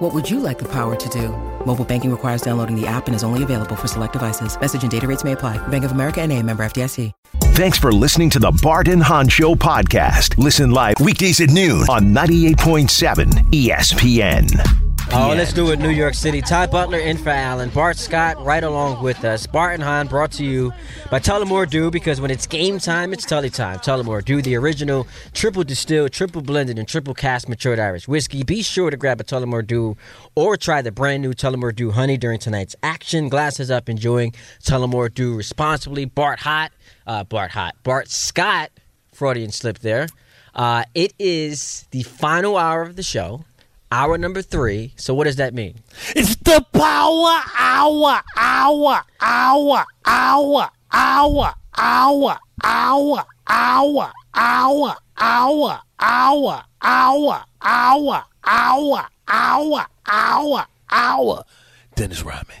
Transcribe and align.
What 0.00 0.14
would 0.14 0.30
you 0.30 0.40
like 0.40 0.58
the 0.58 0.68
power 0.68 0.96
to 0.96 1.08
do? 1.10 1.28
Mobile 1.66 1.84
banking 1.84 2.10
requires 2.10 2.40
downloading 2.40 2.74
the 2.74 2.86
app 2.86 3.06
and 3.06 3.14
is 3.14 3.22
only 3.22 3.42
available 3.42 3.76
for 3.76 3.86
select 3.86 4.14
devices. 4.14 4.58
Message 4.58 4.80
and 4.82 4.90
data 4.90 5.06
rates 5.06 5.24
may 5.24 5.32
apply. 5.32 5.58
Bank 5.68 5.84
of 5.84 5.92
America 5.92 6.22
and 6.22 6.32
a 6.32 6.42
member 6.42 6.62
FDIC. 6.62 7.12
Thanks 7.52 7.76
for 7.76 7.92
listening 7.92 8.30
to 8.30 8.38
the 8.38 8.50
Bart 8.62 8.88
and 8.88 9.02
Hahn 9.02 9.28
Show 9.28 9.54
podcast. 9.54 10.38
Listen 10.38 10.70
live 10.70 10.94
weekdays 11.00 11.42
at 11.42 11.50
noon 11.50 11.82
on 11.90 12.14
98.7 12.14 13.28
ESPN. 13.52 14.89
Oh, 15.12 15.34
let's 15.36 15.52
do 15.52 15.72
it, 15.72 15.80
New 15.80 15.90
York 15.90 16.14
City. 16.14 16.40
Ty 16.40 16.66
Butler 16.66 17.00
in 17.00 17.18
for 17.18 17.30
Alan. 17.30 17.68
Bart 17.70 17.96
Scott 17.96 18.42
right 18.44 18.62
along 18.62 19.02
with 19.02 19.24
us. 19.24 19.44
Bart 19.44 19.74
and 19.74 19.82
Hahn 19.82 20.06
brought 20.06 20.30
to 20.32 20.44
you 20.44 20.72
by 21.10 21.18
Tullamore 21.18 21.68
Dew 21.68 21.90
because 21.90 22.20
when 22.20 22.30
it's 22.30 22.46
game 22.46 22.78
time, 22.78 23.12
it's 23.12 23.24
Tully 23.24 23.50
time. 23.50 23.80
Tullamore 23.80 24.24
Dew, 24.24 24.40
the 24.40 24.54
original 24.54 25.08
triple 25.32 25.64
distilled, 25.64 26.12
triple 26.12 26.42
blended, 26.42 26.78
and 26.78 26.86
triple 26.86 27.12
cast 27.12 27.48
matured 27.48 27.80
Irish 27.80 28.06
whiskey. 28.06 28.44
Be 28.44 28.62
sure 28.62 28.88
to 28.88 28.96
grab 28.96 29.20
a 29.20 29.24
Tullamore 29.24 29.66
Dew 29.66 29.96
or 30.36 30.56
try 30.56 30.80
the 30.80 30.92
brand 30.92 31.22
new 31.22 31.32
Tullamore 31.32 31.74
Dew 31.74 31.90
Honey 31.90 32.16
during 32.16 32.38
tonight's 32.38 32.76
action. 32.84 33.28
Glasses 33.28 33.68
up, 33.68 33.88
enjoying 33.88 34.32
Tullamore 34.62 35.12
Dew 35.12 35.36
responsibly. 35.36 36.04
Bart 36.04 36.38
Hot, 36.38 36.70
uh, 37.08 37.24
Bart 37.24 37.50
Hot, 37.50 37.74
Bart 37.82 38.08
Scott, 38.08 38.70
Freudian 39.12 39.50
slip 39.50 39.80
there. 39.80 40.06
Uh, 40.54 40.84
it 40.94 41.14
is 41.18 41.86
the 41.90 42.02
final 42.04 42.56
hour 42.56 42.82
of 42.82 42.94
the 42.96 43.02
show. 43.02 43.44
Hour 43.92 44.18
number 44.18 44.42
three. 44.42 44.94
So 44.96 45.14
what 45.14 45.24
does 45.24 45.36
that 45.36 45.52
mean? 45.54 45.80
It's 46.14 46.36
the 46.36 46.64
power 46.72 47.40
hour, 47.58 48.20
hour, 48.36 49.02
hour, 49.20 49.84
hour, 50.06 50.68
hour, 50.92 50.94
hour, 50.94 51.54
hour, 51.76 52.36
hour, 52.62 53.24
hour, 53.48 54.12
hour, 54.28 54.92
hour, 55.18 55.82
hour, 56.00 56.64
hour, 56.82 57.44
hour, 58.44 59.06
hour, 59.28 59.86
hour, 60.06 60.66
hour. 60.90 61.44
Dennis 61.96 62.22
Rodman. 62.22 62.58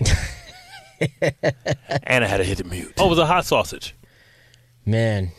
and 2.02 2.24
I 2.24 2.26
had 2.26 2.38
to 2.38 2.44
hit 2.44 2.58
the 2.58 2.64
mute. 2.64 2.94
Oh, 2.98 3.06
it 3.06 3.10
was 3.10 3.18
a 3.18 3.26
hot 3.26 3.44
sausage. 3.46 3.94
Man, 4.84 5.32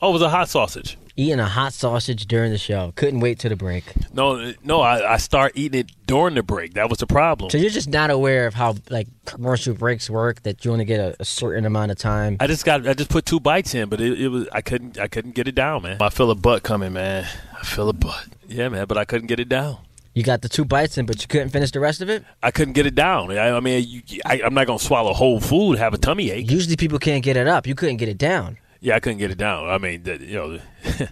Oh, 0.00 0.10
it 0.10 0.12
was 0.12 0.22
a 0.22 0.28
hot 0.28 0.48
sausage. 0.50 0.98
Eating 1.16 1.40
a 1.40 1.46
hot 1.46 1.72
sausage 1.72 2.26
during 2.26 2.50
the 2.50 2.58
show. 2.58 2.92
Couldn't 2.96 3.20
wait 3.20 3.38
to 3.40 3.48
the 3.48 3.56
break. 3.56 3.84
No, 4.12 4.52
no, 4.62 4.80
I, 4.80 5.14
I 5.14 5.16
start 5.18 5.52
eating 5.54 5.80
it 5.80 5.92
during 6.06 6.34
the 6.34 6.42
break. 6.42 6.74
That 6.74 6.88
was 6.88 6.98
the 6.98 7.06
problem. 7.06 7.50
So 7.50 7.58
you're 7.58 7.70
just 7.70 7.88
not 7.88 8.10
aware 8.10 8.46
of 8.46 8.54
how 8.54 8.76
like 8.90 9.08
commercial 9.24 9.74
breaks 9.74 10.10
work. 10.10 10.42
That 10.42 10.64
you 10.64 10.72
only 10.72 10.84
get 10.84 11.00
a, 11.00 11.16
a 11.20 11.24
certain 11.24 11.64
amount 11.64 11.92
of 11.92 11.98
time. 11.98 12.36
I 12.40 12.46
just 12.46 12.64
got 12.64 12.86
I 12.86 12.94
just 12.94 13.10
put 13.10 13.26
two 13.26 13.40
bites 13.40 13.74
in, 13.74 13.88
but 13.88 14.00
it, 14.00 14.20
it 14.20 14.28
was 14.28 14.48
I 14.52 14.60
couldn't 14.60 14.98
I 14.98 15.08
couldn't 15.08 15.34
get 15.34 15.48
it 15.48 15.54
down, 15.54 15.82
man. 15.82 15.98
I 16.00 16.10
feel 16.10 16.30
a 16.30 16.34
butt 16.34 16.62
coming, 16.62 16.92
man. 16.92 17.26
I 17.58 17.64
feel 17.64 17.88
a 17.88 17.92
butt. 17.92 18.26
Yeah, 18.48 18.68
man, 18.68 18.86
but 18.86 18.98
I 18.98 19.04
couldn't 19.04 19.28
get 19.28 19.40
it 19.40 19.48
down. 19.48 19.78
You 20.14 20.22
got 20.22 20.42
the 20.42 20.48
two 20.48 20.64
bites 20.64 20.96
in, 20.96 21.06
but 21.06 21.20
you 21.22 21.26
couldn't 21.26 21.48
finish 21.48 21.72
the 21.72 21.80
rest 21.80 22.00
of 22.00 22.08
it. 22.08 22.24
I 22.40 22.52
couldn't 22.52 22.74
get 22.74 22.86
it 22.86 22.94
down. 22.94 23.32
I, 23.32 23.50
I 23.50 23.58
mean, 23.58 23.84
you, 23.88 24.20
I, 24.24 24.40
I'm 24.42 24.54
not 24.54 24.68
gonna 24.68 24.78
swallow 24.78 25.12
whole 25.12 25.40
food, 25.40 25.78
have 25.78 25.92
a 25.92 25.98
tummy 25.98 26.30
ache. 26.30 26.48
Usually 26.48 26.76
people 26.76 27.00
can't 27.00 27.24
get 27.24 27.36
it 27.36 27.48
up. 27.48 27.66
You 27.66 27.74
couldn't 27.74 27.96
get 27.96 28.08
it 28.08 28.18
down. 28.18 28.58
Yeah, 28.84 28.96
I 28.96 29.00
couldn't 29.00 29.16
get 29.16 29.30
it 29.30 29.38
down. 29.38 29.66
I 29.66 29.78
mean, 29.78 30.02
that, 30.02 30.20
you 30.20 30.34
know, 30.34 30.50
you 30.84 30.98
know 30.98 31.06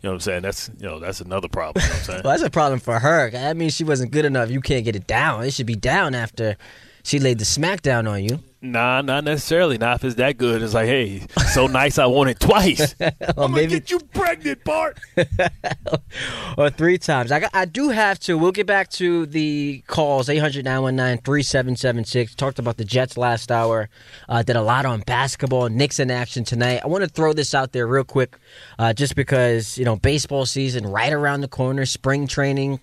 what 0.00 0.12
I'm 0.12 0.20
saying. 0.20 0.40
That's 0.40 0.70
you 0.78 0.88
know 0.88 0.98
that's 0.98 1.20
another 1.20 1.46
problem. 1.46 1.84
You 1.84 1.90
know 1.90 1.96
I'm. 1.96 2.22
Well, 2.24 2.32
that's 2.32 2.42
a 2.42 2.48
problem 2.48 2.80
for 2.80 2.98
her. 2.98 3.30
That 3.30 3.54
means 3.54 3.74
she 3.74 3.84
wasn't 3.84 4.12
good 4.12 4.24
enough. 4.24 4.48
You 4.50 4.62
can't 4.62 4.82
get 4.82 4.96
it 4.96 5.06
down. 5.06 5.44
It 5.44 5.52
should 5.52 5.66
be 5.66 5.76
down 5.76 6.14
after 6.14 6.56
she 7.02 7.18
laid 7.18 7.38
the 7.38 7.44
smackdown 7.44 8.10
on 8.10 8.24
you. 8.24 8.40
Nah, 8.60 9.02
not 9.02 9.22
necessarily. 9.22 9.78
Not 9.78 9.96
if 9.96 10.04
it's 10.04 10.14
that 10.16 10.36
good. 10.36 10.62
It's 10.62 10.74
like, 10.74 10.86
hey, 10.86 11.22
so 11.52 11.68
nice, 11.68 11.96
I 11.96 12.06
want 12.06 12.30
it 12.30 12.40
twice. 12.40 12.94
Or 13.00 13.12
I'm 13.44 13.52
gonna 13.52 13.68
get 13.68 13.90
you 13.90 14.00
pregnant, 14.00 14.64
Bart. 14.64 14.98
or 16.58 16.68
three 16.70 16.98
times. 16.98 17.30
I, 17.30 17.38
got, 17.38 17.50
I 17.54 17.66
do 17.66 17.90
have 17.90 18.18
to. 18.20 18.36
We'll 18.36 18.50
get 18.50 18.66
back 18.66 18.90
to 18.92 19.26
the 19.26 19.84
calls 19.86 20.28
800 20.28 20.64
919 20.64 21.22
3776. 21.22 22.34
Talked 22.34 22.58
about 22.58 22.78
the 22.78 22.84
Jets 22.84 23.16
last 23.16 23.52
hour. 23.52 23.88
Uh, 24.28 24.42
did 24.42 24.56
a 24.56 24.62
lot 24.62 24.84
on 24.84 25.00
basketball. 25.00 25.68
Knicks 25.68 26.00
in 26.00 26.10
action 26.10 26.42
tonight. 26.42 26.80
I 26.82 26.88
want 26.88 27.04
to 27.04 27.10
throw 27.10 27.32
this 27.32 27.54
out 27.54 27.70
there 27.70 27.86
real 27.86 28.02
quick 28.02 28.36
uh, 28.80 28.92
just 28.92 29.14
because, 29.14 29.78
you 29.78 29.84
know, 29.84 29.94
baseball 29.94 30.46
season 30.46 30.84
right 30.84 31.12
around 31.12 31.42
the 31.42 31.48
corner, 31.48 31.86
spring 31.86 32.26
training 32.26 32.80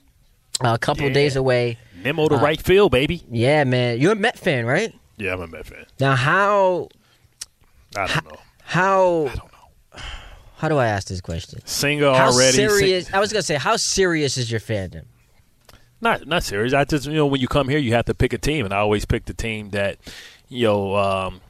uh, 0.64 0.74
a 0.76 0.80
couple 0.80 1.06
of 1.06 1.12
days 1.12 1.36
away. 1.36 1.78
Memo 2.02 2.30
to 2.30 2.38
right 2.38 2.62
field, 2.62 2.94
baby. 2.94 3.26
Yeah, 3.30 3.66
man. 3.66 4.00
You're 4.00 4.14
a 4.14 4.16
Met 4.16 4.40
fan, 4.40 4.66
right? 4.66 4.94
Yeah, 5.18 5.34
I'm 5.34 5.42
a 5.42 5.48
Met 5.48 5.66
fan. 5.66 5.86
Now, 6.00 6.16
how. 6.16 6.90
I 7.96 8.08
don't 8.08 8.26
know. 8.26 8.40
How. 8.64 9.26
I 9.28 9.36
don't 9.36 9.38
know. 9.38 10.02
How 10.58 10.70
do 10.70 10.78
I 10.78 10.88
ask 10.88 11.08
this 11.08 11.22
question? 11.22 11.60
Singer 11.66 12.14
How 12.14 12.32
already. 12.32 12.56
serious? 12.56 13.06
sing- 13.06 13.16
I 13.16 13.20
was 13.20 13.32
gonna 13.32 13.44
say, 13.44 13.56
how 13.56 13.76
serious 13.78 14.38
is 14.38 14.50
your 14.50 14.60
fandom? 14.60 15.04
not 16.02 16.28
not 16.28 16.44
serious. 16.44 16.74
I 16.74 16.86
just 16.86 17.08
you 17.08 17.14
know 17.14 17.26
when 17.26 17.42
you 17.42 17.48
come 17.48 17.68
here, 17.70 17.80
you 17.80 17.94
have 17.94 18.06
to 18.06 18.14
pick 18.14 18.32
a 18.34 18.38
team, 18.38 18.66
and 18.66 18.74
I 18.74 18.78
always 18.78 19.06
pick 19.06 19.26
the 19.26 19.34
team 19.34 19.72
that 19.72 19.98
you 20.50 20.66
know 20.68 20.96
um, 20.96 21.42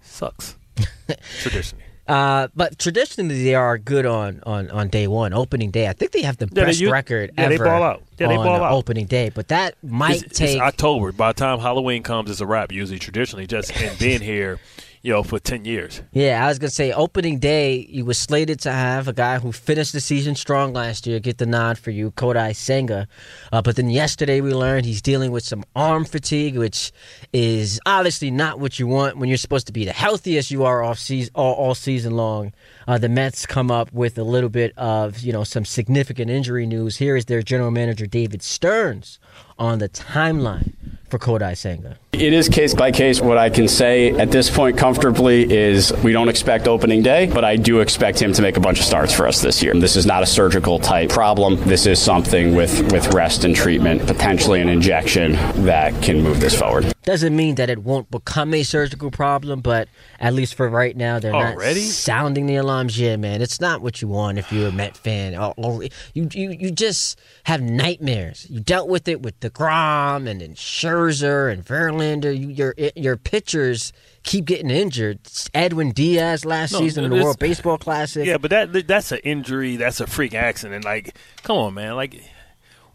sucks 0.00 0.56
traditionally. 1.40 1.84
Uh, 2.08 2.48
but 2.56 2.78
traditionally, 2.78 3.44
they 3.44 3.54
are 3.54 3.78
good 3.78 4.04
on, 4.06 4.40
on, 4.44 4.68
on 4.70 4.88
day 4.88 5.06
one, 5.06 5.32
opening 5.32 5.70
day. 5.70 5.86
I 5.88 5.92
think 5.92 6.10
they 6.12 6.22
have 6.22 6.36
the 6.36 6.46
Yeah, 6.46 6.64
they 6.64 6.70
best 6.70 6.80
u- 6.80 6.90
record 6.92 7.30
yeah, 7.38 7.48
they 7.48 7.54
ever 7.54 7.64
ball 7.64 7.82
out. 7.82 8.02
Yeah, 8.18 8.28
they 8.28 8.36
on 8.36 8.44
ball 8.44 8.62
out. 8.62 8.72
opening 8.72 9.06
day. 9.06 9.30
But 9.32 9.48
that 9.48 9.76
might 9.84 10.22
It's, 10.24 10.38
take. 10.38 10.50
it's 10.56 10.60
October. 10.60 11.12
By 11.12 11.30
the 11.32 11.38
time 11.38 11.60
Halloween 11.60 12.02
comes, 12.02 12.30
it's 12.30 12.40
a 12.40 12.46
wrap. 12.46 12.72
Usually, 12.72 12.98
traditionally, 12.98 13.46
just 13.46 13.74
and 13.80 13.96
being 13.98 14.20
here, 14.20 14.58
you 15.02 15.12
know, 15.12 15.22
for 15.22 15.38
ten 15.38 15.64
years. 15.64 16.00
yeah, 16.12 16.44
I 16.44 16.48
was 16.48 16.58
gonna 16.58 16.70
say 16.70 16.92
opening 16.92 17.38
day. 17.38 17.86
You 17.88 18.04
were 18.04 18.14
slated 18.14 18.60
to 18.60 18.72
have 18.72 19.08
a 19.08 19.12
guy 19.12 19.38
who 19.38 19.50
finished 19.50 19.92
the 19.92 20.00
season 20.00 20.36
strong 20.36 20.72
last 20.72 21.06
year 21.06 21.18
get 21.18 21.38
the 21.38 21.46
nod 21.46 21.78
for 21.78 21.90
you, 21.90 22.12
Kodai 22.12 22.54
Senga. 22.54 23.08
Uh, 23.52 23.60
but 23.62 23.76
then 23.76 23.90
yesterday 23.90 24.40
we 24.40 24.54
learned 24.54 24.86
he's 24.86 25.02
dealing 25.02 25.32
with 25.32 25.44
some 25.44 25.64
arm 25.74 26.04
fatigue, 26.04 26.56
which 26.56 26.92
is 27.32 27.80
obviously 27.84 28.30
not 28.30 28.60
what 28.60 28.78
you 28.78 28.86
want 28.86 29.16
when 29.16 29.28
you're 29.28 29.38
supposed 29.38 29.66
to 29.66 29.72
be 29.72 29.84
the 29.84 29.92
healthiest 29.92 30.50
you 30.50 30.64
are 30.64 30.82
off 30.82 30.98
season 30.98 31.32
all, 31.34 31.54
all 31.54 31.74
season 31.74 32.12
long. 32.14 32.52
Uh, 32.86 32.98
the 32.98 33.08
Mets 33.08 33.44
come 33.44 33.70
up 33.70 33.92
with 33.92 34.16
a 34.18 34.24
little 34.24 34.50
bit 34.50 34.72
of 34.78 35.18
you 35.20 35.32
know 35.32 35.44
some 35.44 35.64
significant 35.64 36.30
injury 36.30 36.66
news. 36.66 36.96
Here 36.96 37.16
is 37.16 37.24
their 37.24 37.42
general 37.42 37.72
manager 37.72 38.06
David 38.06 38.42
Stearns 38.42 39.18
on 39.58 39.78
the 39.78 39.88
timeline 39.88 40.74
for 41.08 41.18
Kodai 41.18 41.56
Senga. 41.56 41.98
It 42.12 42.34
is 42.34 42.50
case 42.50 42.74
by 42.74 42.92
case. 42.92 43.22
What 43.22 43.38
I 43.38 43.48
can 43.48 43.66
say 43.66 44.10
at 44.10 44.30
this 44.30 44.50
point 44.50 44.76
comfortably 44.76 45.50
is 45.50 45.94
we 46.04 46.12
don't 46.12 46.28
expect 46.28 46.68
opening 46.68 47.02
day, 47.02 47.24
but 47.24 47.42
I 47.42 47.56
do 47.56 47.80
expect 47.80 48.20
him 48.20 48.34
to 48.34 48.42
make 48.42 48.58
a 48.58 48.60
bunch 48.60 48.80
of 48.80 48.84
starts 48.84 49.14
for 49.14 49.26
us 49.26 49.40
this 49.40 49.62
year. 49.62 49.72
This 49.72 49.96
is 49.96 50.04
not 50.04 50.22
a 50.22 50.26
surgical 50.26 50.78
type 50.78 51.08
problem. 51.08 51.56
This 51.62 51.86
is 51.86 51.98
something 51.98 52.54
with, 52.54 52.92
with 52.92 53.14
rest 53.14 53.44
and 53.44 53.56
treatment, 53.56 54.06
potentially 54.06 54.60
an 54.60 54.68
injection 54.68 55.32
that 55.64 56.02
can 56.02 56.22
move 56.22 56.38
this 56.38 56.54
forward. 56.54 56.92
Doesn't 57.04 57.34
mean 57.34 57.54
that 57.56 57.70
it 57.70 57.78
won't 57.82 58.10
become 58.10 58.52
a 58.54 58.62
surgical 58.62 59.10
problem, 59.10 59.60
but 59.60 59.88
at 60.20 60.34
least 60.34 60.54
for 60.54 60.68
right 60.68 60.96
now, 60.96 61.18
they're 61.18 61.34
Already? 61.34 61.80
not 61.80 61.88
sounding 61.88 62.44
the 62.46 62.56
alarms. 62.56 63.00
Yeah, 63.00 63.16
man, 63.16 63.40
it's 63.42 63.60
not 63.60 63.80
what 63.80 64.02
you 64.02 64.06
want 64.06 64.38
if 64.38 64.52
you're 64.52 64.68
a 64.68 64.72
Met 64.72 64.96
fan. 64.96 65.34
Oh, 65.34 65.54
oh, 65.58 65.80
You 66.14 66.28
you 66.32 66.50
you 66.50 66.70
just 66.70 67.18
have 67.44 67.60
nightmares. 67.60 68.46
You 68.48 68.60
dealt 68.60 68.88
with 68.88 69.08
it 69.08 69.20
with 69.22 69.40
Degrom 69.40 70.28
and 70.28 70.40
then 70.42 70.54
Scherzer 70.54 71.52
and 71.52 71.66
Verlander. 72.02 72.38
You, 72.38 72.48
your 72.48 72.74
your 72.96 73.16
pitchers 73.16 73.92
keep 74.22 74.44
getting 74.44 74.70
injured. 74.70 75.20
Edwin 75.54 75.92
Diaz 75.92 76.44
last 76.44 76.72
No, 76.72 76.78
season 76.80 77.04
in 77.04 77.10
the 77.10 77.22
World 77.22 77.38
Baseball 77.38 77.78
Classic. 77.78 78.26
Yeah, 78.26 78.38
but 78.38 78.50
that 78.50 78.86
that's 78.86 79.12
an 79.12 79.20
injury. 79.24 79.76
That's 79.76 80.00
a 80.00 80.06
freak 80.06 80.34
accident. 80.34 80.84
Like, 80.84 81.16
come 81.42 81.56
on, 81.56 81.74
man. 81.74 81.94
Like, 81.94 82.22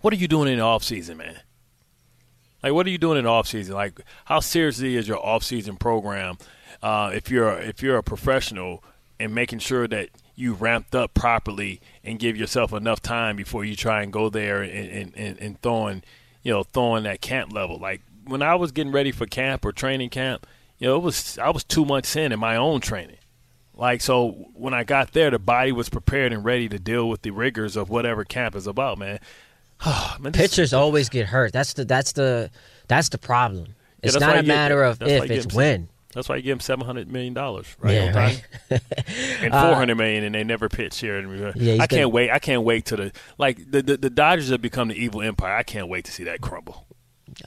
what 0.01 0.13
are 0.13 0.17
you 0.17 0.27
doing 0.27 0.51
in 0.51 0.57
the 0.57 0.63
off 0.63 0.83
season, 0.83 1.17
man? 1.17 1.39
Like, 2.63 2.73
what 2.73 2.87
are 2.87 2.89
you 2.89 2.97
doing 2.97 3.17
in 3.17 3.25
the 3.25 3.29
off 3.29 3.47
season? 3.47 3.75
Like, 3.75 3.99
how 4.25 4.39
seriously 4.39 4.95
is 4.95 5.07
your 5.07 5.23
off 5.23 5.43
season 5.43 5.77
program? 5.77 6.37
Uh, 6.81 7.11
if 7.13 7.29
you're 7.29 7.57
if 7.59 7.81
you're 7.81 7.97
a 7.97 8.03
professional 8.03 8.83
and 9.19 9.33
making 9.33 9.59
sure 9.59 9.87
that 9.87 10.09
you 10.35 10.53
ramped 10.53 10.93
up 10.93 11.13
properly 11.13 11.81
and 12.03 12.19
give 12.19 12.37
yourself 12.37 12.71
enough 12.71 13.01
time 13.01 13.35
before 13.35 13.65
you 13.65 13.75
try 13.75 14.03
and 14.03 14.13
go 14.13 14.29
there 14.29 14.61
and 14.61 14.89
and, 14.89 15.13
and, 15.15 15.39
and 15.39 15.61
throwing, 15.61 16.03
you 16.43 16.51
know, 16.51 16.63
throwing 16.63 17.03
that 17.03 17.21
camp 17.21 17.51
level. 17.51 17.79
Like 17.79 18.01
when 18.27 18.41
I 18.41 18.55
was 18.55 18.71
getting 18.71 18.91
ready 18.91 19.11
for 19.11 19.25
camp 19.25 19.65
or 19.65 19.71
training 19.71 20.09
camp, 20.09 20.45
you 20.77 20.87
know, 20.87 20.95
it 20.95 21.03
was 21.03 21.37
I 21.37 21.49
was 21.49 21.63
two 21.63 21.85
months 21.85 22.15
in 22.15 22.31
in 22.31 22.39
my 22.39 22.55
own 22.55 22.81
training. 22.81 23.17
Like 23.73 24.01
so, 24.01 24.31
when 24.53 24.73
I 24.73 24.83
got 24.83 25.13
there, 25.13 25.29
the 25.29 25.39
body 25.39 25.71
was 25.71 25.89
prepared 25.89 26.33
and 26.33 26.43
ready 26.43 26.67
to 26.69 26.79
deal 26.79 27.07
with 27.07 27.21
the 27.21 27.31
rigors 27.31 27.75
of 27.75 27.89
whatever 27.89 28.23
camp 28.23 28.55
is 28.55 28.65
about, 28.65 28.97
man. 28.97 29.19
man 30.19 30.31
this- 30.31 30.41
Pitchers 30.41 30.73
always 30.73 31.09
get 31.09 31.27
hurt. 31.27 31.53
That's 31.53 31.73
the 31.73 31.85
that's 31.85 32.13
the 32.13 32.49
that's 32.87 33.09
the 33.09 33.17
problem. 33.17 33.75
It's 34.01 34.13
that's 34.13 34.21
not 34.21 34.35
a 34.35 34.37
you 34.37 34.43
get- 34.43 34.47
matter 34.47 34.83
of 34.83 35.01
if, 35.01 35.29
it's 35.29 35.45
them 35.45 35.55
when. 35.55 35.89
That's 36.13 36.27
why 36.29 36.37
you 36.37 36.41
give 36.41 36.53
him 36.53 36.59
seven 36.61 36.83
hundred 36.83 37.11
million 37.11 37.35
dollars, 37.35 37.67
right? 37.79 37.93
Yeah, 37.93 38.17
right. 38.17 38.43
and 39.41 39.53
uh, 39.53 39.67
four 39.67 39.75
hundred 39.75 39.95
million, 39.95 40.23
and 40.23 40.33
they 40.33 40.43
never 40.43 40.67
pitch 40.67 40.99
here. 40.99 41.17
Uh, 41.17 41.51
yeah, 41.55 41.77
I 41.79 41.85
can't 41.85 42.11
wait. 42.11 42.31
I 42.31 42.39
can't 42.39 42.63
wait 42.63 42.85
to 42.85 42.95
the 42.95 43.11
like 43.37 43.69
the, 43.69 43.83
the 43.83 43.97
the 43.97 44.09
Dodgers 44.09 44.49
have 44.49 44.61
become 44.61 44.87
the 44.87 44.95
evil 44.95 45.21
empire. 45.21 45.55
I 45.55 45.61
can't 45.61 45.89
wait 45.89 46.05
to 46.05 46.11
see 46.11 46.23
that 46.23 46.41
crumble. 46.41 46.86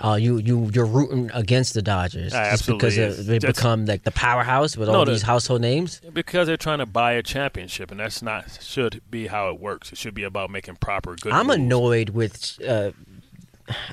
Oh, 0.01 0.15
you 0.15 0.39
you 0.39 0.71
you're 0.73 0.87
rooting 0.87 1.31
against 1.35 1.75
the 1.75 1.83
Dodgers 1.83 2.33
I 2.33 2.53
just 2.53 2.67
because 2.67 2.97
is. 2.97 3.27
they 3.27 3.39
Just- 3.41 3.57
become 3.57 3.87
like 3.87 4.05
the 4.05 4.13
powerhouse 4.13 4.77
with 4.77 4.89
No, 4.89 4.95
all 4.95 5.05
these 5.05 5.23
household 5.23 5.61
names. 5.63 6.01
Because 6.13 6.47
they're 6.47 6.57
trying 6.57 6.79
to 6.79 6.87
buy 6.87 7.13
a 7.13 7.23
championship, 7.25 7.91
and 7.91 7.99
that's 7.99 8.23
not 8.23 8.59
should 8.63 9.03
be 9.11 9.27
how 9.27 9.51
it 9.51 9.59
works. 9.61 9.91
It 9.93 9.99
should 9.99 10.15
be 10.15 10.23
about 10.23 10.49
making 10.51 10.77
proper 10.77 11.17
good. 11.17 11.33
I'm 11.33 11.49
moves. 11.49 11.57
annoyed 11.59 12.11
with. 12.11 12.59
Uh, 12.67 12.93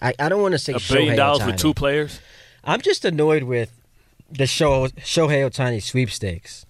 I 0.01 0.13
I 0.19 0.29
don't 0.29 0.41
want 0.41 0.53
to 0.53 0.59
say 0.59 0.73
A 0.73 0.79
billion 0.79 1.13
Shohei 1.13 1.17
dollars 1.17 1.45
with 1.47 1.57
two 1.57 1.73
players. 1.73 2.19
I'm 2.63 2.81
just 2.81 3.03
annoyed 3.03 3.43
with 3.43 3.71
the 4.31 4.45
show 4.45 4.87
Shohei 4.89 5.49
Ohtani 5.49 5.81
sweepstakes. 5.81 6.65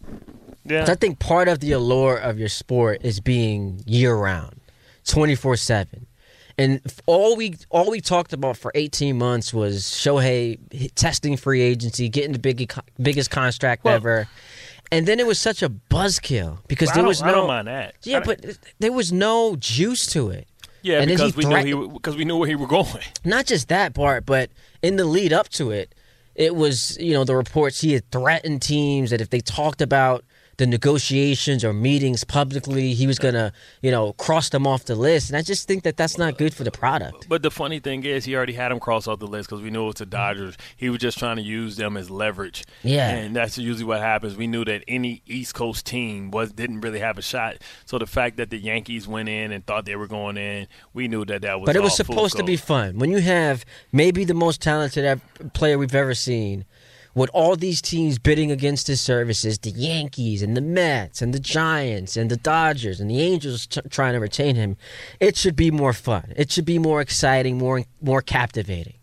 Yeah, 0.63 0.85
I 0.87 0.95
think 0.95 1.19
part 1.19 1.47
of 1.49 1.59
the 1.59 1.73
allure 1.73 2.17
of 2.17 2.39
your 2.39 2.49
sport 2.49 3.01
is 3.03 3.19
being 3.19 3.83
year 3.85 4.15
round, 4.15 4.61
twenty 5.05 5.35
four 5.35 5.55
seven, 5.57 6.06
and 6.57 6.81
all 7.05 7.35
we 7.35 7.55
all 7.69 7.89
we 7.89 8.01
talked 8.01 8.33
about 8.33 8.57
for 8.57 8.71
eighteen 8.75 9.17
months 9.17 9.53
was 9.53 9.83
Shohei 9.83 10.57
testing 10.95 11.37
free 11.37 11.61
agency, 11.61 12.09
getting 12.09 12.33
the 12.33 12.39
big, 12.39 12.71
biggest 13.01 13.29
contract 13.29 13.83
Well- 13.83 13.95
ever, 13.95 14.27
and 14.91 15.05
then 15.07 15.19
it 15.19 15.27
was 15.27 15.39
such 15.39 15.61
a 15.61 15.69
buzzkill 15.69 16.59
because 16.67 16.89
I 16.91 16.95
there 16.95 17.03
was 17.05 17.21
no. 17.21 17.27
I 17.27 17.31
don't 17.31 17.47
mind 17.47 17.67
that. 17.67 17.95
Yeah, 18.03 18.21
but 18.21 18.43
there 18.79 18.91
was 18.91 19.11
no 19.11 19.55
juice 19.57 20.07
to 20.13 20.29
it. 20.29 20.47
yeah, 20.81 20.99
and 21.01 21.09
because 21.09 21.35
we 21.35 21.45
knew 21.45 21.81
he 21.83 21.87
because 21.93 22.15
we 22.15 22.25
knew 22.25 22.37
where 22.37 22.47
he 22.47 22.55
was 22.55 22.69
going. 22.69 23.03
Not 23.23 23.45
just 23.45 23.67
that 23.67 23.93
part, 23.93 24.25
but 24.25 24.49
in 24.81 24.95
the 24.95 25.05
lead 25.05 25.33
up 25.33 25.49
to 25.49 25.71
it, 25.71 25.93
it 26.35 26.55
was 26.55 26.97
you 26.99 27.13
know 27.13 27.23
the 27.23 27.35
reports 27.35 27.81
he 27.81 27.93
had 27.93 28.09
threatened 28.11 28.61
teams 28.61 29.11
that 29.11 29.21
if 29.21 29.29
they 29.29 29.41
talked 29.41 29.81
about 29.81 30.23
the 30.57 30.65
negotiations 30.65 31.63
or 31.63 31.71
meetings 31.71 32.23
publicly, 32.23 32.93
he 32.93 33.05
was 33.07 33.19
gonna 33.19 33.53
you 33.81 33.91
know 33.91 34.13
cross 34.13 34.49
them 34.49 34.65
off 34.65 34.85
the 34.85 34.95
list. 34.95 35.29
And 35.29 35.37
I 35.37 35.41
just 35.41 35.67
think 35.67 35.83
that 35.83 35.97
that's 35.97 36.17
not 36.17 36.37
good 36.37 36.53
for 36.53 36.63
the 36.63 36.71
product. 36.71 37.29
But 37.29 37.43
the 37.43 37.51
funny 37.51 37.79
thing 37.79 38.03
is, 38.03 38.25
he 38.25 38.35
already 38.35 38.53
had 38.53 38.71
him 38.71 38.79
cross 38.79 39.07
off 39.07 39.19
the 39.19 39.27
list 39.27 39.49
because 39.49 39.61
we 39.61 39.69
knew 39.69 39.83
it 39.83 39.87
was 39.87 39.95
the 39.95 40.05
mm-hmm. 40.05 40.11
Dodgers. 40.11 40.57
He 40.75 40.89
was 40.89 40.99
just 40.99 41.19
trying 41.19 41.37
to 41.37 41.43
use 41.43 41.77
them 41.77 41.95
as 41.95 42.09
leverage. 42.09 42.65
Yeah. 42.83 43.09
and 43.09 43.35
that's 43.35 43.57
usually 43.57 43.85
what 43.85 43.99
happens. 43.99 44.35
We 44.35 44.47
knew 44.47 44.65
that 44.65 44.83
any 44.87 45.21
East 45.27 45.53
Coast 45.53 45.85
team 45.85 46.31
was 46.31 46.51
didn't 46.51 46.81
really 46.81 46.99
have 46.99 47.17
a 47.17 47.21
shot. 47.21 47.57
So 47.85 47.99
the 47.99 48.07
fact 48.07 48.37
that 48.37 48.49
the 48.49 48.57
Yankees 48.57 49.07
went 49.07 49.29
in 49.29 49.51
and 49.51 49.65
thought 49.65 49.85
they 49.85 49.95
were 49.95 50.07
going 50.07 50.37
in, 50.37 50.67
we 50.93 51.07
knew 51.07 51.23
that 51.25 51.43
that 51.43 51.59
was. 51.59 51.67
But 51.67 51.75
it 51.75 51.83
was 51.83 51.95
supposed 51.95 52.37
to 52.37 52.43
be 52.43 52.57
fun. 52.57 52.97
When 52.97 53.11
you 53.11 53.19
have 53.19 53.63
maybe 53.91 54.23
the 54.23 54.33
most 54.33 54.61
talented 54.61 55.21
player 55.53 55.77
we've 55.77 55.93
ever 55.93 56.15
seen, 56.15 56.65
with 57.17 57.31
all 57.33 57.55
these 57.55 57.81
teams 57.81 58.19
bidding 58.19 58.51
against 58.51 58.85
his 58.87 59.01
services, 59.01 59.57
the 59.57 59.71
Yankees 59.71 60.43
and 60.43 60.55
the 60.55 60.61
Mets 60.61 61.21
and 61.21 61.33
the 61.33 61.39
Giants 61.39 62.15
and 62.15 62.29
the 62.29 62.37
Dodgers 62.37 62.99
and 62.99 63.09
the 63.09 63.19
Angels 63.19 63.65
t- 63.65 63.81
trying 63.89 64.13
to 64.13 64.19
retain 64.19 64.55
him, 64.55 64.77
it 65.19 65.35
should 65.35 65.55
be 65.55 65.71
more 65.71 65.93
fun. 65.93 66.31
It 66.35 66.51
should 66.51 66.65
be 66.65 66.77
more 66.77 67.01
exciting, 67.01 67.57
more 67.57 67.83
more 68.01 68.21
captivating. 68.21 68.93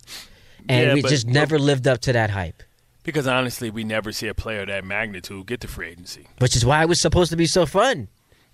And 0.68 0.86
Yeah, 0.86 0.94
we 0.94 1.02
just 1.02 1.26
never 1.26 1.58
lived 1.58 1.86
up 1.88 2.00
to 2.02 2.12
that 2.12 2.30
hype, 2.30 2.62
Because 3.02 3.26
honestly, 3.26 3.68
we 3.68 3.84
never 3.84 4.12
see 4.12 4.28
a 4.28 4.34
player 4.34 4.60
of 4.62 4.68
that 4.68 4.84
magnitude 4.84 5.46
get 5.46 5.60
to 5.62 5.68
free 5.68 5.88
agency. 5.88 6.26
which 6.38 6.54
is 6.56 6.64
why 6.64 6.82
it 6.82 6.88
was 6.88 7.00
supposed 7.00 7.30
to 7.32 7.36
be 7.36 7.46
so 7.46 7.66
fun. 7.66 8.08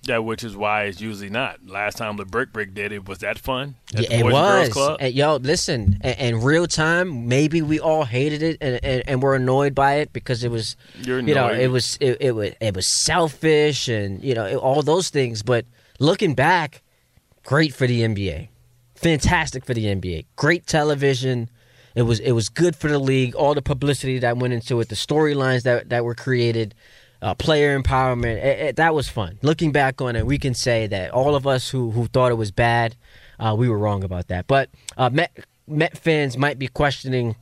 That 0.04 0.24
which 0.24 0.42
is 0.44 0.56
why 0.56 0.84
it's 0.84 1.00
usually 1.00 1.28
not. 1.28 1.66
Last 1.66 1.98
time 1.98 2.16
the 2.16 2.24
Brick 2.24 2.54
Brick 2.54 2.72
did 2.72 2.90
it, 2.90 3.06
was 3.06 3.18
that 3.18 3.38
fun? 3.38 3.74
Yeah, 3.92 4.00
it 4.00 4.10
and 4.12 4.32
was. 4.32 4.96
And, 4.98 5.14
yo, 5.14 5.36
listen, 5.36 6.00
in, 6.02 6.14
in 6.14 6.40
real 6.42 6.66
time, 6.66 7.28
maybe 7.28 7.60
we 7.60 7.78
all 7.80 8.06
hated 8.06 8.42
it 8.42 8.56
and, 8.62 8.80
and, 8.82 9.02
and 9.06 9.22
were 9.22 9.34
annoyed 9.34 9.74
by 9.74 9.96
it 9.96 10.12
because 10.14 10.42
it 10.42 10.50
was, 10.50 10.76
You're 11.02 11.20
you 11.20 11.34
know, 11.34 11.48
it 11.48 11.66
was 11.68 11.98
it, 12.00 12.16
it 12.20 12.32
was 12.32 12.52
it 12.60 12.74
was 12.74 12.86
selfish 13.04 13.88
and 13.88 14.24
you 14.24 14.34
know 14.34 14.46
it- 14.46 14.56
all 14.56 14.80
those 14.82 15.10
things. 15.10 15.42
But 15.42 15.66
looking 15.98 16.34
back, 16.34 16.82
great 17.44 17.74
for 17.74 17.86
the 17.86 18.00
NBA, 18.00 18.48
fantastic 18.94 19.66
for 19.66 19.74
the 19.74 19.84
NBA, 19.84 20.24
great 20.36 20.66
television. 20.66 21.50
It 21.94 22.02
was 22.02 22.20
it 22.20 22.32
was 22.32 22.48
good 22.48 22.74
for 22.74 22.88
the 22.88 22.98
league. 22.98 23.34
All 23.34 23.52
the 23.54 23.60
publicity 23.62 24.18
that 24.20 24.38
went 24.38 24.54
into 24.54 24.80
it, 24.80 24.88
the 24.88 24.94
storylines 24.94 25.64
that 25.64 25.90
that 25.90 26.04
were 26.04 26.14
created, 26.14 26.74
uh, 27.22 27.34
player 27.34 27.78
empowerment. 27.78 28.36
It, 28.36 28.58
it- 28.60 28.76
that 28.76 28.94
was 28.94 29.08
fun. 29.08 29.38
Looking 29.42 29.72
back 29.72 30.00
on 30.00 30.16
it, 30.16 30.26
we 30.26 30.38
can 30.38 30.54
say 30.54 30.86
that 30.88 31.10
all 31.10 31.34
of 31.34 31.46
us 31.46 31.68
who 31.68 31.90
who 31.90 32.06
thought 32.06 32.32
it 32.32 32.36
was 32.36 32.50
bad, 32.50 32.96
uh, 33.38 33.54
we 33.58 33.68
were 33.68 33.78
wrong 33.78 34.04
about 34.04 34.28
that. 34.28 34.46
But 34.46 34.70
uh, 34.96 35.10
Met 35.10 35.36
Met 35.66 35.96
fans 35.98 36.36
might 36.36 36.58
be 36.58 36.68
questioning 36.68 37.36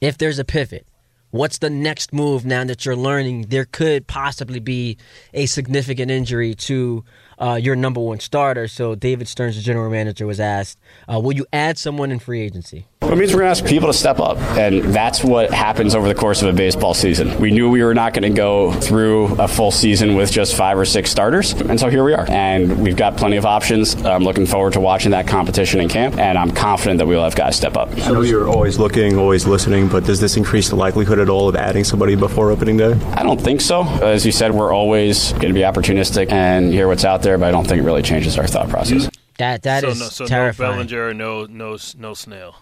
if 0.00 0.18
there's 0.18 0.38
a 0.38 0.44
pivot. 0.44 0.86
What's 1.30 1.58
the 1.58 1.68
next 1.68 2.12
move 2.14 2.46
now 2.46 2.64
that 2.64 2.86
you're 2.86 2.96
learning 2.96 3.48
there 3.48 3.66
could 3.66 4.06
possibly 4.06 4.60
be 4.60 4.96
a 5.34 5.44
significant 5.44 6.10
injury 6.10 6.54
to 6.54 7.04
uh, 7.38 7.58
your 7.60 7.76
number 7.76 8.00
one 8.00 8.20
starter? 8.20 8.68
So 8.68 8.94
David 8.94 9.28
Stearns, 9.28 9.56
the 9.56 9.62
general 9.62 9.90
manager, 9.90 10.26
was 10.26 10.40
asked, 10.40 10.78
uh, 11.12 11.20
"Will 11.20 11.34
you 11.34 11.46
add 11.52 11.78
someone 11.78 12.10
in 12.10 12.18
free 12.18 12.40
agency?" 12.40 12.86
It 13.00 13.16
means 13.16 13.32
we're 13.32 13.40
going 13.40 13.54
to 13.54 13.60
ask 13.62 13.64
people 13.64 13.86
to 13.86 13.94
step 13.94 14.18
up, 14.20 14.36
and 14.58 14.82
that's 14.92 15.24
what 15.24 15.50
happens 15.50 15.94
over 15.94 16.06
the 16.08 16.14
course 16.14 16.42
of 16.42 16.48
a 16.48 16.52
baseball 16.52 16.92
season. 16.92 17.40
We 17.40 17.50
knew 17.50 17.70
we 17.70 17.82
were 17.82 17.94
not 17.94 18.12
going 18.12 18.30
to 18.30 18.36
go 18.36 18.72
through 18.72 19.34
a 19.40 19.48
full 19.48 19.70
season 19.70 20.14
with 20.14 20.30
just 20.30 20.54
five 20.54 20.76
or 20.78 20.84
six 20.84 21.10
starters, 21.10 21.52
and 21.52 21.80
so 21.80 21.88
here 21.88 22.04
we 22.04 22.12
are. 22.12 22.26
And 22.28 22.82
we've 22.82 22.96
got 22.96 23.16
plenty 23.16 23.38
of 23.38 23.46
options. 23.46 23.94
I'm 24.04 24.24
looking 24.24 24.44
forward 24.44 24.74
to 24.74 24.80
watching 24.80 25.12
that 25.12 25.26
competition 25.26 25.80
in 25.80 25.88
camp, 25.88 26.18
and 26.18 26.36
I'm 26.36 26.50
confident 26.50 26.98
that 26.98 27.06
we'll 27.06 27.24
have 27.24 27.34
guys 27.34 27.56
step 27.56 27.76
up. 27.78 27.88
I 27.98 28.10
know 28.10 28.20
you're 28.20 28.48
always 28.48 28.78
looking, 28.78 29.16
always 29.16 29.46
listening, 29.46 29.88
but 29.88 30.04
does 30.04 30.20
this 30.20 30.36
increase 30.36 30.68
the 30.68 30.76
likelihood 30.76 31.18
at 31.18 31.30
all 31.30 31.48
of 31.48 31.56
adding 31.56 31.84
somebody 31.84 32.14
before 32.14 32.50
opening 32.50 32.76
day? 32.76 32.92
I 33.14 33.22
don't 33.22 33.40
think 33.40 33.62
so. 33.62 33.84
As 34.02 34.26
you 34.26 34.32
said, 34.32 34.52
we're 34.52 34.72
always 34.72 35.32
going 35.32 35.48
to 35.48 35.54
be 35.54 35.60
opportunistic 35.60 36.30
and 36.30 36.72
hear 36.72 36.88
what's 36.88 37.04
out 37.04 37.22
there, 37.22 37.27
but 37.36 37.48
I 37.48 37.50
don't 37.50 37.66
think 37.66 37.80
it 37.80 37.84
really 37.84 38.02
changes 38.02 38.38
our 38.38 38.46
thought 38.46 38.68
process. 38.68 39.10
That 39.38 39.62
that 39.64 39.82
so 39.82 39.88
is 39.90 40.00
no, 40.00 40.06
so 40.06 40.26
terrifying. 40.26 40.70
no 40.70 40.84
Bellinger, 40.84 41.14
no 41.14 41.46
no 41.46 41.76
no 41.98 42.14
Snell. 42.14 42.56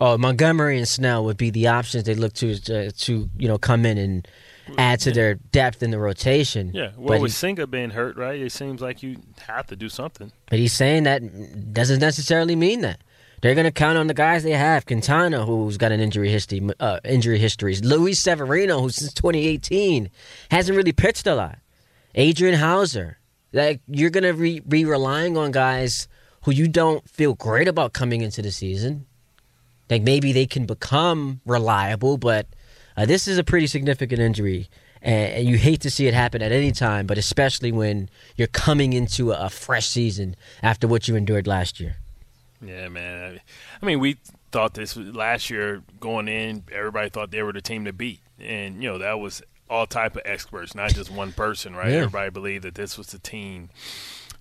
Oh, 0.00 0.18
Montgomery 0.18 0.76
and 0.78 0.88
Snell 0.88 1.24
would 1.24 1.36
be 1.36 1.50
the 1.50 1.68
options 1.68 2.04
they 2.04 2.14
look 2.14 2.32
to 2.34 2.58
to, 2.58 2.90
to 2.92 3.28
you 3.36 3.48
know 3.48 3.58
come 3.58 3.84
in 3.84 3.98
and 3.98 4.28
add 4.78 4.98
to 5.00 5.12
their 5.12 5.34
depth 5.34 5.82
in 5.82 5.90
the 5.90 5.98
rotation. 5.98 6.70
Yeah, 6.72 6.92
well, 6.96 7.18
but, 7.18 7.20
with 7.20 7.32
he- 7.32 7.36
Senga 7.36 7.66
being 7.66 7.90
hurt, 7.90 8.16
right? 8.16 8.40
It 8.40 8.50
seems 8.50 8.80
like 8.80 9.02
you 9.02 9.18
have 9.46 9.66
to 9.66 9.76
do 9.76 9.88
something. 9.88 10.32
but 10.48 10.58
he's 10.58 10.72
saying 10.72 11.02
that 11.02 11.72
doesn't 11.72 12.00
necessarily 12.00 12.56
mean 12.56 12.80
that. 12.80 13.00
They're 13.42 13.54
going 13.54 13.66
to 13.66 13.70
count 13.72 13.98
on 13.98 14.06
the 14.06 14.14
guys 14.14 14.42
they 14.42 14.52
have. 14.52 14.86
Quintana, 14.86 15.44
who's 15.44 15.76
got 15.76 15.92
an 15.92 16.00
injury 16.00 16.30
history, 16.30 16.66
uh, 16.80 17.00
injury 17.04 17.38
histories. 17.38 17.84
Luis 17.84 18.18
Severino, 18.18 18.80
who 18.80 18.88
since 18.88 19.12
2018 19.12 20.08
hasn't 20.50 20.74
really 20.74 20.92
pitched 20.92 21.26
a 21.26 21.34
lot. 21.34 21.58
Adrian 22.14 22.54
Houser. 22.58 23.18
Like 23.54 23.80
you're 23.86 24.10
to 24.10 24.32
re- 24.32 24.60
be 24.60 24.84
relying 24.84 25.36
on 25.36 25.52
guys 25.52 26.08
who 26.42 26.50
you 26.50 26.66
don't 26.66 27.08
feel 27.08 27.34
great 27.34 27.68
about 27.68 27.92
coming 27.92 28.20
into 28.20 28.42
the 28.42 28.50
season. 28.50 29.06
Like 29.88 30.02
maybe 30.02 30.32
they 30.32 30.46
can 30.46 30.66
become 30.66 31.40
reliable, 31.46 32.18
but 32.18 32.48
uh, 32.96 33.06
this 33.06 33.28
is 33.28 33.38
a 33.38 33.44
pretty 33.44 33.68
significant 33.68 34.20
injury, 34.20 34.68
and, 35.00 35.32
and 35.34 35.48
you 35.48 35.56
hate 35.56 35.80
to 35.82 35.90
see 35.90 36.08
it 36.08 36.14
happen 36.14 36.42
at 36.42 36.50
any 36.50 36.72
time, 36.72 37.06
but 37.06 37.16
especially 37.16 37.70
when 37.70 38.08
you're 38.36 38.48
coming 38.48 38.92
into 38.92 39.30
a, 39.30 39.46
a 39.46 39.50
fresh 39.50 39.86
season 39.86 40.34
after 40.62 40.88
what 40.88 41.06
you 41.06 41.14
endured 41.14 41.46
last 41.46 41.78
year. 41.78 41.96
Yeah, 42.60 42.88
man. 42.88 43.40
I 43.80 43.86
mean, 43.86 44.00
we 44.00 44.16
thought 44.50 44.74
this 44.74 44.96
was 44.96 45.14
last 45.14 45.48
year 45.48 45.82
going 46.00 46.26
in. 46.26 46.64
Everybody 46.72 47.08
thought 47.08 47.30
they 47.30 47.42
were 47.42 47.52
the 47.52 47.62
team 47.62 47.84
to 47.84 47.92
beat, 47.92 48.20
and 48.40 48.82
you 48.82 48.88
know 48.90 48.98
that 48.98 49.20
was 49.20 49.42
all 49.68 49.86
type 49.86 50.16
of 50.16 50.22
experts, 50.24 50.74
not 50.74 50.94
just 50.94 51.10
one 51.10 51.32
person, 51.32 51.74
right? 51.74 51.90
Yeah. 51.90 51.98
Everybody 51.98 52.30
believed 52.30 52.64
that 52.64 52.74
this 52.74 52.98
was 52.98 53.08
the 53.08 53.18
team 53.18 53.70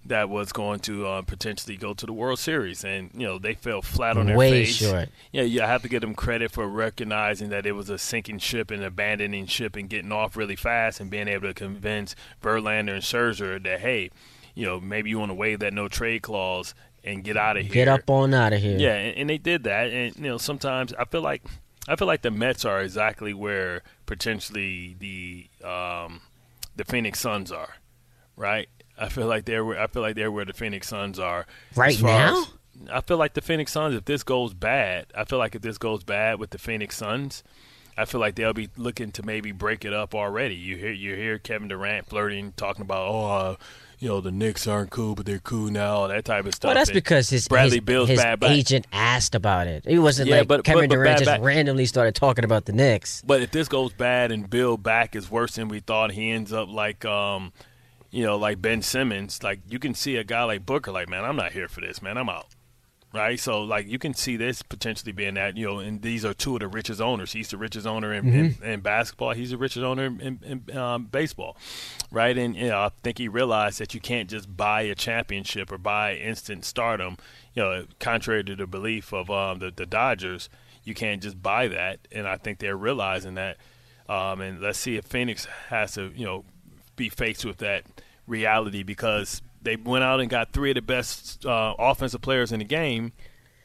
that 0.06 0.30
was 0.30 0.51
going 0.51 0.80
to 0.82 1.08
uh, 1.08 1.22
potentially 1.22 1.77
go 1.77 1.94
to 1.94 2.06
the 2.06 2.12
World 2.13 2.39
Series, 2.39 2.84
and 2.84 3.10
you 3.13 3.25
know 3.25 3.39
they 3.39 3.53
fell 3.53 3.82
flat 3.82 4.18
on 4.18 4.25
their 4.25 4.38
Way 4.38 4.65
face. 4.65 4.75
short. 4.75 5.10
Yeah, 5.32 5.44
you 5.44 5.62
have 5.62 5.82
to 5.84 5.89
give 5.89 6.01
them 6.01 6.13
credit 6.13 6.51
for 6.51 6.68
recognizing 6.68 7.50
that 7.50 7.65
it 7.65 7.72
was 7.72 7.89
a 7.89 7.98
sinking 7.98 8.39
ship 8.39 8.70
and 8.70 8.84
abandoning 8.84 9.46
ship 9.46 9.75
and 9.75 9.89
getting 9.89 10.12
off 10.12 10.36
really 10.36 10.58
fast 10.58 11.00
and 11.00 11.10
being 11.10 11.27
able 11.27 11.48
to 11.48 11.53
convince 11.53 12.15
Verlander 12.42 12.94
and 12.94 13.01
Scherzer 13.01 13.63
that 13.63 13.80
hey, 13.80 14.12
you 14.53 14.65
know 14.65 14.80
maybe 14.80 15.10
you 15.10 15.20
want 15.20 15.30
to 15.30 15.36
waive 15.36 15.60
that 15.60 15.74
no 15.74 15.88
trade 15.88 16.22
clause 16.22 16.75
and 17.03 17.24
get 17.24 17.38
out 17.38 17.58
of 17.58 17.63
here. 17.63 17.74
Get 17.74 17.88
up 17.88 18.10
on 18.10 18.34
out 18.34 18.53
of 18.53 18.62
here. 18.62 18.77
Yeah, 18.77 18.96
and, 18.96 19.18
and 19.18 19.30
they 19.30 19.38
did 19.38 19.63
that. 19.63 19.89
And 19.89 20.15
you 20.18 20.24
know, 20.24 20.38
sometimes 20.38 20.94
I 20.94 21.06
feel 21.06 21.22
like 21.22 21.44
I 21.88 21.96
feel 21.96 22.08
like 22.08 22.22
the 22.22 22.32
Mets 22.32 22.63
are 22.66 22.82
exactly 22.82 23.34
where 23.34 23.82
potentially 24.06 24.96
the 25.00 25.48
um, 25.68 26.22
the 26.75 26.86
Phoenix 26.86 27.20
Suns 27.20 27.52
are, 27.52 27.75
right? 28.38 28.70
I 28.98 29.10
feel 29.10 29.28
like 29.28 29.46
they're 29.46 29.66
where 29.66 29.80
I 29.82 29.88
feel 29.88 30.02
like 30.02 30.16
they're 30.16 30.32
where 30.32 30.46
the 30.46 30.54
Phoenix 30.54 30.88
Suns 30.88 31.20
are 31.20 31.46
Right 31.75 32.02
now? 32.02 32.42
as- 32.42 32.48
I 32.92 33.02
feel 33.02 33.18
like 33.18 33.34
the 33.36 33.42
Phoenix 33.42 33.72
Suns. 33.72 33.94
If 33.96 34.06
this 34.06 34.24
goes 34.24 34.54
bad, 34.54 35.06
I 35.16 35.25
feel 35.25 35.38
like 35.40 35.54
if 35.56 35.62
this 35.62 35.78
goes 35.78 36.04
bad 36.04 36.40
with 36.40 36.50
the 36.50 36.58
Phoenix 36.58 36.98
Suns, 36.98 37.44
I 37.98 38.06
feel 38.06 38.20
like 38.20 38.36
they'll 38.36 38.54
be 38.54 38.70
looking 38.78 39.12
to 39.14 39.24
maybe 39.24 39.52
break 39.52 39.86
it 39.86 39.94
up 39.94 40.16
already. 40.16 40.56
You 40.56 40.78
hear 40.78 40.92
you 40.92 41.16
hear 41.16 41.38
Kevin 41.40 41.68
Durant 41.68 42.08
flirting, 42.08 42.54
talking 42.58 42.82
about 42.82 43.08
oh, 43.08 43.26
uh, 43.26 43.56
you 44.00 44.08
know 44.10 44.20
the 44.20 44.32
Knicks 44.32 44.68
aren't 44.68 44.90
cool, 44.90 45.16
but 45.16 45.26
they're 45.26 45.40
cool 45.40 45.70
now, 45.70 46.08
that 46.08 46.26
type 46.26 46.46
of 46.46 46.54
stuff. 46.56 46.70
Well, 46.70 46.76
that's 46.76 46.90
And 46.90 46.96
because 46.96 47.30
his 47.30 47.48
Bradley 47.48 47.78
his, 47.78 47.86
Bill's 47.86 48.10
his 48.10 48.20
bad 48.22 48.44
agent 48.44 48.88
asked 48.92 49.36
about 49.36 49.68
it. 49.68 49.84
It 49.86 50.00
wasn't 50.00 50.30
Yeah, 50.30 50.40
like 50.40 50.48
but- 50.48 50.64
Kevin 50.64 50.84
but- 50.84 50.90
but 50.90 50.96
Durant 50.96 51.20
bad 51.20 51.26
just 51.26 51.42
randomly 51.42 51.86
started 51.86 52.16
talking 52.16 52.44
about 52.44 52.66
the 52.66 52.74
Knicks. 52.74 53.22
But 53.26 53.42
if 53.42 53.52
this 53.52 53.68
goes 53.68 53.94
bad 53.94 54.32
and 54.32 54.50
Beal 54.50 54.76
back 54.78 55.16
is 55.16 55.30
worse 55.32 55.56
than 55.56 55.68
we 55.70 55.80
thought, 55.80 56.12
he 56.12 56.32
ends 56.32 56.52
up 56.52 56.68
like, 56.70 57.06
um, 57.06 57.54
you 58.12 58.24
know, 58.26 58.38
like 58.38 58.62
Ben 58.62 58.82
Simmons. 58.82 59.42
Like 59.44 59.60
you 59.70 59.80
can 59.80 59.94
see 59.94 60.18
a 60.18 60.24
guy 60.24 60.44
like 60.44 60.66
Booker, 60.66 60.92
like 60.92 61.08
man, 61.10 61.24
I'm 61.24 61.36
not 61.36 61.52
here 61.54 61.68
for 61.68 61.82
this, 61.82 62.02
man. 62.02 62.18
I'm 62.18 62.30
out. 62.30 62.48
Right, 63.13 63.39
so 63.39 63.62
like 63.62 63.86
you 63.86 64.00
can 64.00 64.15
see 64.15 64.38
this 64.38 64.63
potentially 64.63 65.12
being 65.12 65.36
that 65.36 65.55
you 65.55 65.67
know, 65.67 65.77
and 65.77 66.01
these 66.01 66.25
are 66.25 66.34
two 66.34 66.55
of 66.55 66.62
the 66.62 66.67
richest 66.67 67.00
owners. 67.00 67.32
He's 67.32 67.50
the 67.50 67.58
richest 67.58 67.86
owner 67.86 68.12
in, 68.12 68.34
in, 68.34 68.58
in 68.63 68.79
basketball. 68.79 69.34
He's 69.34 69.51
the 69.51 69.58
richest 69.58 69.84
owner 69.84 70.05
in, 70.05 70.39
in 70.67 70.75
um, 70.75 71.05
baseball, 71.05 71.55
right? 72.10 72.36
And 72.36 72.55
you 72.55 72.70
know, 72.70 72.79
I 72.79 72.89
think 73.03 73.20
he 73.20 73.27
realized 73.27 73.77
that 73.77 73.93
you 73.93 74.00
can't 74.00 74.32
just 74.32 74.58
buy 74.58 74.82
a 74.82 74.96
championship 74.96 75.72
or 75.72 75.77
buy 75.77 76.15
instant 76.15 76.65
stardom. 76.65 77.17
You 77.53 77.62
know, 77.62 77.86
contrary 78.00 78.43
to 78.46 78.55
the 78.55 78.65
belief 78.65 79.13
of 79.13 79.29
um, 79.29 79.60
the 79.60 79.70
the 79.70 79.86
Dodgers, 79.86 80.50
you 80.84 80.96
can't 80.96 81.22
just 81.22 81.39
buy 81.39 81.67
that. 81.67 82.00
And 82.12 82.27
I 82.27 82.38
think 82.38 82.58
they're 82.58 82.75
realizing 82.75 83.36
that. 83.36 83.58
Um, 84.10 84.41
and 84.41 84.60
let's 84.60 84.79
see 84.79 84.96
if 84.96 85.05
Phoenix 85.05 85.46
has 85.70 85.93
to, 85.93 86.12
you 86.15 86.25
know, 86.25 86.46
be 86.96 87.10
faced 87.10 87.46
with 87.46 87.58
that 87.58 87.86
reality 88.25 88.82
because 88.82 89.43
they 89.63 89.75
went 89.75 90.03
out 90.03 90.20
and 90.20 90.29
got 90.29 90.51
three 90.51 90.72
of 90.72 90.75
the 90.75 90.82
best 90.82 91.46
uh, 91.46 91.75
offensive 91.77 92.22
players 92.22 92.51
in 92.51 92.60
the 92.60 92.65
game. 92.65 93.13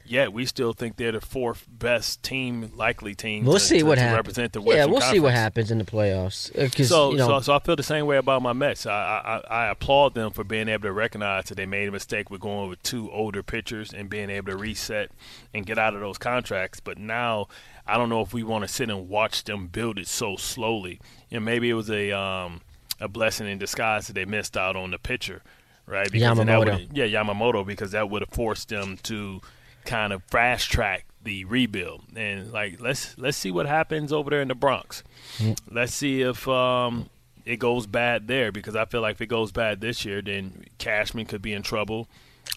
Yet 0.04 0.32
we 0.32 0.46
still 0.46 0.72
think 0.72 0.96
they're 0.96 1.12
the 1.12 1.20
fourth 1.20 1.66
best 1.70 2.22
team, 2.22 2.72
likely 2.74 3.14
team. 3.14 3.44
We'll 3.44 3.58
to, 3.58 3.60
see 3.60 3.80
to- 3.80 3.84
what 3.84 3.96
to 3.96 4.00
happens. 4.00 4.16
Represent 4.16 4.52
the 4.54 4.62
yeah, 4.62 4.86
we'll 4.86 5.02
see 5.02 5.20
what 5.20 5.34
happens 5.34 5.70
in 5.70 5.76
the 5.76 5.84
playoffs. 5.84 6.50
Because 6.50 6.88
So, 6.88 7.10
you 7.10 7.18
know, 7.18 7.28
so, 7.28 7.40
so 7.40 7.54
I 7.54 7.58
feel 7.58 7.76
the 7.76 7.82
same 7.82 8.06
way 8.06 8.16
about 8.16 8.40
my 8.40 8.54
Mets. 8.54 8.86
I, 8.86 9.42
I, 9.50 9.54
I 9.54 9.66
applaud 9.66 10.14
them 10.14 10.30
for 10.30 10.44
being 10.44 10.68
able 10.70 10.84
to 10.84 10.92
recognize 10.92 11.44
that 11.44 11.56
they 11.56 11.66
made 11.66 11.88
a 11.88 11.92
mistake 11.92 12.30
with 12.30 12.40
going 12.40 12.70
with 12.70 12.82
two 12.82 13.10
older 13.10 13.42
pitchers 13.42 13.92
and 13.92 14.08
being 14.08 14.30
able 14.30 14.50
to 14.52 14.56
reset 14.56 15.10
and 15.52 15.66
get 15.66 15.78
out 15.78 15.94
of 15.94 16.00
those 16.00 16.16
contracts. 16.16 16.80
But 16.80 16.96
now, 16.96 17.48
I 17.86 17.98
don't 17.98 18.08
know 18.08 18.22
if 18.22 18.32
we 18.32 18.42
want 18.42 18.64
to 18.64 18.68
sit 18.68 18.88
and 18.88 19.10
watch 19.10 19.44
them 19.44 19.66
build 19.66 19.98
it 19.98 20.08
so 20.08 20.36
slowly. 20.36 21.00
You 21.28 21.38
know, 21.38 21.44
maybe 21.44 21.68
it 21.68 21.74
was 21.74 21.90
a 21.90 22.12
um, 22.12 22.62
a 22.98 23.08
blessing 23.08 23.46
in 23.46 23.58
disguise 23.58 24.06
that 24.06 24.14
they 24.14 24.24
missed 24.24 24.56
out 24.56 24.74
on 24.74 24.90
the 24.90 24.98
pitcher, 24.98 25.42
right? 25.88 26.10
that 26.10 26.18
Yamamoto. 26.18 26.58
would've- 26.58 26.88
yeah, 26.92 27.06
Yamamoto, 27.06 27.66
because 27.66 27.92
that 27.92 28.10
would 28.10 28.22
have 28.22 28.30
forced 28.30 28.68
them 28.68 28.98
to 29.04 29.40
kind 29.84 30.12
of 30.12 30.22
fast 30.24 30.70
track 30.70 31.06
the 31.22 31.44
rebuild. 31.46 32.02
And 32.14 32.52
like, 32.52 32.80
let's 32.80 33.16
let's 33.18 33.36
see 33.36 33.50
what 33.50 33.66
happens 33.66 34.12
over 34.12 34.30
there 34.30 34.40
in 34.42 34.48
the 34.48 34.54
Bronx. 34.54 35.02
Let's 35.70 35.94
see 35.94 36.22
if 36.22 36.46
um, 36.48 37.08
it 37.44 37.56
goes 37.58 37.86
bad 37.86 38.28
there 38.28 38.52
because 38.52 38.76
I 38.76 38.84
feel 38.84 39.00
like 39.00 39.16
if 39.16 39.20
it 39.22 39.26
goes 39.26 39.52
bad 39.52 39.80
this 39.80 40.04
year, 40.04 40.22
then 40.22 40.64
Cashman 40.78 41.26
could 41.26 41.42
be 41.42 41.52
in 41.52 41.62
trouble. 41.62 42.08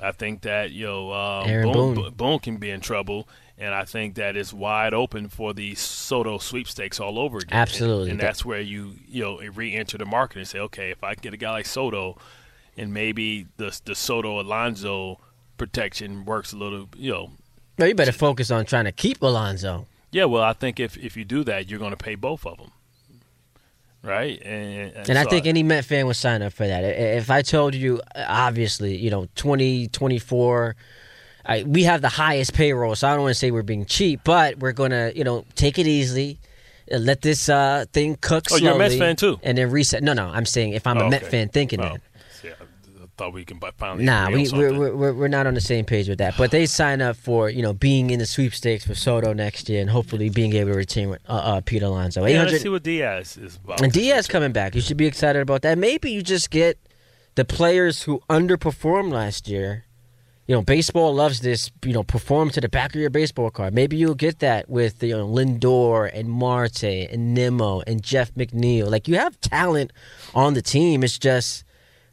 I 0.02 0.12
think 0.12 0.42
that 0.42 0.72
you 0.72 0.86
know 0.86 1.12
um, 1.14 1.48
Boone, 1.64 1.96
Boone. 1.96 2.14
Boone 2.14 2.40
can 2.40 2.58
be 2.58 2.70
in 2.70 2.80
trouble, 2.82 3.28
and 3.58 3.74
I 3.74 3.84
think 3.84 4.16
that 4.16 4.38
it's 4.38 4.54
wide 4.54 4.94
open 4.94 5.28
for 5.28 5.54
the 5.54 5.76
Soto 5.76 6.38
sweepstakes 6.38 7.00
all 7.00 7.20
over 7.20 7.40
again. 7.40 7.58
Absolutely. 7.58 8.04
and, 8.04 8.12
and 8.12 8.20
that's 8.20 8.46
where 8.46 8.62
you 8.62 8.96
you 9.08 9.24
know 9.24 9.40
re-enter 9.54 9.98
the 9.98 10.06
market 10.06 10.38
and 10.40 10.48
say, 10.48 10.60
okay, 10.60 10.92
if 10.92 11.04
I 11.04 11.16
get 11.16 11.34
a 11.34 11.38
guy 11.38 11.52
like 11.52 11.66
Soto, 11.66 12.18
and 12.78 12.94
maybe 12.94 13.48
the 13.58 13.80
the 13.86 13.96
Soto 13.96 14.40
Alonso 14.40 15.20
protection 15.58 16.26
works 16.26 16.54
a 16.54 16.58
little, 16.58 16.88
you 16.98 17.12
know. 17.12 17.32
no, 17.78 17.86
you 17.86 17.96
better 17.96 18.12
focus 18.12 18.50
on 18.52 18.66
trying 18.66 18.86
to 18.86 18.92
keep 18.92 19.22
Alonso. 19.22 19.86
Yeah, 20.12 20.26
well, 20.26 20.44
I 20.44 20.54
think 20.54 20.80
if 20.80 20.98
if 20.98 21.16
you 21.16 21.24
do 21.26 21.44
that, 21.46 21.70
you're 21.70 21.80
going 21.80 21.92
to 21.92 21.98
pay 21.98 22.16
both 22.16 22.46
of 22.46 22.58
them, 22.58 22.72
right? 24.04 24.42
And 24.44 24.94
And 25.10 25.18
I 25.18 25.24
so 25.24 25.30
think 25.30 25.46
any 25.46 25.64
Met 25.64 25.86
fan 25.86 26.08
would 26.08 26.16
sign 26.16 26.42
up 26.42 26.54
for 26.54 26.68
that. 26.68 26.84
If 26.84 27.30
I 27.30 27.42
told 27.42 27.76
you, 27.76 28.02
obviously, 28.16 28.98
you 28.98 29.10
know, 29.10 29.28
twenty 29.36 29.88
twenty 29.88 30.20
four. 30.20 30.76
I, 31.44 31.64
we 31.64 31.84
have 31.86 32.04
the 32.04 32.10
highest 32.10 32.54
payroll, 32.54 32.94
so 32.96 33.08
I 33.08 33.14
don't 33.14 33.22
want 33.24 33.32
to 33.32 33.40
say 33.40 33.50
we're 33.50 33.64
being 33.64 33.88
cheap, 33.88 34.22
but 34.24 34.60
we're 34.60 34.74
going 34.74 34.92
to, 34.92 35.12
you 35.16 35.24
know, 35.24 35.44
take 35.56 35.80
it 35.80 35.88
easily. 35.88 36.38
uh, 36.94 36.98
Let 36.98 37.24
this 37.24 37.50
uh, 37.50 37.86
thing 37.92 38.16
cook 38.22 38.44
Oh, 38.52 38.58
you're 38.58 38.76
a 38.76 38.78
Mets 38.78 38.96
fan, 38.96 39.16
too? 39.16 39.40
And 39.42 39.58
then 39.58 39.72
reset. 39.72 40.04
No, 40.04 40.14
no, 40.14 40.28
I'm 40.28 40.46
saying 40.46 40.74
if 40.74 40.86
I'm 40.86 41.00
Oh, 41.00 41.08
a 41.08 41.10
Met 41.10 41.26
fan 41.26 41.50
thinking 41.50 41.82
Oh, 41.82 41.94
that. 41.94 42.02
See, 43.22 43.26
I 43.26 43.26
I 43.26 43.28
thought 43.28 43.34
we 43.34 43.46
can 43.46 43.60
finally. 43.78 44.04
Nah, 44.04 44.30
we 44.30 44.50
we're, 44.52 44.74
we're, 44.78 44.96
we're- 44.96 45.14
we're 45.14 45.28
not 45.28 45.48
on 45.48 45.54
the 45.54 45.62
same 45.62 45.86
page 45.86 46.10
with 46.10 46.18
that. 46.18 46.36
But 46.38 46.52
they 46.52 46.66
sign 46.66 47.02
up 47.02 47.16
for, 47.16 47.50
you 47.50 47.62
know, 47.62 47.74
being 47.74 48.10
in 48.10 48.20
the 48.20 48.26
sweepstakes 48.26 48.86
for 48.86 48.96
Soto 48.96 49.34
next 49.34 49.70
year 49.70 49.82
and 49.82 49.90
hopefully 49.90 50.30
being 50.30 50.54
able 50.56 50.72
to 50.72 50.78
retain 50.78 51.10
uh, 51.12 51.16
uh, 51.32 51.62
Pete 51.62 51.84
Alonso. 51.84 52.22
Yeah, 52.22 52.34
800 52.44 52.52
let's 52.52 52.64
see 52.64 52.70
what 52.70 52.84
Diaz 52.84 53.38
is 53.38 53.58
about. 53.64 53.82
And 53.82 53.92
Diaz 53.94 54.28
coming 54.28 54.52
back. 54.52 54.76
You 54.76 54.82
should 54.82 54.98
be 54.98 55.06
excited 55.08 55.42
about 55.42 55.62
that. 55.64 55.78
Maybe 55.78 56.12
you 56.12 56.22
just 56.22 56.50
get 56.50 56.78
the 57.36 57.46
players 57.46 58.04
who 58.04 58.22
underperformed 58.30 59.12
last 59.12 59.48
year. 59.48 59.86
You 60.48 60.56
know, 60.58 60.64
baseball 60.64 61.14
loves 61.14 61.40
this, 61.40 61.72
you 61.86 61.94
know, 61.94 62.04
perform 62.04 62.50
to 62.50 62.60
the 62.62 62.68
back 62.68 62.94
of 62.94 63.00
your 63.00 63.10
baseball 63.12 63.52
card. 63.52 63.74
Maybe 63.74 63.96
you'll 63.96 64.16
get 64.16 64.40
that 64.40 64.68
with, 64.70 65.02
you 65.02 65.16
know, 65.16 65.26
Lindor 65.26 66.10
and 66.14 66.28
Marte 66.30 66.84
and 66.84 67.34
Nimmo 67.34 67.82
and 67.88 68.02
Jeff 68.02 68.34
McNeil. 68.34 68.90
Like, 68.90 69.08
you 69.08 69.16
have 69.16 69.40
talent 69.40 69.94
on 70.36 70.54
the 70.54 70.62
team. 70.62 71.04
It's 71.04 71.18
just 71.18 71.64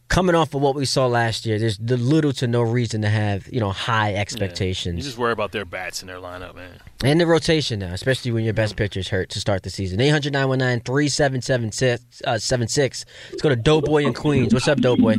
coming 0.08 0.34
off 0.34 0.54
of 0.54 0.60
what 0.62 0.74
we 0.74 0.84
saw 0.84 1.06
last 1.06 1.44
year. 1.46 1.58
There's 1.58 1.78
the 1.78 1.96
little 1.96 2.32
to 2.34 2.46
no 2.46 2.62
reason 2.62 3.02
to 3.02 3.08
have, 3.08 3.48
you 3.52 3.60
know, 3.60 3.70
high 3.70 4.14
expectations. 4.14 4.96
You 4.98 5.02
just 5.02 5.18
worry 5.18 5.32
about 5.32 5.52
their 5.52 5.64
bats 5.64 6.02
in 6.02 6.08
their 6.08 6.16
lineup, 6.18 6.54
man. 6.54 6.80
And 7.04 7.20
the 7.20 7.26
rotation 7.26 7.78
now, 7.80 7.92
especially 7.92 8.32
when 8.32 8.44
your 8.44 8.54
best 8.54 8.76
pitcher's 8.76 9.08
hurt 9.08 9.28
to 9.30 9.40
start 9.40 9.62
the 9.62 9.70
season. 9.70 10.00
800 10.00 10.32
919 10.32 10.80
3776. 10.84 12.22
uh, 12.26 12.38
76. 12.38 13.04
Let's 13.30 13.42
go 13.42 13.48
to 13.50 13.56
Doughboy 13.56 14.04
in 14.04 14.14
Queens. 14.14 14.52
What's 14.54 14.66
up, 14.68 14.78
Doughboy? 14.80 15.16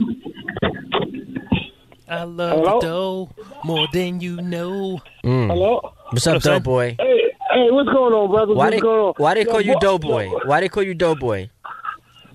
I 2.08 2.24
love 2.24 2.58
Hello? 2.60 2.79
the 2.79 2.88
dough 2.88 3.29
more 3.63 3.88
than 3.93 4.19
you 4.19 4.38
know. 4.41 5.00
Hello. 5.24 5.93
What's 6.10 6.25
up, 6.25 6.34
What's 6.36 6.46
up. 6.48 6.63
Doughboy? 6.63 6.96
Hey, 6.98 7.31
hey, 7.53 7.69
what's 7.69 7.88
going 7.89 8.13
on, 8.13 8.31
brother? 8.31 8.53
Why 8.55 8.65
what's 8.65 8.75
they, 8.77 8.79
going 8.81 9.00
on? 9.00 9.13
why 9.17 9.34
they 9.36 9.46
Yo, 9.46 9.51
call 9.51 9.62
you 9.62 9.74
boy- 9.74 9.79
Doughboy? 9.79 10.29
Why 10.46 10.60
they 10.60 10.69
call 10.69 10.81
you 10.81 10.96
Doughboy? 10.96 11.50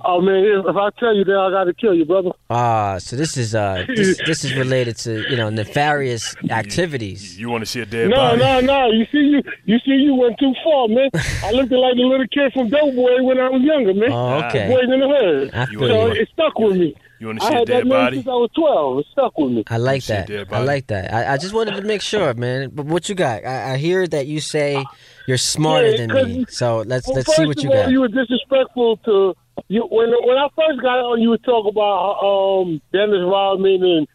Oh 0.07 0.21
man, 0.21 0.45
if 0.45 0.77
I 0.77 0.91
tell 1.01 1.15
you 1.15 1.25
that, 1.25 1.37
I 1.39 1.51
got 1.51 1.65
to 1.65 1.75
kill 1.75 1.95
you, 1.95 2.05
brother. 2.05 2.31
Ah, 2.51 2.99
so 2.99 3.17
this 3.17 3.37
is 3.37 3.55
uh 3.55 3.85
this, 3.89 4.21
this 4.27 4.45
is 4.45 4.55
related 4.55 4.97
to 4.99 5.25
you 5.31 5.37
know 5.37 5.49
nefarious 5.51 6.35
activities. 6.51 7.39
You 7.39 7.49
want 7.51 7.63
to 7.63 7.67
see 7.67 7.81
a 7.81 7.87
dead 7.87 8.11
No, 8.11 8.17
body? 8.17 8.39
no, 8.39 8.61
no. 8.61 8.75
No. 8.75 8.91
You 8.91 9.07
see, 9.13 9.19
you 9.19 9.43
you 9.65 9.79
see, 9.85 9.93
you 9.93 10.15
went 10.15 10.39
too 10.39 10.53
far, 10.65 10.89
man. 10.89 11.09
I 11.43 11.51
looked 11.53 11.71
like 11.73 11.95
the 11.95 12.03
little 12.03 12.27
kid 12.27 12.53
from 12.53 12.69
Doughboy 12.69 13.23
when 13.23 13.39
I 13.39 13.49
was 13.49 13.63
younger, 13.63 13.95
man. 13.95 14.11
Oh, 14.13 14.43
okay. 14.49 14.69
Boys 14.69 14.85
in 14.93 15.01
the 15.01 15.09
hood. 15.09 15.55
I 15.55 15.67
You 15.71 15.79
feel 15.79 15.89
So 15.89 16.07
you. 16.07 16.21
it 16.23 16.29
stuck 16.33 16.59
with 16.59 16.77
me. 16.77 16.97
You 17.21 17.29
want 17.29 17.41
to 17.41 17.47
I 17.47 17.49
see 17.49 17.55
a 17.55 17.59
had 17.61 17.69
that 17.69 17.73
dead 17.73 17.85
name 17.85 17.89
body? 17.91 18.17
since 18.19 18.27
I 18.29 18.31
was 18.31 18.51
twelve. 18.57 18.99
It 18.99 19.07
stuck 19.13 19.39
with 19.39 19.53
me. 19.53 19.65
I 19.69 19.77
like 19.77 20.05
that. 20.07 20.29
I 20.53 20.59
like 20.65 20.89
that. 20.89 21.15
I, 21.15 21.35
I 21.35 21.37
just 21.39 21.55
wanted 21.55 21.77
to 21.77 21.83
make 21.83 22.03
sure, 22.03 22.35
man. 22.35 22.71
But 22.75 22.87
what 22.87 23.09
you 23.09 23.15
got? 23.15 23.45
I, 23.45 23.75
I 23.75 23.77
hear 23.79 24.07
that 24.09 24.27
you 24.27 24.41
say 24.41 24.85
you're 25.29 25.39
smarter 25.39 25.91
Yeah, 25.93 25.97
than 25.99 26.11
'cause- 26.11 26.27
me. 26.27 26.45
So 26.49 26.79
let's 26.87 27.07
Well, 27.07 27.17
let's 27.17 27.35
see 27.37 27.47
what 27.47 27.57
of 27.59 27.65
you 27.65 27.71
all, 27.71 27.77
got. 27.85 27.91
You 27.91 28.01
were 28.01 28.09
disrespectful 28.09 28.97
to 29.05 29.35
you 29.69 29.87
when 29.91 30.11
when 30.25 30.37
I 30.37 30.49
first 30.55 30.81
got 30.81 30.99
on. 30.99 31.21
You 31.21 31.31
would 31.31 31.45
talking 31.45 31.71
about 31.71 32.21
um, 32.23 32.81
Dennis 32.93 33.25
Rodman 33.25 33.83
and 33.83 34.09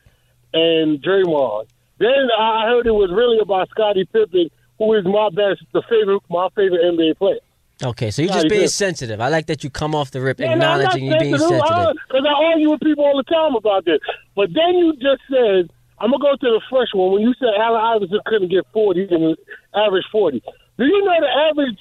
and 0.54 1.04
Draymond. 1.04 1.68
Then 2.00 2.30
I 2.38 2.66
heard 2.68 2.88
it 2.88 2.92
was 2.92 3.12
really 3.12 3.40
about 3.40 3.70
Scottie 3.70 4.06
Pippen, 4.06 4.50
who 4.78 4.94
is 4.94 5.04
my 5.06 5.30
best, 5.30 5.62
the 5.74 5.84
favorite, 5.90 6.22
my 6.30 6.48
favorite 6.56 6.82
NBA 6.82 7.18
player. 7.18 7.40
Okay, 7.82 8.12
so 8.12 8.22
you're 8.22 8.34
just 8.34 8.50
being 8.50 8.68
sensitive. 8.68 9.22
I 9.22 9.30
like 9.30 9.46
that 9.48 9.64
you 9.64 9.70
come 9.70 9.96
off 9.96 10.12
the 10.12 10.20
rip 10.20 10.40
Yeah, 10.40 10.48
no, 10.48 10.54
acknowledging 10.54 11.06
you 11.06 11.18
being 11.18 11.38
sensitive. 11.38 11.96
Because 12.08 12.26
I 12.28 12.52
argue 12.52 12.72
with 12.72 12.82
people 12.82 13.06
all 13.06 13.16
the 13.16 13.24
time 13.24 13.56
about 13.56 13.86
this. 13.86 14.00
But 14.36 14.50
then 14.54 14.76
you 14.76 14.94
just 14.94 15.24
said, 15.32 15.72
I'm 16.00 16.12
gonna 16.12 16.24
go 16.24 16.36
to 16.36 16.60
the 16.60 16.62
first 16.70 16.94
one 16.94 17.14
when 17.14 17.22
you 17.22 17.34
said 17.40 17.50
Allen 17.58 17.80
Iverson 17.80 18.20
couldn't 18.26 18.50
get 18.50 18.66
40 18.74 19.08
and 19.12 19.38
average 19.74 20.06
40. 20.12 20.44
Do 20.78 20.86
you 20.86 21.06
know 21.06 21.16
the 21.20 21.28
average 21.52 21.80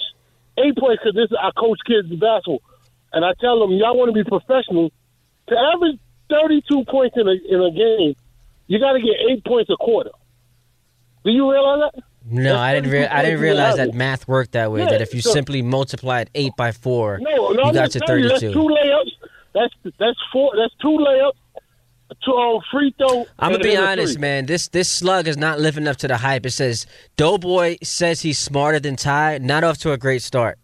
eight 0.58 0.76
points? 0.76 1.02
Because 1.02 1.14
this 1.14 1.36
I 1.38 1.50
coach 1.58 1.78
kids 1.86 2.10
in 2.10 2.18
basketball, 2.18 2.62
and 3.12 3.24
I 3.24 3.32
tell 3.40 3.60
them 3.60 3.72
y'all 3.72 3.96
want 3.96 4.08
to 4.08 4.12
be 4.12 4.28
professional. 4.28 4.90
To 5.48 5.56
average 5.56 5.98
32 6.30 6.84
points 6.84 7.16
in 7.16 7.26
a 7.26 7.32
in 7.48 7.62
a 7.62 7.70
game, 7.70 8.14
you 8.66 8.78
got 8.78 8.92
to 8.92 9.00
get 9.00 9.14
eight 9.30 9.44
points 9.44 9.70
a 9.70 9.76
quarter. 9.76 10.10
Do 11.24 11.30
you 11.30 11.50
realize 11.50 11.90
that? 11.94 12.02
No, 12.30 12.42
That's 12.42 12.58
I 12.58 12.74
didn't. 12.74 12.90
Rea- 12.90 13.06
I 13.06 13.22
didn't 13.22 13.40
realize 13.40 13.76
that 13.76 13.94
math 13.94 14.28
worked 14.28 14.52
that 14.52 14.70
way. 14.70 14.80
Yeah, 14.80 14.90
that 14.90 15.00
if 15.00 15.14
you 15.14 15.22
so- 15.22 15.32
simply 15.32 15.62
multiplied 15.62 16.30
eight 16.34 16.52
by 16.56 16.72
four, 16.72 17.18
No, 17.20 17.50
no, 17.52 17.66
you 17.66 17.72
got 17.72 17.90
to 17.92 18.00
telling 18.00 18.24
you, 18.24 18.28
thirty-two. 18.30 18.46
That's 18.48 18.54
two 18.54 18.68
layups. 18.68 19.28
That's 19.54 19.96
that's 19.98 20.18
four. 20.32 20.52
That's 20.56 20.74
two 20.80 20.88
layups. 20.88 21.32
Two 22.24 22.32
um, 22.32 22.60
free 22.70 22.94
throw. 22.98 23.26
I'm 23.38 23.52
gonna 23.52 23.62
be 23.62 23.76
honest, 23.76 24.14
three. 24.14 24.20
man. 24.20 24.46
This 24.46 24.68
this 24.68 24.88
slug 24.88 25.28
is 25.28 25.36
not 25.36 25.60
living 25.60 25.86
up 25.86 25.96
to 25.98 26.08
the 26.08 26.16
hype. 26.16 26.44
It 26.46 26.50
says 26.50 26.86
Doughboy 27.16 27.76
says 27.82 28.22
he's 28.22 28.38
smarter 28.38 28.80
than 28.80 28.96
Ty. 28.96 29.38
Not 29.38 29.62
off 29.62 29.78
to 29.78 29.92
a 29.92 29.98
great 29.98 30.22
start. 30.22 30.58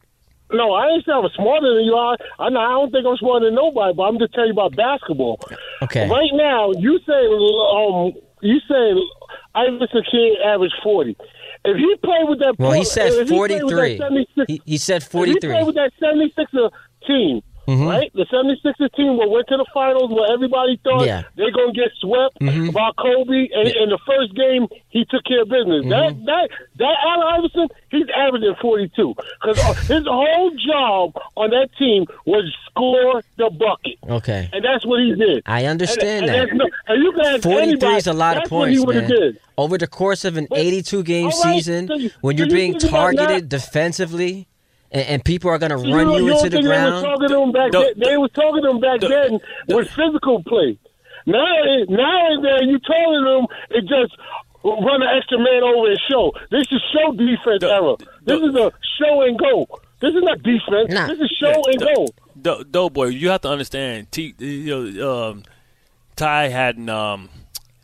No, 0.52 0.72
I 0.74 0.86
ain't 0.88 1.04
saying 1.04 1.18
I'm 1.22 1.30
smarter 1.34 1.74
than 1.74 1.84
you 1.84 1.94
are. 1.94 2.16
I, 2.38 2.46
I 2.46 2.50
don't 2.50 2.90
think 2.92 3.06
I'm 3.06 3.16
smarter 3.16 3.46
than 3.46 3.54
nobody, 3.54 3.94
but 3.94 4.02
I'm 4.04 4.18
just 4.18 4.34
telling 4.34 4.48
you 4.48 4.52
about 4.52 4.76
basketball. 4.76 5.40
Okay. 5.82 6.08
Right 6.08 6.30
now, 6.34 6.70
you 6.72 6.98
say 7.06 7.26
um, 7.74 8.12
you 8.40 8.60
say 8.68 8.92
Iverson 9.54 10.02
King 10.10 10.36
averaged 10.44 10.74
40. 10.82 11.16
if 11.64 11.76
he 11.76 11.96
played 12.04 12.28
with 12.28 12.38
that, 12.40 12.56
Well, 12.58 12.72
he 12.72 12.84
said 12.84 13.26
he 13.26 13.34
43. 13.34 14.00
He, 14.46 14.60
he 14.66 14.76
said 14.76 15.02
If 15.02 15.04
he 15.10 15.18
43. 15.18 15.50
played 15.50 15.66
with 15.66 15.74
that 15.76 15.92
76er 16.00 16.70
team, 17.06 17.40
Mm-hmm. 17.66 17.86
right? 17.86 18.10
The 18.14 18.26
76er 18.26 18.92
team 18.94 19.16
that 19.18 19.28
went 19.30 19.48
to 19.48 19.56
the 19.56 19.66
finals 19.72 20.10
where 20.10 20.30
everybody 20.32 20.78
thought 20.84 21.06
Yeah. 21.06 21.22
Mm-hmm. 21.22 21.40
they're 21.40 21.52
going 21.52 21.72
to 21.74 21.80
get 21.80 21.90
swept 22.00 22.38
by 22.40 22.90
Kobe. 22.98 23.48
And 23.54 23.68
in 23.68 23.88
the 23.88 23.98
first 24.06 24.34
game, 24.34 24.66
he 24.90 25.04
took 25.06 25.24
care 25.24 25.42
of 25.42 25.48
business. 25.48 25.84
That, 25.88 26.12
Mm-hmm. 26.14 26.24
that, 26.26 26.50
that 26.78 26.94
Allen 27.06 27.26
Iverson, 27.38 27.68
he's 27.90 28.06
averaging 28.14 28.54
42. 28.60 29.14
Because 29.40 29.58
his 29.88 30.04
whole 30.06 30.50
job 30.56 31.14
on 31.36 31.50
that 31.50 31.68
team 31.78 32.06
was 32.26 32.44
score 32.66 33.22
the 33.36 33.50
bucket. 33.50 33.98
Okay. 34.08 34.48
And 34.52 34.64
that's 34.64 34.84
what 34.84 35.00
he 35.00 35.14
did. 35.14 35.42
I 35.46 35.64
understand 35.66 36.26
and, 36.26 36.34
that. 36.34 36.48
and 36.50 36.60
that's 36.60 36.70
No, 36.86 36.94
and 36.94 37.02
you 37.02 37.12
can 37.12 37.40
43 37.40 37.96
is 37.96 38.06
a 38.06 38.12
lot 38.12 38.36
of 38.36 38.42
that's 38.42 38.50
what 38.50 38.70
he 38.70 38.76
points, 38.84 39.00
man. 39.00 39.10
Did. 39.10 39.40
Over 39.56 39.78
the 39.78 39.86
course 39.86 40.24
of 40.24 40.36
an 40.36 40.46
But- 40.50 40.58
82 40.58 41.02
game 41.04 41.26
right, 41.26 41.34
season, 41.34 41.88
so 41.88 41.94
you- 41.94 42.10
when 42.20 42.36
you're 42.36 42.48
you 42.48 42.52
being 42.54 42.78
targeted 42.78 43.44
that? 43.44 43.48
defensively, 43.48 44.48
and, 44.94 45.02
and 45.08 45.24
people 45.24 45.50
are 45.50 45.58
going 45.58 45.72
to 45.76 45.86
You 45.86 45.94
run 45.94 46.06
know- 46.06 46.16
you 46.16 46.30
into 46.30 46.48
the 46.48 46.56
think 46.56 46.64
They 46.64 46.70
was 46.70 46.78
ground. 46.78 47.04
talking 47.04 47.28
to 47.28 47.34
them 47.34 47.52
back 47.52 47.70
The- 47.72 47.78
then. 47.80 48.08
They 48.08 48.16
was 48.16 48.30
talking 48.32 48.62
to 48.62 48.68
them 48.68 48.80
back 48.80 49.00
the- 49.00 49.08
then 49.08 49.40
with 49.76 49.90
physical 49.90 50.42
play. 50.44 50.78
Now, 51.26 51.44
it- 51.64 51.90
now 51.90 52.26
and 52.32 52.44
then 52.44 52.68
you 52.68 52.78
telling 52.80 53.24
them 53.24 53.46
it 53.70 53.82
just 53.82 54.16
run 54.64 55.02
an 55.02 55.08
extra 55.18 55.38
man 55.38 55.62
over 55.62 55.90
and 55.90 56.00
show. 56.10 56.32
This 56.50 56.66
is 56.70 56.80
show 56.94 57.12
defense 57.12 57.60
The- 57.60 57.70
era. 57.72 57.96
This 58.24 58.40
the- 58.40 58.46
is 58.48 58.54
a 58.54 58.72
show 58.98 59.22
and 59.22 59.38
go. 59.38 59.66
This 60.00 60.14
is 60.14 60.22
not 60.22 60.42
defense. 60.42 60.88
Nah. 60.90 61.06
This 61.08 61.18
is 61.20 61.30
show 61.40 61.52
and 61.52 61.80
the- 61.80 61.92
go. 61.94 62.06
Do- 62.40 62.64
Doughboy, 62.70 63.06
you 63.06 63.30
have 63.30 63.40
to 63.42 63.48
understand. 63.48 64.10
T, 64.12 64.34
you 64.38 64.92
know, 64.94 65.30
um, 65.30 65.42
Ty 66.16 66.48
hadn't 66.48 66.88
um, 66.90 67.28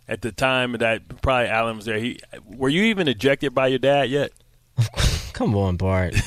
at 0.08 0.20
the 0.22 0.32
time 0.32 0.72
that 0.72 1.02
probably 1.22 1.48
Allen 1.48 1.76
was 1.76 1.84
there. 1.86 1.98
He 1.98 2.20
were 2.46 2.68
you 2.68 2.82
even 2.84 3.08
ejected 3.08 3.54
by 3.54 3.68
your 3.68 3.78
dad 3.78 4.10
yet? 4.10 4.32
Come 5.32 5.56
on, 5.56 5.76
Bart. 5.76 6.14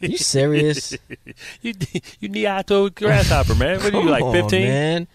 you 0.00 0.18
serious? 0.18 0.96
You 1.62 1.74
you 2.20 2.28
knee 2.28 2.46
eye 2.46 2.62
to 2.62 2.90
grasshopper, 2.90 3.54
man. 3.54 3.80
What 3.82 3.94
are 3.94 4.00
you 4.02 4.08
like 4.08 4.24
fifteen? 4.32 4.68
man. 4.68 5.08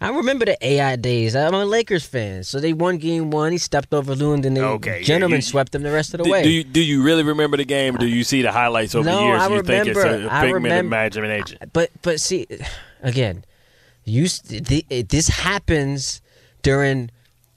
I 0.00 0.08
remember 0.10 0.44
the 0.46 0.56
AI 0.66 0.96
days. 0.96 1.36
I'm 1.36 1.54
a 1.54 1.64
Lakers 1.64 2.04
fan, 2.04 2.42
so 2.42 2.58
they 2.58 2.72
won 2.72 2.98
game 2.98 3.30
one. 3.30 3.52
He 3.52 3.58
stepped 3.58 3.94
over 3.94 4.16
Lue, 4.16 4.32
and 4.32 4.42
then 4.44 4.54
they 4.54 4.60
Okay, 4.60 4.98
yeah, 4.98 5.04
gentlemen 5.04 5.36
you- 5.38 5.42
swept 5.42 5.70
them 5.72 5.82
the 5.84 5.92
rest 5.92 6.12
of 6.14 6.18
the 6.18 6.24
Do, 6.24 6.30
way. 6.32 6.42
do 6.42 6.50
you 6.50 6.64
do 6.64 6.80
you 6.82 7.02
really 7.04 7.22
remember 7.22 7.56
the 7.56 7.64
game, 7.64 7.94
or 7.94 7.98
do 7.98 8.06
you 8.08 8.24
see 8.24 8.42
the 8.42 8.50
highlights 8.50 8.94
over 8.96 9.08
No, 9.08 9.18
the 9.18 9.24
years? 9.26 9.40
I 9.42 9.48
you 9.48 9.62
think 9.62 9.68
remember. 9.86 10.00
it's 10.24 10.32
a 10.32 10.40
figment 10.40 10.74
of 10.74 10.78
imagination? 10.86 11.58
But 11.72 11.90
but 12.02 12.18
see, 12.20 12.46
again, 13.02 13.44
you 14.04 14.26
the, 14.28 14.84
this 15.08 15.28
happens 15.28 16.20
during 16.62 17.10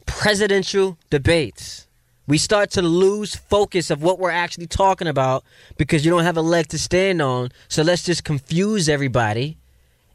presidential 0.05 0.98
debates. 1.10 1.85
We 2.27 2.38
start 2.38 2.72
to 2.72 2.82
lose 2.82 3.36
focus 3.36 3.91
of 3.91 4.01
what 4.01 4.20
we're 4.20 4.32
actually 4.32 4.67
talking 4.67 5.08
about 5.08 5.44
because 5.77 6.03
you 6.03 6.12
don't 6.12 6.24
have 6.24 6.38
a 6.38 6.41
leg 6.41 6.67
to 6.70 6.79
stand 6.79 7.22
on. 7.22 7.50
So 7.67 7.84
let's 7.84 8.03
just 8.03 8.24
confuse 8.24 8.89
everybody 8.89 9.58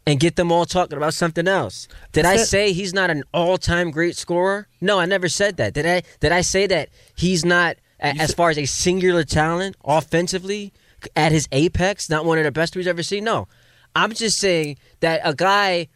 and 0.07 0.19
get 0.19 0.37
them 0.37 0.51
all 0.51 0.65
talking 0.65 0.97
about 0.97 1.15
something 1.15 1.47
else. 1.47 1.87
Did 2.13 2.25
I 2.25 2.37
say 2.37 2.73
he's 2.73 2.93
not 2.93 3.11
an 3.11 3.23
all-time 3.33 3.91
great 3.91 4.17
scorer? 4.17 4.67
No, 4.81 4.99
I 4.99 5.07
never 5.07 5.29
said 5.29 5.57
that. 5.59 5.75
Did 5.75 5.87
I? 5.87 6.03
Did 6.19 6.33
I 6.33 6.41
say 6.41 6.67
that 6.67 6.89
he's 7.15 7.45
not 7.45 7.77
a, 8.01 8.09
as 8.19 8.35
far 8.35 8.51
as 8.51 8.59
a 8.59 8.67
singular 8.67 9.25
talent 9.25 9.77
offensively 9.85 10.73
at 11.15 11.33
his 11.33 11.49
apex, 11.53 12.11
not 12.11 12.25
one 12.25 12.39
of 12.39 12.45
the 12.45 12.53
best 12.53 12.75
we've 12.75 12.87
ever 12.87 13.03
seen? 13.03 13.25
No, 13.25 13.47
I'm 13.95 14.13
just 14.13 14.39
saying 14.39 14.79
that 15.01 15.21
a 15.23 15.35
guy 15.35 15.89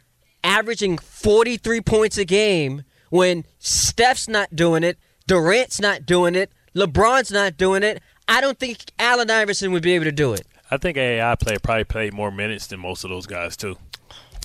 averaging 0.42 0.98
43 0.98 1.80
points 1.80 2.18
a 2.18 2.24
game 2.24 2.84
when 3.10 3.44
Steph's 3.58 4.28
not 4.28 4.54
doing 4.54 4.84
it, 4.84 4.98
Durant's 5.26 5.80
not 5.80 6.04
doing 6.06 6.34
it, 6.34 6.50
LeBron's 6.74 7.30
not 7.32 7.56
doing 7.56 7.82
it. 7.82 8.02
I 8.28 8.40
don't 8.40 8.58
think 8.58 8.78
Allen 8.98 9.30
Iverson 9.30 9.72
would 9.72 9.82
be 9.82 9.92
able 9.94 10.04
to 10.04 10.12
do 10.12 10.32
it. 10.32 10.46
I 10.70 10.76
think 10.76 10.96
AI 10.96 11.34
player 11.36 11.58
probably 11.58 11.84
played 11.84 12.14
more 12.14 12.30
minutes 12.30 12.66
than 12.66 12.80
most 12.80 13.04
of 13.04 13.10
those 13.10 13.26
guys 13.26 13.56
too. 13.56 13.76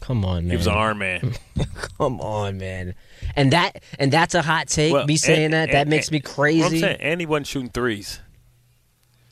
Come 0.01 0.23
on, 0.23 0.43
man. 0.43 0.51
He 0.51 0.57
was 0.57 0.67
an 0.67 0.73
arm 0.73 0.99
man. 0.99 1.33
Come 1.97 2.21
on, 2.21 2.57
man. 2.57 2.95
And 3.35 3.51
that 3.51 3.83
and 3.99 4.11
that's 4.11 4.33
a 4.35 4.41
hot 4.41 4.67
take. 4.67 4.93
Well, 4.93 5.05
me 5.05 5.17
saying 5.17 5.45
and- 5.45 5.53
that 5.53 5.71
that 5.71 5.81
and- 5.81 5.89
makes 5.89 6.07
and- 6.07 6.13
me 6.13 6.19
What 6.19 6.29
I'm 6.29 6.33
crazy. 6.35 6.79
saying, 6.79 6.97
and 7.01 7.19
he 7.19 7.25
wasn't 7.25 7.47
shooting 7.47 7.69
threes. 7.69 8.19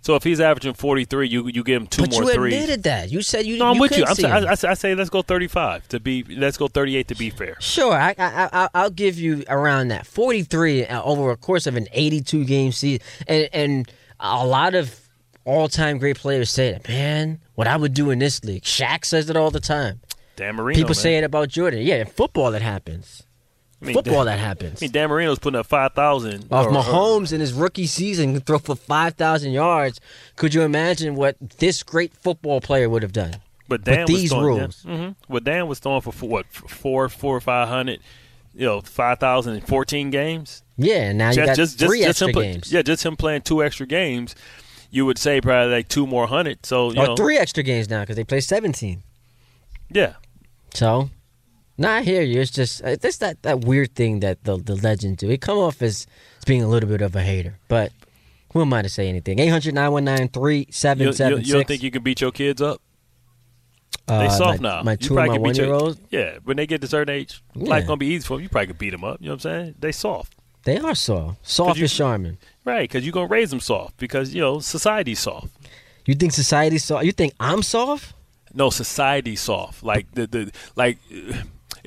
So 0.08 0.16
if 0.16 0.24
he's 0.24 0.40
averaging 0.40 0.74
43, 0.74 1.28
you 1.28 1.48
you 1.50 1.66
give 1.66 1.82
him 1.82 1.86
two 1.86 2.04
but 2.04 2.12
more 2.14 2.24
you 2.24 2.34
threes. 2.34 2.54
admitted 2.54 2.84
that. 2.84 3.12
You 3.12 3.22
said 3.22 3.46
you. 3.46 3.58
no, 3.58 3.66
I'm 3.66 3.76
you 3.76 3.82
with 3.82 3.98
you. 3.98 4.06
I'm 4.06 4.16
see. 4.16 4.24
I, 4.24 4.52
I, 4.52 4.74
say 4.74 4.96
let's 4.96 5.10
go 5.10 5.22
35 5.22 5.86
to 5.90 6.00
be. 6.00 6.24
Let's 6.24 6.56
go 6.56 6.70
38 6.70 7.10
to 7.10 7.16
be 7.16 7.30
fair. 7.30 7.58
Sure, 7.60 7.92
I, 7.94 8.16
I, 8.18 8.50
I, 8.54 8.70
I'll 8.74 8.90
give 8.90 9.20
you 9.20 9.44
around 9.50 9.90
that. 9.90 10.08
43 10.08 10.86
uh, 10.86 11.04
over 11.04 11.30
a 11.32 11.36
course 11.36 11.68
of 11.68 11.76
an 11.76 11.90
82 11.92 12.46
game 12.46 12.72
season. 12.72 13.06
And, 13.28 13.50
and 13.52 13.92
a 14.22 14.48
lot 14.48 14.76
of 14.76 14.98
all 15.44 15.68
time 15.68 15.98
great 15.98 16.16
players 16.16 16.52
say 16.52 16.72
that, 16.72 16.88
man, 16.88 17.42
what 17.56 17.68
I 17.68 17.76
would 17.76 17.94
do 17.94 18.10
in 18.10 18.20
this 18.20 18.42
league. 18.46 18.64
Shaq 18.64 19.04
says 19.04 19.30
it 19.30 19.36
all 19.36 19.52
the 19.52 19.60
time. 19.60 20.00
Dan 20.38 20.56
Marino. 20.56 20.78
People 20.78 20.88
man. 20.92 20.96
say 20.96 21.18
it 21.18 21.26
about 21.26 21.50
Jordan. 21.50 21.82
Yeah, 21.82 21.96
in 21.96 22.08
football 22.08 22.54
it 22.54 22.62
happens. 22.62 23.24
I 23.82 23.86
mean, 23.86 23.94
football 23.94 24.26
Dan, 24.26 24.38
that 24.38 24.40
happens. 24.40 24.82
I 24.82 24.86
mean, 24.86 24.92
Dan 24.92 25.10
Marino's 25.10 25.38
putting 25.40 25.60
up 25.60 25.68
5,000 25.68 26.48
Off 26.52 26.66
or- 26.66 26.70
or- 26.70 26.74
Mahomes 26.84 27.32
in 27.32 27.40
his 27.40 27.54
rookie 27.54 27.86
season 27.86 28.34
can 28.34 28.42
throw 28.42 28.58
for 28.58 28.76
5,000 28.76 29.52
yards. 29.52 30.00
Could 30.36 30.54
you 30.54 30.64
imagine 30.64 31.16
what 31.16 31.36
this 31.60 31.84
great 31.84 32.14
football 32.14 32.60
player 32.60 32.90
would 32.90 33.04
have 33.04 33.14
done? 33.14 33.36
But 33.68 33.84
Dan 33.84 34.00
with 34.00 34.08
these 34.08 34.32
throwing, 34.32 34.46
rules. 34.46 34.84
Yeah, 34.88 34.98
hmm 34.98 35.10
But 35.30 35.44
Dan 35.44 35.68
was 35.68 35.80
throwing 35.80 36.02
for, 36.02 36.12
for 36.12 36.28
what 36.30 36.46
four, 36.48 37.10
four 37.10 37.36
or 37.36 37.42
five 37.42 37.68
hundred, 37.68 38.00
you 38.56 38.66
know, 38.66 38.80
five 38.82 39.20
thousand 39.20 39.56
and 39.56 39.68
fourteen 39.68 40.10
games. 40.10 40.64
Yeah, 40.78 41.10
and 41.10 41.18
now 41.18 41.32
you 41.32 41.46
got 41.46 41.56
just, 41.58 41.78
three 41.78 42.04
extra 42.04 42.28
him 42.30 42.34
play- 42.34 42.52
games. 42.54 42.72
yeah, 42.72 42.82
just 42.82 43.06
him 43.06 43.18
playing 43.18 43.42
two 43.42 43.62
extra 43.64 43.86
games. 43.86 44.36
You 44.90 45.06
would 45.06 45.18
say 45.18 45.42
probably 45.42 45.72
like 45.74 45.90
two 45.90 46.08
more 46.08 46.28
hundred. 46.28 46.66
So 46.66 46.94
you 46.94 47.02
or 47.02 47.08
know, 47.08 47.16
three 47.18 47.38
extra 47.38 47.62
games 47.62 47.90
now 47.90 48.00
because 48.02 48.16
they 48.16 48.24
play 48.24 48.40
17. 48.40 49.04
yeah. 49.92 50.14
So, 50.74 51.10
nah, 51.78 51.96
I 51.96 52.02
hear 52.04 52.22
you. 52.22 52.42
It's 52.42 52.52
just 52.52 52.84
uh, 52.84 52.96
it's 53.02 53.18
that 53.18 53.42
that 53.44 53.62
weird 53.62 53.96
thing 53.96 54.20
that 54.22 54.44
the 54.44 54.58
the 54.58 54.76
legends 54.76 55.18
do. 55.18 55.30
It 55.30 55.42
come 55.42 55.58
off 55.58 55.82
as, 55.82 56.08
as 56.40 56.46
being 56.46 56.64
a 56.64 56.68
little 56.68 56.90
bit 56.90 57.02
of 57.02 57.16
a 57.16 57.22
hater, 57.22 57.58
but 57.68 57.92
who 58.54 58.62
am 58.62 58.74
I 58.74 58.82
to 58.82 58.90
say 58.90 59.08
anything? 59.10 59.40
800 59.40 59.74
919 59.74 60.68
You, 61.00 61.06
you, 61.06 61.38
you 61.38 61.54
don't 61.54 61.68
think 61.68 61.84
you 61.84 61.92
can 61.92 62.02
beat 62.04 62.22
your 62.22 62.32
kids 62.32 62.62
up? 62.62 62.82
They 64.08 64.28
Uh, 64.28 64.30
soft 64.30 64.62
my, 64.62 64.70
now. 64.70 64.84
My 64.84 64.92
You 64.94 64.98
two 64.98 65.14
probably 65.16 65.36
and 65.36 65.44
my 65.44 65.48
one 65.50 65.56
year 65.56 65.74
olds, 65.74 66.00
Yeah, 66.10 66.38
when 66.46 66.56
they 66.58 66.66
get 66.66 66.80
to 66.82 66.88
certain 66.88 67.14
age, 67.14 67.42
Yeah. 67.56 67.70
life 67.70 67.86
gonna 67.86 67.98
be 67.98 68.08
easy 68.08 68.26
for 68.26 68.38
them. 68.38 68.44
You 68.44 68.50
probably 68.50 68.68
could 68.68 68.78
beat 68.80 68.92
them 68.92 69.04
up. 69.04 69.18
You 69.20 69.28
know 69.28 69.34
what 69.34 69.46
I'm 69.46 69.52
saying? 69.52 69.76
They 69.80 69.92
soft, 69.92 70.34
they 70.64 70.78
are 70.78 70.96
soft. 70.96 71.46
Soft 71.48 71.78
you- 71.78 71.84
as 71.86 71.94
Charmin. 71.94 72.38
right? 72.64 72.90
Because 72.90 73.06
you're 73.06 73.12
gonna 73.12 73.28
raise 73.28 73.50
them 73.50 73.60
soft 73.60 73.98
because 73.98 74.34
you 74.34 74.40
know 74.42 74.60
society's 74.60 75.20
soft. 75.20 75.50
You 76.06 76.16
think 76.16 76.32
society's 76.32 76.86
soft? 76.86 77.04
You 77.06 77.12
think 77.12 77.34
I'm 77.40 77.62
soft? 77.62 78.14
No, 78.54 78.70
society's 78.70 79.42
soft. 79.42 79.84
Like 79.84 80.08
the 80.14 80.26
the 80.26 80.52
like. 80.78 80.98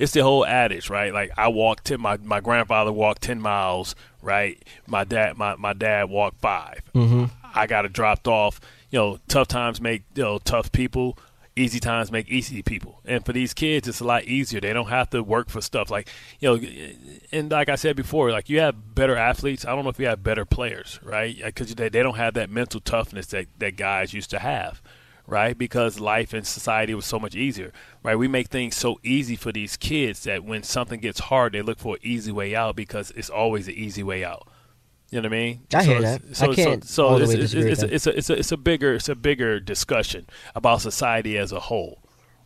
It's 0.01 0.13
the 0.13 0.23
whole 0.23 0.43
adage, 0.47 0.89
right? 0.89 1.13
Like 1.13 1.31
I 1.37 1.47
walked 1.49 1.85
ten. 1.85 2.01
My 2.01 2.17
my 2.17 2.39
grandfather 2.39 2.91
walked 2.91 3.21
ten 3.21 3.39
miles, 3.39 3.93
right? 4.23 4.61
My 4.87 5.03
dad 5.03 5.37
my 5.37 5.55
my 5.55 5.73
dad 5.73 6.09
walked 6.09 6.41
5 6.41 6.81
Mm-hmm. 6.95 7.25
I 7.53 7.67
got 7.67 7.85
it 7.85 7.93
dropped 7.93 8.27
off. 8.27 8.59
You 8.89 8.99
know, 8.99 9.19
tough 9.27 9.47
times 9.47 9.79
make 9.79 10.01
you 10.15 10.23
know 10.23 10.39
tough 10.39 10.71
people. 10.71 11.19
Easy 11.55 11.79
times 11.79 12.11
make 12.11 12.29
easy 12.29 12.63
people. 12.63 13.01
And 13.05 13.23
for 13.23 13.33
these 13.33 13.53
kids, 13.53 13.87
it's 13.87 13.99
a 13.99 14.05
lot 14.05 14.23
easier. 14.23 14.59
They 14.59 14.73
don't 14.73 14.87
have 14.87 15.09
to 15.11 15.21
work 15.21 15.49
for 15.49 15.61
stuff 15.61 15.91
like 15.91 16.09
you 16.39 16.49
know. 16.49 16.67
And 17.31 17.51
like 17.51 17.69
I 17.69 17.75
said 17.75 17.95
before, 17.95 18.31
like 18.31 18.49
you 18.49 18.59
have 18.59 18.95
better 18.95 19.15
athletes. 19.15 19.65
I 19.65 19.75
don't 19.75 19.83
know 19.83 19.91
if 19.91 19.99
you 19.99 20.07
have 20.07 20.23
better 20.23 20.45
players, 20.45 20.99
right? 21.03 21.37
Because 21.43 21.75
they 21.75 21.89
they 21.89 22.01
don't 22.01 22.17
have 22.17 22.33
that 22.33 22.49
mental 22.49 22.79
toughness 22.79 23.27
that 23.27 23.45
that 23.59 23.75
guys 23.75 24.15
used 24.15 24.31
to 24.31 24.39
have 24.39 24.81
right? 25.31 25.57
Because 25.57 25.97
life 26.01 26.33
and 26.33 26.45
society 26.45 26.93
was 26.93 27.05
so 27.05 27.17
much 27.17 27.35
easier, 27.35 27.71
right? 28.03 28.17
We 28.17 28.27
make 28.27 28.49
things 28.49 28.75
so 28.75 28.99
easy 29.01 29.37
for 29.37 29.53
these 29.53 29.77
kids 29.77 30.23
that 30.25 30.43
when 30.43 30.61
something 30.61 30.99
gets 30.99 31.21
hard, 31.21 31.53
they 31.53 31.61
look 31.61 31.79
for 31.79 31.95
an 31.95 32.01
easy 32.03 32.33
way 32.33 32.53
out 32.53 32.75
because 32.75 33.11
it's 33.15 33.29
always 33.29 33.69
an 33.69 33.73
easy 33.75 34.03
way 34.03 34.25
out. 34.25 34.45
You 35.09 35.21
know 35.21 35.29
what 35.29 35.33
I 35.33 35.39
mean? 35.39 35.61
I 35.73 35.83
hear 35.83 36.01
that. 36.01 36.35
So, 36.35 36.51
I 36.51 36.55
can't 36.55 36.83
so, 36.83 37.17
so 37.17 37.23
it's, 37.23 37.31
it's, 37.33 37.53
it's, 37.53 37.83
it's, 37.83 38.05
a, 38.07 38.17
it's 38.17 38.29
a 38.29 38.33
it's 38.39 38.51
a 38.51 38.57
bigger 38.57 38.93
it's 38.93 39.09
a 39.09 39.15
bigger 39.15 39.59
discussion 39.61 40.25
about 40.53 40.81
society 40.81 41.37
as 41.37 41.51
a 41.53 41.59
whole, 41.61 41.99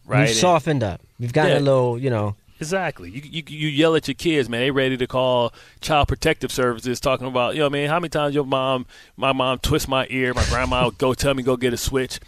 right? 0.05 0.19
We've 0.21 0.27
And- 0.29 0.37
softened 0.37 0.83
up. 0.83 1.01
We've 1.19 1.33
gotten 1.33 1.51
Yeah. 1.53 1.59
a 1.59 1.61
little, 1.61 1.97
you 1.99 2.09
know. 2.11 2.35
Exactly. 2.59 3.09
You, 3.09 3.21
you 3.23 3.43
you 3.47 3.67
yell 3.67 3.95
at 3.95 4.07
your 4.07 4.15
kids, 4.15 4.47
man. 4.47 4.61
They 4.61 4.71
ready 4.71 4.95
to 4.97 5.07
call 5.07 5.53
child 5.81 6.07
protective 6.07 6.51
services, 6.51 6.99
talking 7.01 7.27
about, 7.27 7.53
you 7.53 7.59
know, 7.59 7.65
what 7.65 7.73
I 7.73 7.79
mean, 7.79 7.89
how 7.89 7.99
many 7.99 8.09
times 8.09 8.33
your 8.33 8.45
mom, 8.45 8.85
my 9.17 9.33
mom, 9.33 9.59
twist 9.59 9.87
my 9.89 10.07
ear, 10.09 10.33
my 10.33 10.45
grandma 10.45 10.85
would 10.85 10.97
go 10.97 11.13
tell 11.13 11.33
me 11.33 11.43
go 11.43 11.57
get 11.57 11.73
a 11.73 11.77
switch, 11.77 12.19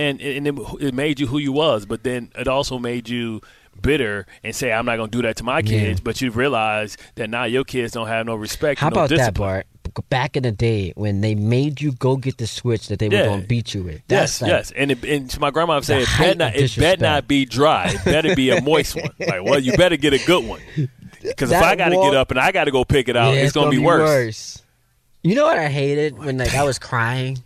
and 0.00 0.20
and 0.20 0.46
it, 0.48 0.54
it 0.80 0.94
made 0.94 1.20
you 1.20 1.26
who 1.26 1.38
you 1.38 1.52
was, 1.52 1.86
but 1.86 2.02
then 2.04 2.30
it 2.36 2.48
also 2.48 2.78
made 2.78 3.08
you 3.08 3.40
bitter 3.82 4.26
and 4.44 4.54
say 4.54 4.72
I'm 4.72 4.84
not 4.86 4.96
gonna 4.96 5.10
do 5.10 5.22
that 5.22 5.36
to 5.36 5.44
my 5.44 5.58
Yeah. 5.58 5.62
kids. 5.62 6.00
But 6.00 6.20
you 6.20 6.30
realize 6.30 6.96
that 7.14 7.30
now 7.30 7.44
your 7.44 7.64
kids 7.64 7.92
don't 7.92 8.08
have 8.08 8.26
no 8.26 8.34
respect. 8.34 8.80
How 8.80 8.88
no 8.88 8.92
about 8.94 9.08
that, 9.10 9.16
discipline. 9.16 9.48
Bart? 9.48 9.66
Back 10.08 10.36
in 10.36 10.44
the 10.44 10.52
day 10.52 10.92
when 10.94 11.20
they 11.20 11.34
made 11.34 11.80
you 11.80 11.90
go 11.92 12.16
get 12.16 12.38
the 12.38 12.46
switch 12.46 12.86
that 12.88 13.00
they 13.00 13.08
were 13.08 13.24
going 13.24 13.40
to 13.42 13.46
beat 13.46 13.74
you 13.74 13.82
with. 13.82 14.00
Yes, 14.08 14.40
like, 14.40 14.48
yes, 14.50 14.70
and 14.76 14.92
it, 14.92 15.04
and 15.04 15.40
my 15.40 15.50
grandma 15.50 15.74
would 15.76 15.84
say 15.84 15.96
the 15.96 16.02
it 16.02 16.18
better 16.18 16.34
not, 16.38 16.54
it 16.54 16.76
better 16.76 17.02
not 17.02 17.26
be 17.26 17.44
dry. 17.44 17.88
It 17.88 18.04
better 18.04 18.36
be 18.36 18.50
a 18.50 18.60
moist 18.62 18.94
one. 18.94 19.10
Like, 19.18 19.42
well, 19.42 19.58
you 19.58 19.76
better 19.76 19.96
get 19.96 20.12
a 20.12 20.24
good 20.24 20.44
one. 20.44 20.60
Because 21.20 21.50
if 21.50 21.60
I 21.60 21.74
got 21.74 21.88
to 21.88 21.96
get 21.96 22.14
up 22.14 22.30
and 22.30 22.38
I 22.38 22.52
got 22.52 22.64
to 22.64 22.70
go 22.70 22.84
pick 22.84 23.08
it 23.08 23.16
out, 23.16 23.34
Yeah, 23.34 23.40
it's, 23.40 23.52
gonna, 23.52 23.70
be, 23.70 23.78
worse. 23.78 24.62
You 25.24 25.34
know 25.34 25.44
what 25.44 25.58
I 25.58 25.68
hated 25.68 26.16
when 26.16 26.38
like 26.38 26.54
I 26.54 26.62
was 26.62 26.78
crying, 26.78 27.38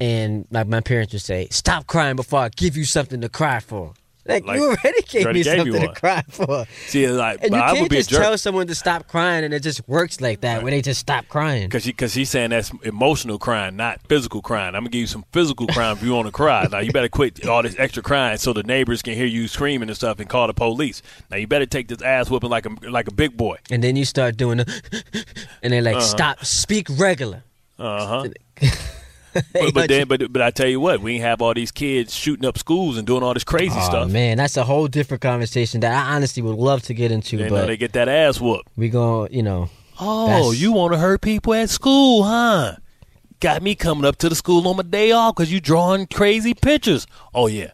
and 0.00 0.46
like 0.50 0.66
my 0.66 0.80
parents 0.80 1.12
would 1.12 1.22
say, 1.22 1.48
"Stop 1.50 1.86
crying 1.86 2.16
before 2.16 2.40
I 2.40 2.48
give 2.48 2.76
you 2.76 2.84
something 2.84 3.20
to 3.20 3.28
cry 3.28 3.60
for." 3.60 3.92
Like, 4.26 4.44
Like, 4.44 4.58
you 4.58 4.66
already 4.66 5.02
gave 5.08 5.24
already 5.24 5.38
me 5.40 5.44
gave 5.44 5.56
something 5.58 5.80
to 5.80 5.92
cry 5.94 6.22
for. 6.28 6.66
See, 6.86 7.08
like, 7.08 7.40
And 7.42 7.50
but 7.50 7.56
you 7.56 7.62
I 7.62 7.72
would 7.72 7.78
can't 7.78 7.90
be 7.90 7.96
a 7.96 8.02
just 8.02 8.10
tell 8.10 8.36
someone 8.38 8.66
to 8.66 8.74
stop 8.74 9.08
crying, 9.08 9.44
and 9.44 9.54
it 9.54 9.60
just 9.62 9.88
works 9.88 10.20
like 10.20 10.42
that 10.42 10.62
where 10.62 10.70
they 10.70 10.82
just 10.82 11.00
stop 11.00 11.26
crying. 11.28 11.64
Because 11.64 11.86
because 11.86 12.12
he's 12.14 12.28
saying 12.30 12.50
that's 12.50 12.70
emotional 12.84 13.38
crying, 13.38 13.76
not 13.76 14.00
physical 14.08 14.42
crying. 14.42 14.74
I'm 14.76 14.82
gonna 14.82 14.90
give 14.90 15.00
you 15.00 15.06
some 15.06 15.24
physical 15.32 15.66
crying 15.68 15.96
if 15.96 16.02
you 16.04 16.12
want 16.12 16.26
to 16.26 16.32
cry. 16.32 16.66
Now 16.70 16.78
you 16.80 16.92
better 16.92 17.08
quit 17.08 17.44
all 17.46 17.62
this 17.62 17.74
extra 17.78 18.02
crying 18.02 18.36
so 18.36 18.52
the 18.52 18.62
neighbors 18.62 19.00
can 19.02 19.14
hear 19.14 19.26
you 19.26 19.48
screaming 19.48 19.88
and 19.88 19.96
stuff 19.96 20.20
and 20.20 20.28
call 20.28 20.46
the 20.46 20.54
police. 20.54 21.02
Now 21.30 21.38
you 21.38 21.46
better 21.46 21.66
take 21.66 21.88
this 21.88 22.02
ass 22.02 22.30
whooping 22.30 22.50
like 22.50 22.66
a 22.66 22.90
like 22.90 23.08
a 23.08 23.12
big 23.14 23.36
boy. 23.36 23.56
And 23.70 23.82
then 23.82 23.96
you 23.96 24.04
start 24.04 24.36
doing 24.36 24.58
the, 24.58 25.24
and 25.62 25.72
they're 25.72 25.82
like, 25.82 25.96
Uh-huh. 25.96 26.04
"Stop, 26.04 26.44
speak 26.44 26.86
regular." 26.90 27.42
Uh 27.80 28.06
huh. 28.60 28.68
But, 29.52 29.74
but 29.74 29.88
then, 29.88 30.08
but 30.08 30.32
but 30.32 30.42
I 30.42 30.50
tell 30.50 30.66
you 30.68 30.80
what, 30.80 31.00
we 31.00 31.14
ain't 31.14 31.22
have 31.22 31.40
all 31.42 31.54
these 31.54 31.70
kids 31.70 32.14
shooting 32.14 32.44
up 32.46 32.58
schools 32.58 32.96
and 32.96 33.06
doing 33.06 33.22
all 33.22 33.32
this 33.34 33.44
crazy 33.44 33.76
Oh 33.78 33.84
stuff. 33.88 34.10
man, 34.10 34.36
that's 34.38 34.56
a 34.56 34.64
whole 34.64 34.88
different 34.88 35.20
conversation 35.22 35.80
that 35.80 35.92
I 35.92 36.14
honestly 36.14 36.42
would 36.42 36.56
love 36.56 36.82
to 36.84 36.94
get 36.94 37.12
into, 37.12 37.36
They 37.36 37.44
know 37.44 37.50
but 37.50 37.66
they 37.66 37.76
get 37.76 37.92
that 37.92 38.08
ass 38.08 38.40
whooped. 38.40 38.68
we 38.76 38.88
going 38.88 39.32
you 39.32 39.42
know, 39.42 39.70
Oh, 40.00 40.52
you 40.52 40.72
want 40.72 40.92
to 40.94 40.98
hurt 40.98 41.20
people 41.20 41.54
at 41.54 41.70
school, 41.70 42.24
huh? 42.24 42.76
Got 43.40 43.62
me 43.62 43.74
coming 43.74 44.04
up 44.04 44.16
to 44.16 44.28
the 44.28 44.34
school 44.34 44.66
on 44.68 44.76
my 44.76 44.82
day 44.82 45.12
off 45.12 45.34
because 45.36 45.52
you 45.52 45.60
drawing 45.60 46.06
crazy 46.06 46.52
pictures. 46.54 47.06
Oh 47.34 47.46
yeah, 47.46 47.70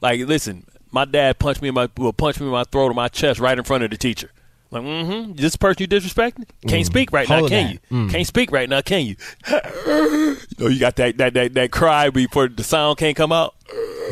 like 0.00 0.20
listen, 0.20 0.66
my 0.90 1.04
dad 1.04 1.38
punched 1.38 1.62
me 1.62 1.68
in 1.68 1.74
my 1.74 1.88
will 1.96 2.12
punch 2.12 2.40
me 2.40 2.46
in 2.46 2.52
my 2.52 2.64
throat 2.64 2.90
or 2.90 2.94
my 2.94 3.08
chest 3.08 3.38
right 3.40 3.56
in 3.56 3.64
front 3.64 3.84
of 3.84 3.90
the 3.90 3.96
teacher. 3.96 4.30
Like, 4.70 4.82
mm-hmm. 4.82 5.32
This 5.34 5.56
person 5.56 5.82
you 5.82 5.88
disrespecting 5.88 6.44
can't 6.66 6.84
speak 6.84 7.12
right 7.12 7.28
now, 7.28 7.46
can 7.46 7.66
that. 7.66 7.78
you? 7.90 8.08
Can't 8.08 8.26
speak 8.26 8.50
right 8.50 8.68
now, 8.68 8.80
can 8.80 9.06
you? 9.06 9.16
you 9.48 10.36
know, 10.58 10.66
you 10.68 10.80
got 10.80 10.96
that 10.96 11.16
that 11.18 11.34
that 11.34 11.54
that 11.54 11.70
cry 11.70 12.10
before 12.10 12.48
the 12.48 12.64
sound 12.64 12.98
can't 12.98 13.16
come 13.16 13.32
out. 13.32 13.54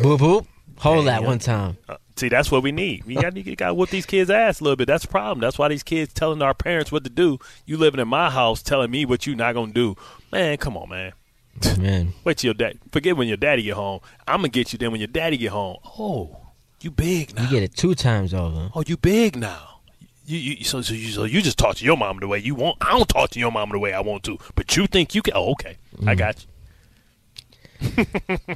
boop 0.03 0.19
boop. 0.19 0.47
Hold 0.79 1.07
that 1.07 1.23
one 1.23 1.39
time. 1.39 1.77
Uh, 1.89 1.97
See, 2.17 2.29
that's 2.29 2.51
what 2.51 2.63
we 2.63 2.71
need. 2.71 3.05
We 3.05 3.17
got 3.17 3.35
to 3.35 3.57
got 3.57 3.69
to 3.69 3.75
whoop 3.75 3.91
these 3.91 4.07
kids' 4.07 4.31
ass 4.31 4.61
a 4.61 4.65
little 4.65 4.77
bit. 4.77 4.87
That's 4.87 5.03
the 5.03 5.11
problem. 5.11 5.41
That's 5.41 5.59
why 5.59 5.69
these 5.69 5.83
kids 5.83 6.13
telling 6.13 6.43
our 6.43 6.55
parents 6.55 6.93
what 6.93 7.03
to 7.05 7.11
do. 7.11 7.41
You 7.67 7.77
living 7.77 7.99
in 7.99 8.07
my 8.07 8.31
house, 8.31 8.63
telling 8.63 8.91
me 8.91 9.05
what 9.05 9.27
you 9.27 9.35
not 9.35 9.55
gonna 9.55 9.73
do. 9.73 9.97
Man, 10.31 10.57
come 10.59 10.77
on, 10.77 10.89
man. 10.89 11.13
Man, 11.79 12.13
Wait 12.25 12.39
till 12.39 12.49
your 12.49 12.55
dad. 12.55 12.79
Forget 12.91 13.17
when 13.17 13.29
your 13.29 13.37
daddy 13.37 13.63
get 13.63 13.75
home. 13.75 14.01
I'm 14.27 14.39
gonna 14.39 14.49
get 14.49 14.73
you. 14.73 14.79
Then 14.79 14.91
when 14.91 15.01
your 15.01 15.09
daddy 15.09 15.37
get 15.37 15.51
home, 15.51 15.77
oh, 15.99 16.37
you 16.81 16.91
big 16.91 17.35
now. 17.35 17.45
you 17.45 17.51
get 17.51 17.63
it 17.63 17.77
two 17.77 17.95
times 17.95 18.35
over. 18.35 18.71
oh, 18.75 18.83
you 18.87 18.97
big 18.97 19.37
now. 19.37 19.74
You, 20.27 20.39
you 20.39 20.65
so, 20.65 20.81
so 20.81 20.95
you 20.95 21.09
so 21.09 21.25
you 21.25 21.43
just 21.43 21.59
talk 21.59 21.77
to 21.77 21.85
your 21.85 21.97
mom 21.97 22.19
the 22.19 22.29
way 22.29 22.39
you 22.39 22.55
want. 22.55 22.79
I 22.81 22.91
don't 22.93 23.09
talk 23.09 23.31
to 23.31 23.39
your 23.39 23.53
mom 23.53 23.71
the 23.71 23.79
way 23.79 23.93
I 23.93 24.01
want 24.01 24.23
to. 24.25 24.39
But 24.55 24.77
you 24.77 24.87
think 24.87 25.15
you 25.15 25.23
can? 25.23 25.35
Oh, 25.37 25.53
okay. 25.53 25.77
I 26.07 26.15
mm. 26.15 26.19
got 26.19 26.47
you. 27.81 28.07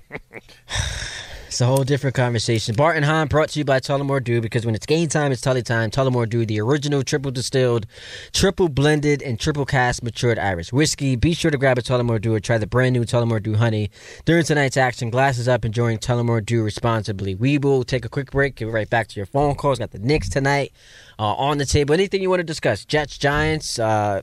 It's 1.49 1.63
a 1.63 1.67
whole 1.67 1.83
different 1.83 2.15
conversation. 2.15 2.75
Bart 2.75 2.97
and 2.97 3.07
Hahn 3.07 3.27
brought 3.27 3.49
to 3.51 3.59
you 3.59 3.65
by 3.65 3.81
Tullamore 3.81 4.23
Dew 4.23 4.43
because 4.43 4.67
when 4.67 4.75
it's 4.75 4.85
game 4.85 5.09
time, 5.09 5.33
it's 5.33 5.41
Tully 5.41 5.63
time. 5.63 5.91
Tullamore 5.91 6.29
Dew, 6.29 6.45
the 6.45 6.61
original 6.61 7.03
triple 7.03 7.31
distilled, 7.31 7.87
triple 8.35 8.69
blended, 8.69 9.23
and 9.23 9.41
triple 9.41 9.65
cast 9.65 10.03
matured 10.03 10.39
Irish 10.39 10.75
whiskey. 10.75 11.17
Be 11.17 11.33
sure 11.33 11.51
to 11.51 11.57
grab 11.57 11.79
a 11.79 11.83
Tullamore 11.83 12.21
Dew 12.21 12.35
or 12.35 12.41
try 12.41 12.59
the 12.59 12.67
brand 12.67 12.93
new 12.93 13.05
Tullamore 13.05 13.43
Dew 13.43 13.55
Honey. 13.55 13.91
During 14.27 14.45
tonight's 14.45 14.77
action, 14.77 15.09
glasses 15.09 15.49
up, 15.49 15.65
enjoying 15.65 15.97
Tullamore 15.99 16.45
Dew 16.45 16.63
responsibly. 16.63 17.35
We 17.35 17.57
will 17.57 17.83
take 17.83 18.05
a 18.05 18.11
quick 18.11 18.31
break, 18.31 18.57
get 18.57 18.69
right 18.69 18.89
back 18.89 19.09
to 19.09 19.17
your 19.17 19.27
phone 19.27 19.55
calls. 19.55 19.79
Got 19.79 19.93
the 19.93 20.01
Knicks 20.01 20.29
tonight 20.29 20.73
uh, 21.19 21.33
on 21.33 21.57
the 21.57 21.65
table. 21.67 21.95
Anything 21.95 22.21
you 22.21 22.29
want 22.29 22.41
to 22.41 22.45
discuss? 22.45 22.85
Jets, 22.85 23.17
Giants, 23.17 23.79
uh, 23.79 24.21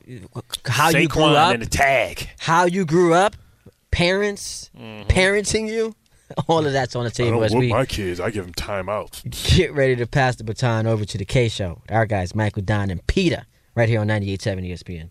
how 0.64 0.90
you 0.90 1.08
grew 1.08 1.22
Saquon 1.22 1.34
up, 1.34 1.54
and 1.54 1.62
the 1.62 1.66
tag. 1.66 2.28
how 2.38 2.66
you 2.66 2.84
grew 2.84 3.14
up, 3.14 3.34
parents 3.90 4.70
parenting 5.08 5.68
you. 5.68 5.92
All 6.48 6.66
of 6.66 6.72
that's 6.72 6.96
on 6.96 7.04
the 7.04 7.10
table 7.10 7.42
as 7.44 7.54
we 7.54 7.68
my 7.68 7.86
kids. 7.86 8.20
I 8.20 8.30
give 8.30 8.44
them 8.44 8.54
timeouts. 8.54 9.56
get 9.56 9.72
ready 9.72 9.96
to 9.96 10.06
pass 10.06 10.36
the 10.36 10.44
baton 10.44 10.86
over 10.86 11.04
to 11.04 11.18
the 11.18 11.24
Kay 11.24 11.48
Show. 11.48 11.82
Our 11.88 12.06
guys, 12.06 12.34
Michael 12.34 12.62
Don 12.62 12.90
and 12.90 13.06
Peter, 13.06 13.46
right 13.74 13.88
here 13.88 14.00
on 14.00 14.08
98.7 14.08 14.70
ESPN. 14.70 15.10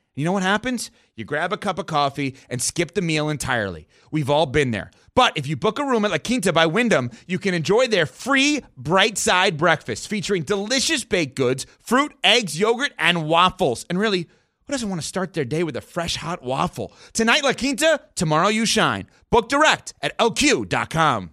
You 0.21 0.25
know 0.25 0.33
what 0.33 0.43
happens? 0.43 0.91
You 1.15 1.25
grab 1.25 1.51
a 1.51 1.57
cup 1.57 1.79
of 1.79 1.87
coffee 1.87 2.35
and 2.47 2.61
skip 2.61 2.93
the 2.93 3.01
meal 3.01 3.27
entirely. 3.27 3.87
We've 4.11 4.29
all 4.29 4.45
been 4.45 4.69
there. 4.69 4.91
But 5.15 5.35
if 5.35 5.47
you 5.47 5.57
book 5.57 5.79
a 5.79 5.83
room 5.83 6.05
at 6.05 6.11
La 6.11 6.19
Quinta 6.19 6.53
by 6.53 6.67
Wyndham, 6.67 7.09
you 7.25 7.39
can 7.39 7.55
enjoy 7.55 7.87
their 7.87 8.05
free 8.05 8.61
bright 8.77 9.17
side 9.17 9.57
breakfast 9.57 10.07
featuring 10.07 10.43
delicious 10.43 11.03
baked 11.03 11.35
goods, 11.35 11.65
fruit, 11.79 12.13
eggs, 12.23 12.59
yogurt, 12.59 12.91
and 12.99 13.27
waffles. 13.27 13.83
And 13.89 13.97
really, 13.97 14.27
who 14.67 14.71
doesn't 14.71 14.89
want 14.89 15.01
to 15.01 15.07
start 15.07 15.33
their 15.33 15.43
day 15.43 15.63
with 15.63 15.75
a 15.75 15.81
fresh 15.81 16.17
hot 16.17 16.43
waffle? 16.43 16.93
Tonight, 17.13 17.43
La 17.43 17.53
Quinta, 17.53 17.99
tomorrow, 18.13 18.49
you 18.49 18.67
shine. 18.67 19.07
Book 19.31 19.49
direct 19.49 19.95
at 20.03 20.15
lq.com. 20.19 21.31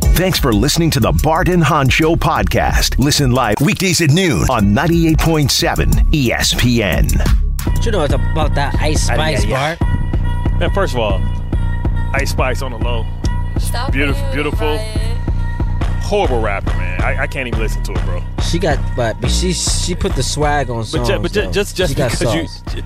Thanks 0.00 0.38
for 0.38 0.52
listening 0.52 0.90
to 0.92 1.00
the 1.00 1.10
Bart 1.24 1.48
Hahn 1.48 1.88
Show 1.88 2.14
podcast. 2.14 3.00
Listen 3.00 3.32
live 3.32 3.56
weekdays 3.60 4.00
at 4.00 4.10
noon 4.10 4.42
on 4.48 4.66
98.7 4.66 5.86
ESPN. 6.12 7.47
What 7.88 7.94
you 7.94 7.98
know 8.00 8.04
it's 8.04 8.12
about 8.12 8.54
that 8.54 8.74
Ice 8.82 9.06
Spice, 9.06 9.46
yeah, 9.46 9.76
Bart? 9.78 10.60
Man, 10.60 10.70
first 10.74 10.92
of 10.92 11.00
all, 11.00 11.22
Ice 12.12 12.32
Spice 12.32 12.60
on 12.60 12.72
the 12.72 12.76
low. 12.76 13.06
Beautiful, 13.90 14.30
beautiful. 14.30 14.76
Horrible 16.02 16.42
rapper, 16.42 16.68
man. 16.76 17.00
I, 17.00 17.22
I 17.22 17.26
can't 17.26 17.48
even 17.48 17.58
listen 17.58 17.82
to 17.84 17.92
it, 17.92 18.04
bro. 18.04 18.22
She 18.42 18.58
got, 18.58 18.78
but, 18.94 19.18
but 19.22 19.30
she 19.30 19.54
she 19.54 19.94
put 19.94 20.14
the 20.16 20.22
swag 20.22 20.68
on 20.68 20.80
But, 20.80 20.84
songs. 20.84 21.08
ju- 21.08 21.18
but 21.18 21.32
ju- 21.32 21.40
though. 21.44 21.50
just 21.50 21.78
just 21.78 21.92
she 21.92 21.94
because 21.94 22.18
sauce. 22.18 22.76
you. 22.76 22.82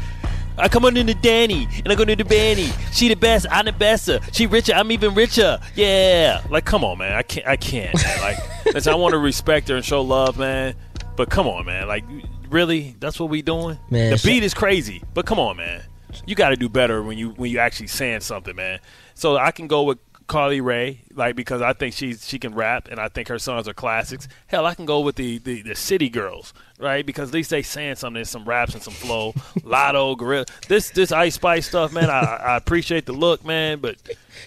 I 0.56 0.68
come 0.68 0.84
on 0.84 0.96
into 0.96 1.14
Danny 1.14 1.66
and 1.78 1.88
I 1.92 1.96
go 1.96 2.04
into 2.04 2.24
Banny. 2.24 2.72
She 2.92 3.08
the 3.08 3.16
best, 3.16 3.46
I'm 3.50 3.64
the 3.64 3.72
bester. 3.72 4.20
She 4.30 4.46
richer, 4.46 4.72
I'm 4.72 4.92
even 4.92 5.14
richer. 5.14 5.58
Yeah, 5.74 6.42
like 6.48 6.64
come 6.64 6.84
on, 6.84 6.98
man. 6.98 7.14
I 7.14 7.22
can't, 7.22 7.46
I 7.48 7.56
can't. 7.56 7.92
Man. 8.00 8.20
Like, 8.20 8.36
listen, 8.72 8.92
I 8.92 8.94
want 8.96 9.14
to 9.14 9.18
respect 9.18 9.66
her 9.68 9.74
and 9.74 9.84
show 9.84 10.00
love, 10.00 10.38
man. 10.38 10.76
But 11.16 11.28
come 11.28 11.48
on, 11.48 11.66
man. 11.66 11.88
Like, 11.88 12.04
really, 12.52 12.96
that's 13.00 13.18
what 13.18 13.30
we 13.30 13.42
doing? 13.42 13.78
Man, 13.90 14.12
the 14.12 14.22
beat 14.24 14.42
is 14.42 14.54
crazy, 14.54 15.02
but 15.14 15.26
come 15.26 15.38
on, 15.38 15.56
man. 15.56 15.82
You 16.26 16.34
got 16.34 16.50
to 16.50 16.56
do 16.56 16.68
better 16.68 17.02
when 17.02 17.16
you 17.16 17.30
when 17.30 17.50
you 17.50 17.58
actually 17.58 17.86
saying 17.86 18.20
something, 18.20 18.54
man. 18.54 18.80
So 19.14 19.36
I 19.36 19.50
can 19.50 19.66
go 19.66 19.82
with 19.84 19.98
Carly 20.26 20.60
Ray, 20.60 21.02
like 21.14 21.36
because 21.36 21.62
I 21.62 21.72
think 21.72 21.94
she's 21.94 22.26
she 22.26 22.38
can 22.38 22.54
rap 22.54 22.88
and 22.90 23.00
I 23.00 23.08
think 23.08 23.28
her 23.28 23.38
songs 23.38 23.68
are 23.68 23.74
classics. 23.74 24.28
Hell, 24.46 24.66
I 24.66 24.74
can 24.74 24.86
go 24.86 25.00
with 25.00 25.16
the 25.16 25.38
the, 25.38 25.62
the 25.62 25.74
City 25.74 26.08
Girls, 26.08 26.54
right? 26.78 27.04
Because 27.04 27.30
at 27.30 27.34
least 27.34 27.50
they 27.50 27.62
saying 27.62 27.96
something, 27.96 28.14
there's 28.14 28.30
some 28.30 28.44
raps 28.44 28.74
and 28.74 28.82
some 28.82 28.94
flow. 28.94 29.32
Latto, 29.60 30.16
GloRilla, 30.16 30.48
this 30.68 30.90
this 30.90 31.12
Ice 31.12 31.34
Spice 31.34 31.66
stuff, 31.66 31.92
man. 31.92 32.10
I, 32.10 32.20
I 32.20 32.56
appreciate 32.56 33.06
the 33.06 33.12
look, 33.12 33.44
man, 33.44 33.80
but 33.80 33.96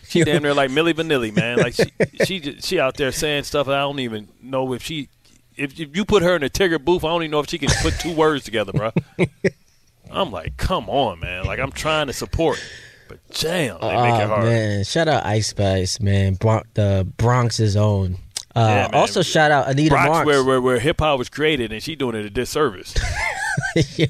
she 0.07 0.23
damn 0.23 0.43
near 0.43 0.53
like 0.53 0.71
Milli 0.71 0.93
Vanilli, 0.93 1.35
man. 1.35 1.57
Like 1.57 1.73
she 1.73 1.91
she 2.25 2.57
she 2.59 2.79
out 2.79 2.95
there 2.97 3.11
saying 3.11 3.43
stuff 3.43 3.67
that 3.67 3.75
I 3.75 3.81
don't 3.81 3.99
even 3.99 4.27
know 4.41 4.73
if 4.73 4.81
she 4.81 5.09
if, 5.57 5.79
if 5.79 5.95
you 5.95 6.05
put 6.05 6.23
her 6.23 6.35
in 6.35 6.43
a 6.43 6.49
Tigger 6.49 6.83
booth, 6.83 7.03
I 7.03 7.07
don't 7.09 7.23
even 7.23 7.31
know 7.31 7.39
if 7.39 7.49
she 7.49 7.57
can 7.57 7.69
put 7.81 7.99
two 7.99 8.13
words 8.13 8.43
together, 8.45 8.71
bro. 8.73 8.91
I'm 10.11 10.31
like, 10.31 10.57
come 10.57 10.89
on, 10.89 11.19
man. 11.19 11.45
Like 11.45 11.59
I'm 11.59 11.71
trying 11.71 12.07
to 12.07 12.13
support, 12.13 12.61
but 13.09 13.19
damn, 13.33 13.79
they 13.79 13.87
make 13.87 14.15
it 14.21 14.23
Oh 14.23 14.27
hard. 14.27 14.43
man, 14.45 14.83
shout 14.83 15.07
out 15.07 15.25
Ice 15.25 15.47
Spice, 15.47 15.99
man. 15.99 16.35
Bron- 16.35 16.63
the 16.75 17.07
Bronx's 17.17 17.75
own. 17.75 18.17
Uh, 18.55 18.87
Yeah, 18.91 18.97
also 18.97 19.21
shout 19.21 19.51
out 19.51 19.67
Anita 19.69 19.89
Bronx, 19.89 20.07
Marks. 20.09 20.25
where 20.25 20.43
where, 20.43 20.61
where 20.61 20.79
hip 20.79 20.99
hop 20.99 21.17
was 21.19 21.27
created, 21.27 21.73
and 21.73 21.83
she 21.83 21.95
doing 21.95 22.15
it 22.15 22.25
a 22.25 22.29
disservice. 22.29 22.93
Yo, 23.97 24.05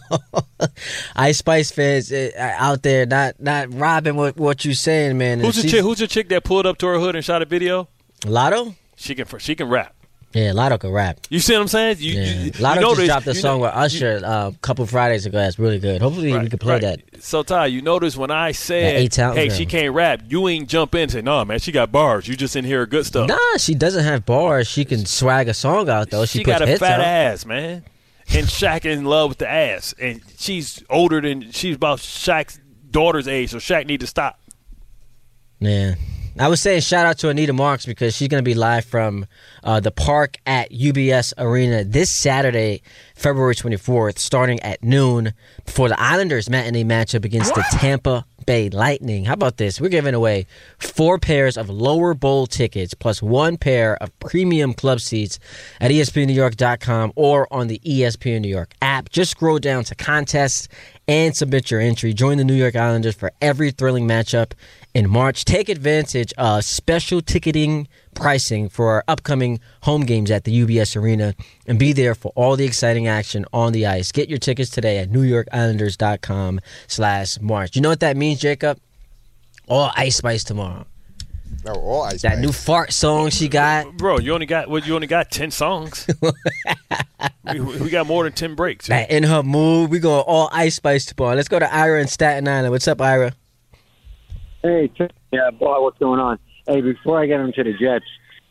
Ice 1.16 1.38
Spice 1.40 1.72
fans 1.72 2.12
uh, 2.12 2.30
out 2.58 2.84
there 2.84 3.06
not 3.08 3.40
not 3.40 3.74
robbing 3.74 4.16
what 4.16 4.38
what 4.38 4.64
you 4.66 4.74
saying, 4.76 5.18
man. 5.18 5.40
Who's 5.40 5.62
the 5.62 5.68
chick? 5.68 5.82
Who's 5.82 5.98
the 6.00 6.08
chick 6.08 6.30
that 6.30 6.44
pulled 6.44 6.66
up 6.68 6.78
to 6.80 6.88
her 6.88 7.00
hood 7.00 7.16
and 7.16 7.26
shot 7.26 7.42
a 7.42 7.46
video? 7.46 7.88
Latto? 8.22 8.76
She 8.96 9.16
can 9.16 9.26
she 9.40 9.56
can 9.56 9.68
rap. 9.70 9.95
Yeah, 10.36 10.52
Latto 10.52 10.78
can 10.82 10.91
rap. 10.91 11.21
You 11.30 11.39
see 11.39 11.54
what 11.54 11.62
I'm 11.62 11.67
saying? 11.69 11.95
You, 12.00 12.13
Yeah. 12.13 12.26
you, 12.26 12.39
you 12.48 12.52
Latto 12.52 12.82
know 12.82 12.93
just 12.93 13.08
dropped 13.08 13.26
a 13.28 13.34
song 13.34 13.60
know- 13.60 13.67
with 13.67 13.71
Usher 13.74 14.21
uh, 14.21 14.50
a 14.50 14.54
couple 14.62 14.86
Fridays 14.86 15.26
ago. 15.26 15.38
That's 15.38 15.58
really 15.58 15.80
good. 15.80 16.02
Hopefully 16.02 16.38
we 16.38 16.50
can 16.50 16.60
play 16.60 16.74
right. 16.74 16.82
that. 16.82 17.24
So 17.24 17.41
Ty, 17.41 17.67
you 17.67 17.82
notice 17.82 18.17
when 18.17 18.32
I 18.32 18.52
said, 18.52 19.10
"Hey, 19.10 19.48
she 19.50 19.65
can't 19.65 19.93
rap," 19.95 20.24
you 20.28 20.48
ain't 20.50 20.67
jump 20.67 20.93
in 20.93 21.04
and 21.04 21.12
say, 21.12 21.21
"No, 21.21 21.43
man, 21.45 21.60
she 21.60 21.71
got 21.71 21.89
bars." 21.91 22.28
You 22.28 22.36
just 22.36 22.58
in 22.58 22.65
here 22.65 22.86
good 22.86 23.06
stuff. 23.06 23.30
Nah, 23.30 23.58
she 23.58 23.76
doesn't 23.76 24.04
have 24.04 24.26
bars. 24.26 24.67
She 24.67 24.84
can 24.84 25.06
swag 25.06 25.48
a 25.48 25.54
song 25.54 25.88
out 25.89 26.10
though. 26.10 26.26
She, 26.26 26.39
she 26.39 26.43
got 26.43 26.62
a 26.62 26.78
fat 26.78 27.00
out. 27.00 27.06
ass, 27.06 27.45
man. 27.45 27.86
And 28.34 28.48
Shaq 28.48 28.84
is 28.86 28.98
in 28.98 29.06
love 29.06 29.30
with 29.30 29.38
the 29.38 29.48
ass, 29.50 29.93
and 30.02 30.21
she's 30.38 30.84
older 30.89 31.21
than 31.21 31.52
she's 31.52 31.78
about 31.78 32.00
Shaq's 32.00 32.60
daughter's 32.91 33.28
age, 33.30 33.52
so 33.52 33.58
Shaq 33.58 33.86
need 33.86 34.02
to 34.02 34.08
stop. 34.08 34.39
Yeah. 35.60 35.95
I 36.38 36.50
was 36.50 36.60
saying 36.60 36.82
shout 36.82 37.06
out 37.06 37.17
to 37.19 37.30
Anita 37.30 37.54
Marks 37.54 37.86
because 37.86 38.13
she's 38.13 38.28
going 38.28 38.43
to 38.43 38.45
be 38.45 38.56
live 38.56 38.84
from 38.84 39.26
uh, 39.63 39.80
the 39.80 39.91
park 39.91 40.36
at 40.45 40.69
UBS 40.69 41.32
Arena 41.38 41.86
this 41.86 42.19
Saturday, 42.19 42.82
February 43.15 43.56
24th, 43.56 44.19
starting 44.19 44.60
at 44.60 44.84
noon 44.84 45.32
before 45.63 45.88
the 45.88 45.98
Islanders 45.98 46.50
matinee 46.50 46.84
matchup 46.84 47.24
against 47.24 47.56
the 47.56 47.63
Tampa 47.71 48.26
Bay 48.45 48.69
Lightning. 48.69 49.24
How 49.24 49.34
about 49.34 49.56
this? 49.56 49.80
We're 49.80 49.88
giving 49.88 50.13
away 50.13 50.45
four 50.78 51.19
pairs 51.19 51.56
of 51.56 51.69
lower 51.69 52.13
bowl 52.13 52.48
tickets 52.48 52.93
plus 52.93 53.21
one 53.21 53.56
pair 53.56 53.95
of 54.04 54.17
premium 54.19 54.74
club 54.74 55.00
seats 55.00 55.39
at 55.80 55.89
ESPNNewYork.com 55.89 57.13
or 57.15 57.48
on 57.52 57.67
the 57.67 57.80
ESPN 57.86 58.41
New 58.41 58.50
York 58.50 58.74
app. 58.82 59.10
Just 59.10 59.32
scroll 59.32 59.60
down 59.60 59.86
to 59.86 59.95
contests 59.95 60.67
and 61.08 61.36
submit 61.36 61.71
your 61.71 61.80
entry. 61.80 62.13
Join 62.13 62.38
the 62.38 62.43
New 62.43 62.56
York 62.56 62.76
Islanders 62.76 63.15
for 63.15 63.32
every 63.41 63.71
thrilling 63.71 64.08
matchup 64.08 64.52
in 64.96 65.10
March. 65.10 65.46
Take 65.46 65.70
advantage 65.70 66.34
of 66.38 66.64
special 66.64 67.22
ticketing 67.22 67.88
pricing 68.16 68.70
for 68.70 68.92
our 68.92 69.04
upcoming 69.08 69.60
home 69.84 70.06
games 70.06 70.32
at 70.32 70.46
the 70.46 70.66
UBS 70.66 70.96
Arena 70.96 71.36
and 71.68 71.78
be 71.78 71.94
there 71.94 72.16
for 72.16 72.32
all 72.34 72.56
the 72.56 72.66
exciting 72.66 73.06
action 73.06 73.46
on 73.54 73.74
the 73.74 73.86
ice. 73.86 74.12
Get 74.12 74.30
your 74.30 74.40
tickets 74.40 74.72
today 74.72 74.98
at 74.98 75.12
NewYorkIslanders.com 75.12 76.62
slash 76.88 77.40
March. 77.42 77.76
You 77.76 77.82
know 77.82 77.90
what 77.90 78.00
that 78.00 78.18
means, 78.18 78.40
Jacob? 78.40 78.80
All 79.68 79.92
Ice 79.96 80.16
Spice 80.16 80.44
tomorrow. 80.44 80.86
Oh, 81.68 81.74
all 81.80 82.04
ice. 82.04 82.22
That 82.22 82.40
new 82.40 82.52
fart 82.52 82.94
song 82.94 83.32
she 83.32 83.48
got. 83.48 83.98
Bro, 83.98 84.20
you 84.20 84.34
only 84.34 84.46
got 84.46 84.70
well, 84.70 84.82
you 84.82 84.94
only 84.94 85.08
got 85.08 85.32
ten 85.32 85.50
songs. 85.50 86.08
we, 87.52 87.60
we 87.60 87.90
got 87.90 88.06
more 88.06 88.24
than 88.24 88.34
ten 88.34 88.54
breaks. 88.54 88.88
Back 88.88 89.10
in 89.10 89.24
her 89.24 89.42
mood. 89.42 89.90
We 89.90 90.00
going 90.00 90.24
all 90.28 90.50
Ice 90.52 90.76
Spice 90.76 91.06
tomorrow. 91.06 91.36
Let's 91.36 91.48
go 91.48 91.58
to 91.58 91.74
Ira 91.74 92.00
in 92.02 92.08
Staten 92.08 92.48
Island. 92.48 92.72
What's 92.72 92.88
up, 92.88 93.02
Ira? 93.02 93.34
Hey, 94.65 94.89
yeah, 95.32 95.51
boy, 95.51 95.80
what's 95.80 95.99
going 95.99 96.19
on? 96.19 96.39
Hey, 96.65 96.82
before 96.82 97.21
I 97.21 97.28
get 97.28 97.39
into 97.39 97.63
the 97.63 97.73
Jets, 97.73 98.06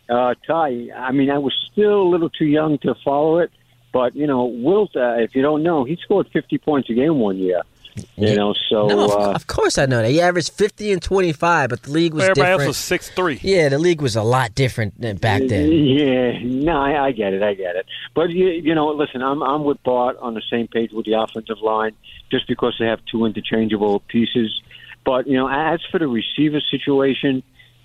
uh, 0.09 0.35
Ty, 0.47 0.91
I 0.97 1.11
mean, 1.11 1.29
I 1.29 1.39
was 1.39 1.53
still 1.73 2.03
a 2.03 2.09
little 2.09 2.31
too 2.31 2.45
young 2.45 2.79
to 2.79 2.95
follow 3.05 3.39
it, 3.39 3.51
but 3.93 4.15
you 4.15 4.29
know, 4.29 4.45
Wilt, 4.45 4.95
uh, 4.95 5.17
if 5.17 5.35
you 5.35 5.43
don't 5.43 5.65
know, 5.65 5.83
he 5.83 5.97
scored 5.97 6.29
50 6.33 6.59
points 6.59 6.89
a 6.89 6.95
game 6.95 7.19
one 7.19 7.39
year. 7.39 7.63
You 8.17 8.35
know, 8.37 8.55
so 8.69 8.87
no, 8.87 9.05
of, 9.07 9.11
uh, 9.11 9.31
of 9.33 9.47
course 9.49 9.79
I 9.79 9.87
know 9.87 10.03
that. 10.03 10.11
He 10.11 10.21
averaged 10.21 10.53
50 10.53 10.93
and 10.93 11.03
25, 11.03 11.71
but 11.71 11.83
the 11.83 11.91
league 11.91 12.15
was 12.15 12.25
Everybody 12.25 12.41
different. 12.41 12.61
else 12.63 12.69
was 12.69 12.77
six 12.77 13.09
three. 13.11 13.39
Yeah, 13.41 13.69
the 13.69 13.79
league 13.79 14.03
was 14.03 14.17
a 14.17 14.23
lot 14.23 14.55
different 14.55 15.01
back 15.21 15.43
then. 15.47 15.71
Yeah, 15.71 16.39
no, 16.43 16.77
I, 16.77 17.07
I 17.07 17.13
get 17.13 17.35
it, 17.35 17.43
I 17.43 17.55
get 17.55 17.77
it. 17.77 17.87
But 18.15 18.31
you, 18.31 18.49
you 18.49 18.75
know, 18.75 18.89
listen, 18.89 19.23
I'm 19.23 19.43
I'm 19.43 19.63
with 19.63 19.81
Bart 19.85 20.17
on 20.19 20.35
the 20.35 20.43
same 20.51 20.67
page 20.67 20.91
with 20.93 21.07
the 21.07 21.13
offensive 21.13 21.59
line, 21.63 21.93
just 22.33 22.49
because 22.49 22.75
they 22.81 22.87
have 22.87 23.01
two 23.11 23.27
interchangeable 23.27 24.01
pieces. 24.01 24.61
But 25.05 25.27
you 25.27 25.37
know, 25.37 25.49
as 25.49 25.81
for 25.91 25.99
the 25.99 26.07
receiver 26.09 26.61
situation, 26.71 27.43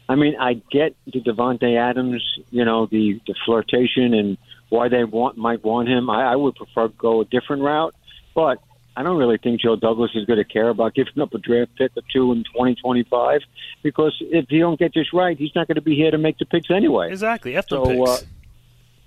I 0.08 0.16
mean, 0.16 0.36
I 0.40 0.54
get 0.72 0.96
the 1.06 1.20
Davante 1.22 1.78
Adams, 1.78 2.24
you 2.52 2.66
know, 2.66 2.86
the 2.86 3.20
the 3.28 3.36
flirtation 3.46 4.14
and 4.14 4.38
why 4.70 4.88
they 4.90 5.04
want 5.04 5.38
might 5.38 5.64
want 5.64 5.90
him. 5.90 6.10
I, 6.10 6.34
I 6.34 6.36
would 6.36 6.56
prefer 6.56 6.88
to 6.88 6.94
go 6.98 7.22
a 7.22 7.26
different 7.26 7.64
route, 7.64 7.94
but 8.36 8.60
I 8.96 9.04
don't 9.04 9.18
really 9.18 9.38
think 9.38 9.62
Joe 9.62 9.76
Douglas 9.76 10.12
is 10.16 10.26
going 10.26 10.38
to 10.40 10.44
care 10.44 10.70
about 10.70 10.94
giving 10.94 11.20
up 11.22 11.34
a 11.34 11.38
draft 11.38 11.72
pick 11.78 11.92
or 11.96 12.04
two 12.12 12.32
in 12.34 12.44
2025 12.44 13.42
because 13.82 14.16
if 14.20 14.46
he 14.50 14.60
don't 14.60 14.78
get 14.80 14.94
this 14.94 15.14
right, 15.14 15.38
he's 15.38 15.56
not 15.56 15.68
going 15.68 15.76
to 15.76 15.82
be 15.82 15.96
here 15.96 16.12
to 16.12 16.18
make 16.18 16.38
the 16.38 16.46
picks 16.46 16.70
anyway. 16.70 17.10
Exactly. 17.10 17.56
After 17.56 17.76
So, 17.76 17.86
picks. 17.86 18.10
uh, 18.24 18.26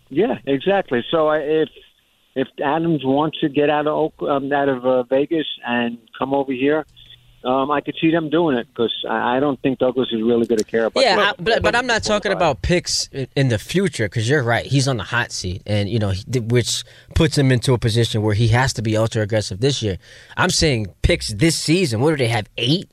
yeah, 0.09 0.38
exactly. 0.46 1.05
So 1.11 1.29
I, 1.29 1.38
if 1.38 1.68
if 2.35 2.48
Adams 2.64 3.03
wants 3.05 3.38
to 3.40 3.48
get 3.48 3.68
out 3.70 3.87
of 3.87 3.94
Oak- 3.94 4.22
um, 4.22 4.51
out 4.53 4.68
of 4.68 4.87
uh, 4.87 5.03
Vegas 5.05 5.46
and 5.66 5.98
come 6.18 6.33
over 6.33 6.53
here, 6.53 6.87
um, 7.44 7.70
I 7.70 7.81
could 7.81 7.96
see 8.00 8.11
them 8.11 8.31
doing 8.31 8.57
it 8.57 8.66
because 8.68 8.92
I, 9.09 9.37
I 9.37 9.40
don't 9.40 9.61
think 9.61 9.78
Douglas 9.78 10.09
is 10.12 10.22
really 10.22 10.46
going 10.46 10.59
to 10.59 10.64
care 10.64 10.85
about. 10.87 11.02
Yeah, 11.02 11.16
that. 11.16 11.37
I, 11.38 11.42
but 11.42 11.62
but 11.62 11.74
I'm 11.74 11.87
not 11.87 12.02
talking 12.02 12.33
about 12.33 12.62
picks 12.62 13.09
in, 13.09 13.26
in 13.37 13.48
the 13.48 13.59
future 13.59 14.07
because 14.07 14.28
you're 14.28 14.42
right. 14.42 14.64
He's 14.66 14.87
on 14.88 14.96
the 14.96 15.02
hot 15.05 15.33
seat, 15.33 15.62
and 15.66 15.88
you 15.88 15.98
know, 15.98 16.11
he, 16.11 16.24
which 16.40 16.85
puts 17.14 17.37
him 17.37 17.50
into 17.52 17.72
a 17.74 17.78
position 17.78 18.22
where 18.22 18.35
he 18.35 18.48
has 18.48 18.72
to 18.74 18.83
be 18.83 18.96
ultra 18.96 19.22
aggressive 19.22 19.61
this 19.61 19.83
year. 19.83 19.98
I'm 20.37 20.50
saying 20.50 20.87
picks 21.02 21.33
this 21.33 21.59
season. 21.59 22.00
What 22.00 22.11
do 22.11 22.16
they 22.16 22.28
have? 22.28 22.46
Eight. 22.57 22.88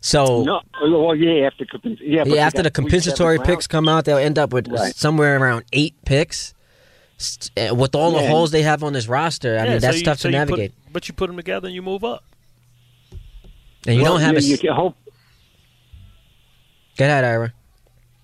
So 0.00 0.44
no, 0.44 0.60
well, 0.82 1.14
yeah, 1.14 1.46
after 1.46 1.66
yeah, 2.00 2.22
yeah, 2.24 2.46
after 2.46 2.62
the 2.62 2.70
compensatory 2.70 3.36
seventh 3.38 3.48
picks 3.48 3.66
come 3.66 3.88
out, 3.88 4.04
they'll 4.04 4.16
end 4.16 4.38
up 4.38 4.52
with 4.52 4.68
Right. 4.68 4.94
somewhere 4.94 5.36
around 5.40 5.64
eight 5.72 5.94
picks. 6.04 6.54
Uh, 7.56 7.74
With 7.74 7.96
all 7.96 8.12
the 8.12 8.24
holes 8.24 8.52
they 8.52 8.62
have 8.62 8.84
on 8.84 8.92
this 8.92 9.08
roster, 9.08 9.58
I 9.58 9.64
Yeah, 9.64 9.70
mean 9.72 9.80
so 9.80 9.86
that's 9.88 9.98
you- 9.98 10.04
tough 10.04 10.18
so 10.20 10.28
to 10.30 10.36
you 10.36 10.44
put- 10.44 10.50
navigate. 10.50 10.72
but 10.92 11.08
you 11.08 11.14
put 11.14 11.26
them 11.26 11.36
together 11.36 11.66
and 11.66 11.74
you 11.74 11.82
move 11.82 12.04
up. 12.04 12.22
And 13.86 13.96
you 13.96 14.02
Well, 14.02 14.12
don't 14.14 14.22
have 14.22 14.36
a. 14.36 14.42
you, 14.42 14.54
s- 14.54 14.62
you 14.62 14.72
hope. 14.72 14.94
Get 16.96 17.10
out, 17.10 17.24
Ira. 17.24 17.52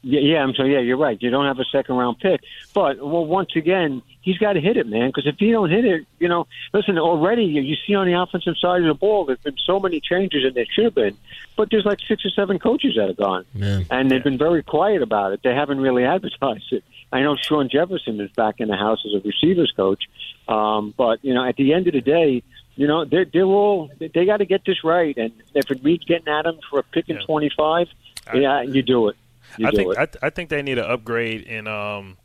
Yeah, 0.07 0.21
yeah, 0.21 0.43
I'm 0.43 0.53
sorry. 0.55 0.75
Yeah, 0.75 0.81
you're 0.81 0.99
right. 0.99 1.17
You 1.23 1.31
don't 1.31 1.47
have 1.47 1.59
a 1.59 1.65
second 1.65 1.95
round 1.97 2.19
pick, 2.19 2.43
but 2.75 2.99
well, 2.99 3.25
once 3.25 3.57
again, 3.57 4.03
he's 4.21 4.37
got 4.37 4.53
to 4.53 4.61
hit 4.61 4.77
it, 4.77 4.87
man. 4.87 5.09
Because 5.09 5.27
if 5.27 5.37
he 5.39 5.51
don't 5.51 5.71
hit 5.71 5.87
it, 5.87 6.07
you 6.19 6.29
know, 6.29 6.47
listen. 6.75 6.99
Already, 6.99 7.45
you 7.45 7.63
you 7.63 7.75
see 7.87 7.95
on 7.95 8.07
the 8.07 8.13
offensive 8.21 8.59
side 8.59 8.83
of 8.83 8.87
the 8.87 8.93
ball, 8.95 9.25
there's 9.25 9.39
been 9.39 9.57
so 9.65 9.81
many 9.81 10.01
changes, 10.01 10.45
and 10.45 10.55
there 10.55 10.67
should 10.71 10.85
have 10.85 10.95
been, 10.95 11.17
but 11.57 11.71
there's 11.71 11.87
like 11.87 12.01
six 12.07 12.23
or 12.27 12.31
seven 12.31 12.59
coaches 12.59 12.97
that 12.97 13.09
have 13.09 13.17
gone, 13.17 13.47
and 13.91 14.11
they've 14.11 14.23
been 14.25 14.37
very 14.37 14.63
quiet 14.63 15.01
about 15.01 15.33
it. 15.33 15.41
They 15.43 15.55
haven't 15.55 15.81
really 15.81 16.05
advertised 16.17 16.71
it. 16.73 16.85
I 17.13 17.21
know 17.23 17.37
Shawn 17.37 17.69
Jefferson 17.71 18.21
is 18.21 18.31
back 18.33 18.57
in 18.59 18.69
the 18.69 18.77
house 18.77 19.05
as 19.07 19.23
a 19.23 19.27
receivers 19.27 19.73
coach, 19.77 20.05
um, 20.49 20.93
but 20.97 21.25
you 21.25 21.33
know, 21.35 21.47
at 21.47 21.57
the 21.57 21.73
end 21.73 21.87
of 21.87 21.93
the 21.93 22.01
day, 22.01 22.43
you 22.77 22.87
know, 22.87 23.05
they're 23.05 23.25
they're 23.25 23.45
all 23.45 23.91
they 23.99 24.25
got 24.27 24.39
to 24.39 24.45
get 24.47 24.65
this 24.67 24.83
right, 24.83 25.17
and 25.17 25.33
if 25.55 25.71
it 25.71 25.85
means 25.85 26.05
getting 26.05 26.29
at 26.29 26.43
them 26.43 26.59
for 26.69 26.81
a 26.81 26.83
pick 26.83 27.09
in 27.09 27.19
25, 27.25 27.89
yeah, 28.35 28.63
you 28.63 28.83
do 28.83 29.09
it. 29.09 29.17
You 29.59 29.69
I 29.69 29.71
do 29.71 29.77
think 29.77 29.93
it. 29.93 29.99
I, 29.99 30.07
th- 30.07 30.19
I 30.23 30.31
think 30.31 30.51
they 30.51 30.63
need 30.63 30.79
an 30.79 30.91
upgrade 30.91 31.43
in 31.43 31.67
um 31.69 32.17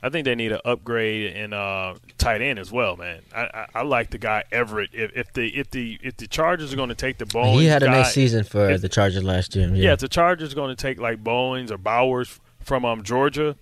I 0.00 0.10
think 0.10 0.26
they 0.26 0.36
need 0.36 0.52
an 0.52 0.60
upgrade 0.64 1.34
in 1.34 1.52
uh 1.52 1.96
tight 2.18 2.40
end 2.40 2.60
as 2.60 2.70
well, 2.70 2.96
man. 2.96 3.22
I, 3.34 3.40
I, 3.42 3.66
I 3.76 3.82
like 3.82 4.10
the 4.10 4.18
guy 4.18 4.44
Everett. 4.52 4.90
If, 4.92 5.10
if 5.16 5.32
the 5.32 5.48
if 5.58 5.70
the 5.70 5.98
if 6.02 6.16
the 6.16 6.28
Chargers 6.28 6.72
are 6.72 6.76
going 6.76 6.90
to 6.90 6.94
take 6.94 7.18
the 7.18 7.26
Bowens 7.26 7.58
he 7.58 7.66
had 7.66 7.82
a 7.82 7.86
guy, 7.86 8.02
nice 8.02 8.14
season 8.14 8.44
for 8.44 8.70
if- 8.70 8.80
the 8.82 8.88
Chargers 8.88 9.24
last 9.24 9.56
year. 9.56 9.68
yeah. 9.74 9.94
if 9.94 9.98
the 9.98 10.08
Chargers 10.08 10.52
are 10.52 10.56
going 10.56 10.70
to 10.74 10.80
take 10.80 11.00
like 11.00 11.24
Bowens 11.24 11.72
or 11.72 11.78
Bowers 11.78 12.38
from 12.60 12.84
um 12.84 13.02
Georgia 13.02 13.56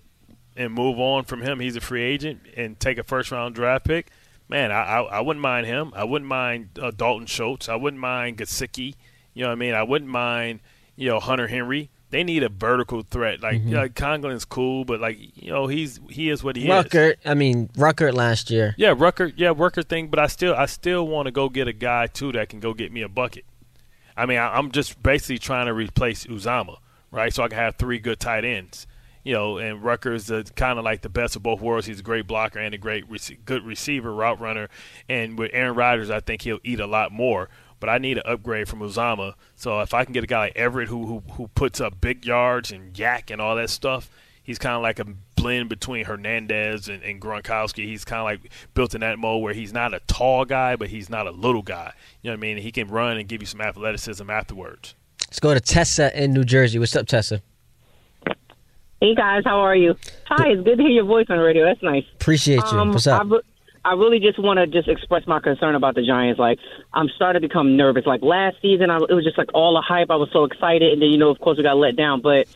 and 0.57 0.73
move 0.73 0.99
on 0.99 1.23
from 1.23 1.41
him, 1.41 1.59
he's 1.59 1.75
a 1.75 1.81
free 1.81 2.03
agent 2.03 2.41
and 2.57 2.79
take 2.79 2.97
a 2.97 3.03
first 3.03 3.31
round 3.31 3.55
draft 3.55 3.85
pick. 3.85 4.07
Man, 4.49 4.71
I 4.71 4.81
I, 4.83 5.01
I 5.03 5.21
wouldn't 5.21 5.41
mind 5.41 5.65
him. 5.67 5.91
I 5.95 6.03
wouldn't 6.03 6.27
mind 6.29 6.69
uh, 6.81 6.91
Dalton 6.91 7.27
Schultz. 7.27 7.69
I 7.69 7.75
wouldn't 7.75 8.01
mind 8.01 8.37
Gesicki. 8.37 8.95
You 9.33 9.43
know 9.43 9.49
what 9.49 9.53
I 9.53 9.55
mean? 9.55 9.73
I 9.73 9.83
wouldn't 9.83 10.09
mind 10.11 10.59
you 10.95 11.07
know 11.09 11.19
Hunter 11.19 11.47
Henry. 11.47 11.89
They 12.09 12.23
need 12.23 12.41
a 12.41 12.47
vertical 12.49 13.01
threat. 13.01 13.41
Like 13.41 13.57
Mhm. 13.61 13.65
you 13.65 13.71
know, 13.75 13.81
like 13.81 13.93
Conklin's 13.93 14.45
cool, 14.45 14.85
but 14.85 15.01
like 15.01 15.17
you 15.35 15.51
know 15.51 15.67
he's 15.67 15.99
he 16.09 16.29
is 16.29 16.41
what 16.43 16.55
he 16.55 16.63
is. 16.63 16.69
Ruckert, 16.69 17.15
I 17.25 17.33
mean 17.33 17.67
Ruckert 17.75 18.13
last 18.13 18.49
year. 18.49 18.73
Yeah, 18.77 18.93
Rucker. 18.97 19.31
Yeah, 19.35 19.51
Rucker 19.55 19.83
thing. 19.83 20.07
But 20.07 20.19
I 20.19 20.27
still, 20.27 20.55
I 20.55 20.67
still 20.67 21.05
want 21.05 21.25
to 21.25 21.31
go 21.31 21.49
get 21.49 21.67
a 21.67 21.73
guy 21.73 22.07
too 22.07 22.31
that 22.31 22.47
can 22.47 22.61
go 22.61 22.73
get 22.73 22.91
me 22.93 23.01
a 23.01 23.09
bucket. 23.09 23.43
I 24.15 24.25
mean, 24.25 24.37
I, 24.37 24.57
I'm 24.57 24.71
just 24.71 25.03
basically 25.03 25.37
trying 25.37 25.65
to 25.67 25.73
replace 25.73 26.25
Uzomah, 26.25 26.77
right? 27.11 27.33
So 27.33 27.43
I 27.43 27.49
can 27.49 27.57
have 27.57 27.75
three 27.75 27.99
good 27.99 28.19
tight 28.21 28.45
ends. 28.45 28.87
You 29.27 29.33
know, 29.33 29.57
and 29.57 29.83
Rucker's 29.83 30.27
the 30.27 30.49
kind 30.55 30.79
of 30.79 30.85
like 30.85 31.01
the 31.01 31.09
best 31.09 31.35
of 31.35 31.43
both 31.43 31.59
worlds. 31.59 31.85
He's 31.85 31.99
a 31.99 32.03
great 32.03 32.27
blocker 32.27 32.59
and 32.59 32.73
a 32.73 32.77
great, 32.77 33.09
rec- 33.09 33.45
good 33.45 33.65
receiver, 33.65 34.13
route 34.13 34.39
runner. 34.39 34.69
And 35.09 35.37
with 35.37 35.51
Aaron 35.53 35.75
Rodgers, 35.75 36.09
I 36.09 36.21
think 36.21 36.43
he'll 36.43 36.59
eat 36.63 36.79
a 36.79 36.87
lot 36.87 37.11
more. 37.11 37.49
But 37.79 37.89
I 37.89 37.97
need 37.97 38.17
an 38.17 38.23
upgrade 38.25 38.67
from 38.67 38.79
Uzomah. 38.79 39.33
So 39.55 39.81
if 39.81 39.93
I 39.93 40.03
can 40.03 40.13
get 40.13 40.23
a 40.23 40.27
guy 40.27 40.39
like 40.39 40.55
Everett 40.55 40.87
who 40.87 41.05
who, 41.05 41.23
who 41.33 41.47
puts 41.49 41.81
up 41.81 41.99
big 42.01 42.25
yards 42.25 42.71
and 42.71 42.93
YAC 42.93 43.29
and 43.29 43.41
all 43.41 43.55
that 43.57 43.69
stuff, 43.69 44.09
He's 44.47 44.57
kind 44.57 44.77
of 44.77 44.81
like 44.81 44.97
a 44.99 45.05
blend 45.35 45.67
between 45.67 46.05
Hernandez 46.05 46.87
and, 46.87 47.03
and 47.03 47.21
Gronkowski. 47.21 47.83
He's 47.83 48.05
kind 48.05 48.21
of 48.21 48.23
like 48.23 48.49
built 48.73 48.95
in 48.95 49.01
that 49.01 49.19
mode 49.19 49.43
where 49.43 49.53
he's 49.53 49.73
not 49.73 49.93
a 49.93 49.99
tall 50.07 50.45
guy, 50.45 50.77
but 50.77 50.87
he's 50.87 51.09
not 51.09 51.27
a 51.27 51.31
little 51.31 51.61
guy. 51.61 51.91
You 52.21 52.29
know 52.29 52.33
what 52.35 52.37
I 52.37 52.39
mean? 52.39 52.57
He 52.59 52.71
can 52.71 52.87
run 52.87 53.17
and 53.17 53.27
give 53.27 53.41
you 53.41 53.45
some 53.45 53.59
athleticism 53.59 54.29
afterwards. 54.29 54.95
Let's 55.27 55.41
go 55.41 55.53
to 55.53 55.59
Tessa 55.59 56.17
in 56.17 56.31
New 56.31 56.45
Jersey. 56.45 56.79
What's 56.79 56.95
up, 56.95 57.07
Tessa? 57.07 57.41
Hey 58.99 59.13
guys, 59.13 59.43
how 59.45 59.59
are 59.59 59.75
you? 59.75 59.95
Hi, 60.25 60.49
it's 60.49 60.63
good 60.63 60.77
to 60.77 60.83
hear 60.83 60.91
your 60.91 61.05
voice 61.05 61.27
on 61.29 61.37
the 61.37 61.43
radio. 61.43 61.65
That's 61.65 61.83
nice. 61.83 62.03
Appreciate 62.15 62.63
you. 62.71 62.79
Um, 62.79 62.93
What's 62.93 63.05
up? 63.05 63.21
I, 63.21 63.23
re- 63.25 63.41
I 63.85 63.93
really 63.93 64.19
just 64.19 64.39
want 64.39 64.57
to 64.57 64.65
just 64.65 64.87
express 64.89 65.27
my 65.27 65.39
concern 65.39 65.75
about 65.75 65.93
the 65.93 66.01
Giants. 66.01 66.39
Like, 66.39 66.57
I'm 66.93 67.07
starting 67.15 67.41
to 67.41 67.47
become 67.47 67.77
nervous. 67.77 68.07
Like 68.07 68.23
last 68.23 68.57
season, 68.59 68.89
I, 68.89 68.97
it 68.97 69.13
was 69.13 69.23
just 69.23 69.37
like 69.37 69.49
all 69.53 69.75
the 69.75 69.83
hype. 69.87 70.09
I 70.09 70.15
was 70.15 70.29
so 70.33 70.45
excited, 70.45 70.93
and 70.93 71.01
then 71.01 71.09
you 71.09 71.19
know, 71.19 71.29
of 71.29 71.37
course, 71.39 71.57
we 71.57 71.63
got 71.63 71.77
let 71.77 71.95
down. 71.95 72.21
But 72.21 72.47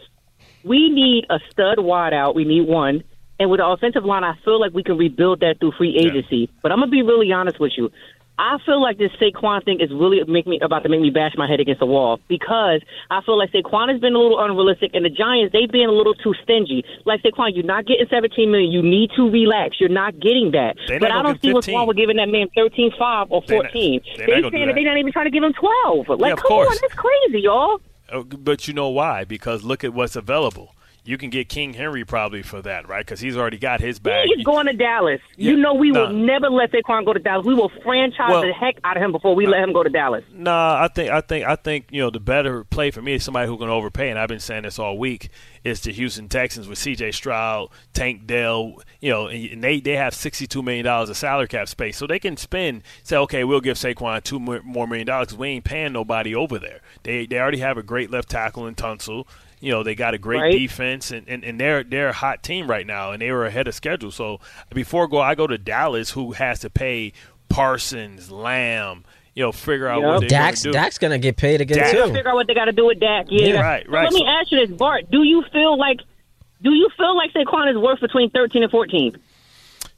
we 0.64 0.90
need 0.90 1.26
a 1.30 1.38
stud 1.52 1.78
wide 1.78 2.14
out. 2.14 2.34
We 2.34 2.44
need 2.44 2.68
one. 2.68 3.04
And 3.40 3.50
with 3.52 3.60
the 3.60 3.66
offensive 3.68 4.04
line, 4.06 4.24
I 4.24 4.34
feel 4.44 4.60
like 4.60 4.74
we 4.74 4.84
can 4.84 4.98
rebuild 4.98 5.42
that 5.42 5.60
through 5.60 5.74
free 5.78 5.96
agency. 5.96 6.50
But 6.64 6.72
I'm 6.72 6.80
gonna 6.80 6.92
be 6.92 7.04
really 7.04 7.32
honest 7.32 7.60
with 7.60 7.74
you. 7.78 7.92
I 8.40 8.58
feel 8.66 8.82
like 8.82 8.98
this 8.98 9.12
Saquon 9.22 9.64
thing 9.64 9.80
is 9.82 9.92
really 9.92 10.24
make 10.28 10.48
me 10.48 10.60
about 10.62 10.82
to 10.84 10.90
make 10.90 11.02
me 11.02 11.12
bash 11.12 11.34
my 11.38 11.48
head 11.48 11.60
against 11.60 11.80
the 11.80 11.86
wall 11.86 12.20
because 12.28 12.82
I 13.12 13.22
feel 13.24 13.38
like 13.38 13.52
Saquon 13.52 13.92
has 13.92 14.02
been 14.02 14.16
a 14.16 14.18
little 14.18 14.40
unrealistic, 14.44 14.92
and 14.96 15.06
the 15.06 15.10
Giants 15.10 15.54
they've 15.54 15.72
been 15.72 15.88
a 15.90 15.92
little 15.92 16.16
too 16.16 16.34
stingy. 16.44 16.84
Like 17.06 17.22
Saquon, 17.22 17.54
you're 17.54 17.64
not 17.66 17.86
getting 17.86 18.08
17 18.10 18.50
million. 18.50 18.72
You 18.72 18.82
need 18.82 19.12
to 19.16 19.30
relax. 19.30 19.80
You're 19.80 19.90
not 19.90 20.20
getting 20.20 20.52
that. 20.52 20.76
They're 20.88 21.00
but 21.00 21.12
I 21.12 21.22
don't 21.22 21.40
see 21.42 21.54
what's 21.54 21.68
wrong 21.68 21.86
with 21.88 21.98
giving 21.98 22.18
that 22.18 22.30
man 22.30 22.48
13, 22.56 22.92
5 22.98 23.28
or 23.32 23.44
14. 23.44 24.02
they're 24.18 24.26
they 24.28 24.32
saying 24.50 24.68
that 24.68 24.74
they're 24.76 24.86
not 24.86 24.98
even 24.98 25.12
trying 25.12 25.26
to 25.26 25.32
give 25.32 25.44
him 25.44 25.54
12. 25.54 26.10
Like, 26.10 26.20
Yeah, 26.20 26.34
of 26.34 26.40
come 26.40 26.48
course. 26.48 26.70
on, 26.70 26.78
that's 26.82 26.94
crazy, 26.96 27.42
y'all. 27.42 27.80
Uh, 28.12 28.24
But 28.24 28.68
you 28.68 28.74
know 28.74 28.90
why? 28.90 29.24
Because 29.24 29.64
look 29.64 29.84
at 29.84 29.94
what's 29.94 30.16
available. 30.16 30.74
You 31.04 31.18
can 31.18 31.32
get 31.32 31.50
King 31.50 31.74
Henry 31.74 32.06
probably 32.06 32.44
for 32.44 32.62
that, 32.62 32.88
right? 32.88 33.04
Because 33.04 33.20
he's 33.20 33.36
already 33.36 33.58
got 33.58 33.82
his 33.82 33.98
bag. 33.98 34.28
He 34.28 34.40
is 34.40 34.44
going 34.46 34.68
to 34.68 34.74
Dallas. 34.74 35.20
You 35.36 35.58
know 35.58 35.74
we 35.74 35.92
will 35.92 36.12
never 36.12 36.48
let 36.48 36.72
Saquon 36.72 37.06
go 37.06 37.14
to 37.14 37.20
Dallas. 37.20 37.44
We 37.44 37.56
will 37.56 37.72
franchise 37.84 38.30
Well- 38.30 38.42
the 38.44 38.54
heck 38.54 38.76
out 38.84 38.98
of 38.98 39.04
him 39.04 39.12
before 39.12 39.34
we 39.34 39.48
let 39.48 39.64
him 39.64 39.74
go 39.74 39.82
to 39.82 39.90
Dallas. 39.90 40.24
Nah, 40.32 40.80
I 40.80 40.88
think 40.90 41.10
I 41.10 41.22
think 41.22 41.46
I 41.48 41.56
think 41.56 41.88
you 41.90 42.02
know 42.02 42.12
the 42.12 42.20
better 42.20 42.64
play 42.64 42.92
for 42.92 43.02
me 43.02 43.14
is 43.14 43.24
somebody 43.24 43.48
who 43.48 43.58
can 43.58 43.70
overpay, 43.70 44.10
and 44.12 44.20
I've 44.20 44.30
been 44.30 44.40
saying 44.40 44.64
this 44.64 44.78
all 44.78 44.98
week. 44.98 45.30
Is 45.64 45.82
the 45.82 45.92
Houston 45.92 46.28
Texans 46.28 46.68
with 46.68 46.80
C.J. 46.80 47.12
Stroud, 47.12 47.70
Tank 47.94 48.26
Dell, 48.26 48.82
you 49.00 49.12
know, 49.12 49.28
and 49.28 49.64
they 49.64 49.80
they 49.80 49.96
have 49.96 50.16
sixty-two 50.16 50.64
million 50.64 50.86
dollars 50.86 51.10
of 51.10 51.18
salary 51.18 51.48
cap 51.48 51.68
space, 51.68 51.98
so 51.98 52.08
they 52.08 52.18
can 52.18 52.36
spend. 52.36 52.82
Say, 53.04 53.16
okay, 53.18 53.44
we'll 53.44 53.62
give 53.62 53.78
Saquon 53.78 54.24
two 54.24 54.40
more 54.40 54.62
more 54.64 54.88
million 54.88 55.06
dollars 55.06 55.28
because 55.28 55.38
we 55.38 55.50
ain't 55.50 55.64
paying 55.64 55.94
nobody 55.94 56.34
over 56.34 56.58
there. 56.58 56.82
They 57.04 57.28
they 57.28 57.40
already 57.40 57.60
have 57.60 57.78
a 57.78 57.84
great 57.84 58.10
left 58.10 58.30
tackle 58.30 58.66
in 58.66 58.74
Tunsil. 58.74 59.26
You 59.62 59.72
know, 59.72 59.84
they 59.84 59.96
got 59.96 60.14
a 60.14 60.18
great 60.18 60.42
Right. 60.42 60.52
defense, 60.52 61.12
and, 61.12 61.28
and, 61.30 61.44
and 61.44 61.60
they're 61.60 61.84
they're 61.84 62.10
a 62.10 62.14
hot 62.14 62.42
team 62.44 62.68
right 62.68 62.86
now, 62.86 63.12
and 63.12 63.22
they 63.22 63.32
were 63.32 63.46
ahead 63.46 63.68
of 63.68 63.76
schedule. 63.76 64.12
So 64.12 64.40
before 64.74 65.08
go, 65.08 65.20
I 65.22 65.36
go 65.36 65.46
to 65.48 65.58
Dallas, 65.58 66.10
who 66.12 66.32
has 66.34 66.60
to 66.62 66.70
pay 66.70 67.14
Parsons, 67.50 68.32
Lamb. 68.32 69.04
You 69.36 69.44
know, 69.44 69.52
figure 69.54 69.88
out 69.88 70.02
what 70.02 70.20
they're 70.22 70.30
Dak's 70.30 70.64
gonna 70.64 70.74
do. 70.74 70.80
Dak's 70.80 70.98
gonna 70.98 71.18
get 71.20 71.38
paid 71.38 71.62
again 71.62 71.78
Dak- 71.78 71.94
They'll 71.94 72.08
too. 72.08 72.14
figure 72.14 72.30
out 72.32 72.36
what 72.36 72.48
they 72.48 72.54
got 72.54 72.66
to 72.66 72.74
do 72.74 72.86
with 72.88 73.00
Dak. 73.00 73.28
Yeah, 73.30 73.46
Yeah, 73.48 73.62
right, 73.62 73.86
So 73.86 73.92
right. 73.92 74.04
Let 74.04 74.14
me 74.14 74.26
ask 74.28 74.52
you 74.52 74.66
this, 74.66 74.76
Bart. 74.76 75.10
Do 75.12 75.24
you 75.24 75.44
feel 75.54 75.78
like 75.78 76.00
do 76.62 76.72
you 76.74 76.90
feel 76.98 77.16
like 77.16 77.32
Saquon 77.34 77.72
is 77.72 77.78
worth 77.78 78.00
between 78.02 78.30
thirteen 78.32 78.64
and 78.64 78.72
fourteen? 78.72 79.16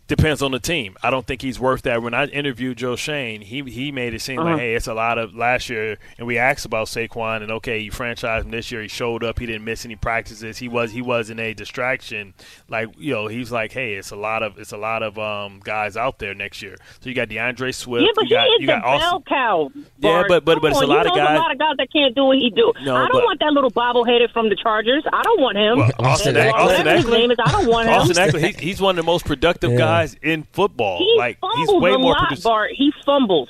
Depends 0.06 0.42
on 0.42 0.52
the 0.52 0.60
team. 0.60 0.98
I 1.02 1.10
don't 1.10 1.26
think 1.26 1.42
he's 1.42 1.62
worth 1.62 1.84
that. 1.84 2.04
When 2.04 2.14
I 2.14 2.26
interviewed 2.26 2.78
Joe 2.78 2.98
Schoen, 2.98 3.40
he 3.40 3.62
he 3.62 3.90
made 3.90 4.14
it 4.14 4.20
seem 4.22 4.38
Uh-huh. 4.38 4.50
like, 4.52 4.60
hey, 4.60 4.76
it's 4.76 4.88
a 4.88 4.94
lot 4.94 5.18
of 5.18 5.34
last 5.34 5.70
year, 5.70 5.98
and 6.18 6.28
we 6.28 6.38
asked 6.38 6.66
about 6.66 6.88
Saquon, 6.88 7.42
and 7.42 7.50
okay, 7.54 7.80
you 7.80 7.90
franchised 7.90 8.42
him 8.44 8.52
this 8.52 8.70
year. 8.70 8.82
He 8.82 8.90
showed 8.90 9.24
up. 9.24 9.40
He 9.40 9.46
didn't 9.46 9.64
miss 9.64 9.86
any 9.86 9.96
practices. 9.96 10.58
He 10.58 10.68
was 10.68 10.92
he 10.92 11.02
wasn't 11.02 11.40
a 11.40 11.54
distraction. 11.54 12.34
Like 12.68 12.90
you 12.98 13.14
know, 13.14 13.28
he's 13.28 13.50
like, 13.50 13.72
hey, 13.72 13.94
it's 13.94 14.12
a 14.12 14.18
lot 14.18 14.44
of 14.44 14.60
it's 14.60 14.74
a 14.74 14.78
lot 14.78 15.04
of 15.04 15.18
um, 15.18 15.62
guys 15.64 15.96
out 15.96 16.20
there 16.20 16.34
next 16.36 16.62
year. 16.62 16.76
So 17.00 17.08
you 17.10 17.16
got 17.16 17.30
DeAndre 17.30 17.74
Swift. 17.74 18.04
yeah, 18.06 18.12
but 18.14 18.30
you 18.30 18.38
he 18.38 18.44
is 18.44 18.52
you 18.60 18.68
the 18.68 18.74
got 18.74 18.84
bell 18.84 18.92
Austin. 19.16 19.22
cow. 19.24 19.72
Yeah, 20.00 20.24
but- 20.28 20.44
but- 20.44 20.56
Come 20.56 20.62
but 20.64 20.72
it's 20.72 20.82
a 20.82 20.86
lot 20.86 21.08
of 21.08 21.16
guys- 21.16 21.38
a 21.38 21.40
lot 21.42 21.52
of 21.54 21.58
guys 21.60 21.76
that 21.78 21.88
can't 21.94 22.14
do 22.14 22.26
what 22.26 22.38
he 22.38 22.50
do. 22.50 22.74
No, 22.84 22.94
I 22.98 23.00
don't 23.08 23.12
but- 23.14 23.24
want 23.24 23.40
that 23.40 23.54
little 23.54 23.72
bobbleheaded 23.72 24.34
from 24.34 24.50
the 24.50 24.58
Chargers. 24.58 25.04
I 25.14 25.22
don't 25.24 25.40
want 25.40 25.58
him. 25.58 25.78
Well, 25.78 25.92
Austin, 26.00 26.36
Ekeler. 26.36 26.52
Austin 26.54 26.78
Whatever 26.80 26.98
his 26.98 27.08
name 27.10 27.32
is, 27.32 27.38
I 27.44 27.52
don't 27.54 27.68
want 27.68 27.88
him. 27.88 27.94
Austin 27.96 28.18
Ekeler. 28.18 28.40
He, 28.60 28.66
he's 28.68 28.82
one 28.82 29.00
of 29.00 29.06
the 29.06 29.10
most 29.10 29.26
productive 29.26 29.72
Yeah. 29.72 29.78
guys 29.78 29.93
in 30.22 30.44
football. 30.52 30.98
He 31.00 31.16
like 31.18 31.38
he's 31.56 31.70
way 31.70 31.94
a 31.94 31.98
more 31.98 32.12
lot, 32.14 32.20
productive. 32.30 32.44
Bart. 32.44 32.72
He 32.76 32.92
fumbles. 33.06 33.50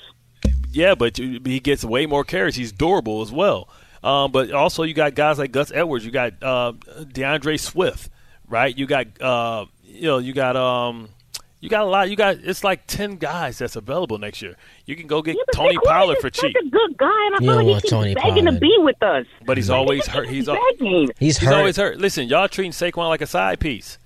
Yeah, 0.72 0.96
but 0.96 1.18
he 1.18 1.60
gets 1.60 1.84
way 1.86 2.06
more 2.06 2.24
carries. 2.24 2.56
He's 2.56 2.72
durable 2.72 3.22
as 3.22 3.32
well. 3.32 3.70
Um, 4.04 4.32
but 4.32 4.52
also, 4.52 4.84
you 4.84 4.94
got 4.94 5.16
guys 5.16 5.38
like 5.40 5.52
Gus 5.52 5.72
Edwards. 5.72 6.04
You 6.06 6.12
got 6.12 6.34
uh, 6.42 6.74
DeAndre 7.00 7.60
Swift, 7.60 8.10
right? 8.50 8.76
You 8.78 8.86
got 8.86 9.22
uh, 9.22 9.66
you 9.86 10.04
know, 10.08 10.18
you 10.18 10.34
got 10.34 10.56
um, 10.58 11.10
you 11.62 11.70
got 11.70 11.84
a 11.84 11.86
lot. 11.86 12.10
You 12.10 12.16
got 12.18 12.38
it's 12.44 12.64
like 12.64 12.86
ten 12.88 13.16
guys 13.18 13.60
that's 13.60 13.76
available 13.78 14.18
next 14.18 14.42
year. 14.42 14.58
You 14.86 14.96
can 14.98 15.08
go 15.08 15.22
get 15.22 15.36
Yeah, 15.38 15.44
Tony 15.54 15.78
Pollard 15.86 16.18
is 16.18 16.22
for 16.22 16.28
such 16.34 16.42
cheap, 16.52 16.56
a 16.58 16.70
good 16.70 16.98
guy, 16.98 17.26
and 17.28 17.36
I 17.36 17.40
feel 17.40 17.56
like 17.56 17.66
he 17.68 17.74
keeps 17.76 17.90
Tony 17.90 18.14
begging 18.16 18.46
Pollard. 18.46 18.54
to 18.56 18.60
be 18.60 18.76
with 18.80 19.02
us. 19.04 19.26
but 19.46 19.56
he's 19.58 19.70
always 19.70 20.06
hurt. 20.08 20.28
He's 20.28 20.50
al- 20.50 20.58
begging. 20.72 21.10
He's 21.20 21.38
he's 21.38 21.48
hurt. 21.48 21.54
always 21.54 21.78
hurt. 21.78 22.00
Listen, 22.00 22.28
y'all 22.28 22.50
treating 22.50 22.72
Saquon 22.74 23.08
like 23.08 23.22
a 23.22 23.28
side 23.28 23.62
piece, 23.62 24.00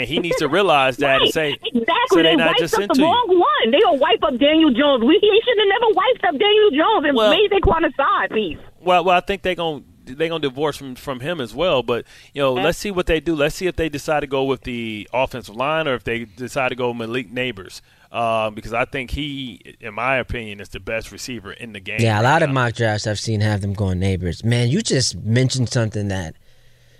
and 0.00 0.08
he 0.08 0.18
needs 0.18 0.36
to 0.36 0.48
realize 0.48 0.96
that 0.96 1.12
right. 1.12 1.22
and 1.22 1.30
say, 1.30 1.50
exactly. 1.62 1.84
so 2.08 2.16
they 2.16 2.22
they're 2.22 2.36
not 2.36 2.46
wiped 2.48 2.60
just 2.60 2.74
up 2.74 2.80
into 2.80 2.94
the 2.94 3.00
you. 3.00 3.06
wrong 3.06 3.28
one. 3.28 3.70
They 3.70 3.78
don't 3.78 4.00
wipe 4.00 4.22
up 4.22 4.38
Daniel 4.38 4.72
Jones. 4.72 5.04
We 5.04 5.18
he 5.20 5.40
should 5.44 5.58
have 5.58 5.68
never 5.68 5.92
wiped 5.94 6.24
up 6.24 6.40
Daniel 6.40 6.70
Jones 6.70 7.06
and 7.06 7.16
Well- 7.16 7.30
made 7.30 7.50
Saquon 7.50 7.86
a 7.86 7.92
side 7.94 8.30
piece. 8.30 8.58
Well, 8.80 9.04
well, 9.04 9.16
I 9.16 9.20
think 9.20 9.42
they're 9.42 9.54
going 9.54 9.84
they 10.06 10.28
gonna 10.28 10.40
divorce 10.40 10.76
from 10.76 10.94
from 10.94 11.20
him 11.20 11.40
as 11.40 11.54
well. 11.54 11.82
But 11.82 12.06
you 12.32 12.40
know, 12.40 12.54
let's 12.54 12.78
see 12.78 12.90
what 12.90 13.06
they 13.06 13.20
do. 13.20 13.34
Let's 13.34 13.54
see 13.54 13.66
if 13.66 13.76
they 13.76 13.88
decide 13.88 14.20
to 14.20 14.26
go 14.26 14.44
with 14.44 14.62
the 14.62 15.08
offensive 15.12 15.54
line 15.54 15.86
or 15.86 15.94
if 15.94 16.04
they 16.04 16.24
decide 16.24 16.70
to 16.70 16.74
go 16.74 16.92
Malik 16.94 17.30
Nabers. 17.30 17.80
Um, 18.10 18.56
because 18.56 18.72
I 18.72 18.86
think 18.86 19.12
he, 19.12 19.76
in 19.80 19.94
my 19.94 20.16
opinion, 20.16 20.60
is 20.60 20.70
the 20.70 20.80
best 20.80 21.12
receiver 21.12 21.52
in 21.52 21.74
the 21.74 21.80
game. 21.80 22.00
Yeah, 22.00 22.20
a 22.20 22.22
right 22.22 22.30
lot 22.32 22.42
of 22.42 22.50
mock 22.50 22.74
drafts 22.74 23.06
I've 23.06 23.20
seen 23.20 23.40
have 23.40 23.60
them 23.60 23.72
going 23.72 24.00
Nabers. 24.00 24.42
Man, 24.44 24.68
you 24.68 24.82
just 24.82 25.14
mentioned 25.16 25.68
something 25.68 26.08
that 26.08 26.34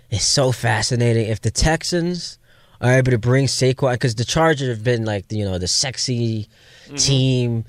is 0.09 0.23
so 0.23 0.53
fascinating. 0.53 1.27
If 1.27 1.41
the 1.41 1.51
Texans 1.51 2.37
are 2.81 2.93
able 2.97 3.11
to 3.11 3.17
bring 3.17 3.45
Saquon, 3.45 3.93
because 3.93 4.15
the 4.15 4.25
Chargers 4.25 4.67
have 4.69 4.83
been 4.83 5.05
like 5.05 5.31
you 5.31 5.45
know 5.45 5.57
the 5.57 5.67
sexy 5.67 6.47
Mm-hmm. 6.87 6.95
team. 6.97 7.65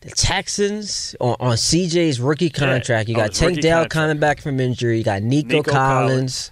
The 0.00 0.10
Texans 0.10 1.14
on, 1.20 1.36
on 1.38 1.52
CJ's 1.56 2.20
rookie 2.20 2.50
contract, 2.50 3.08
you 3.08 3.14
got 3.14 3.32
Tank 3.32 3.60
Dell 3.60 3.86
coming 3.86 4.18
back 4.18 4.40
from 4.40 4.58
injury. 4.60 4.98
You 4.98 5.04
got 5.04 5.22
Nico, 5.22 5.58
Nico 5.58 5.70
Collins. 5.70 6.50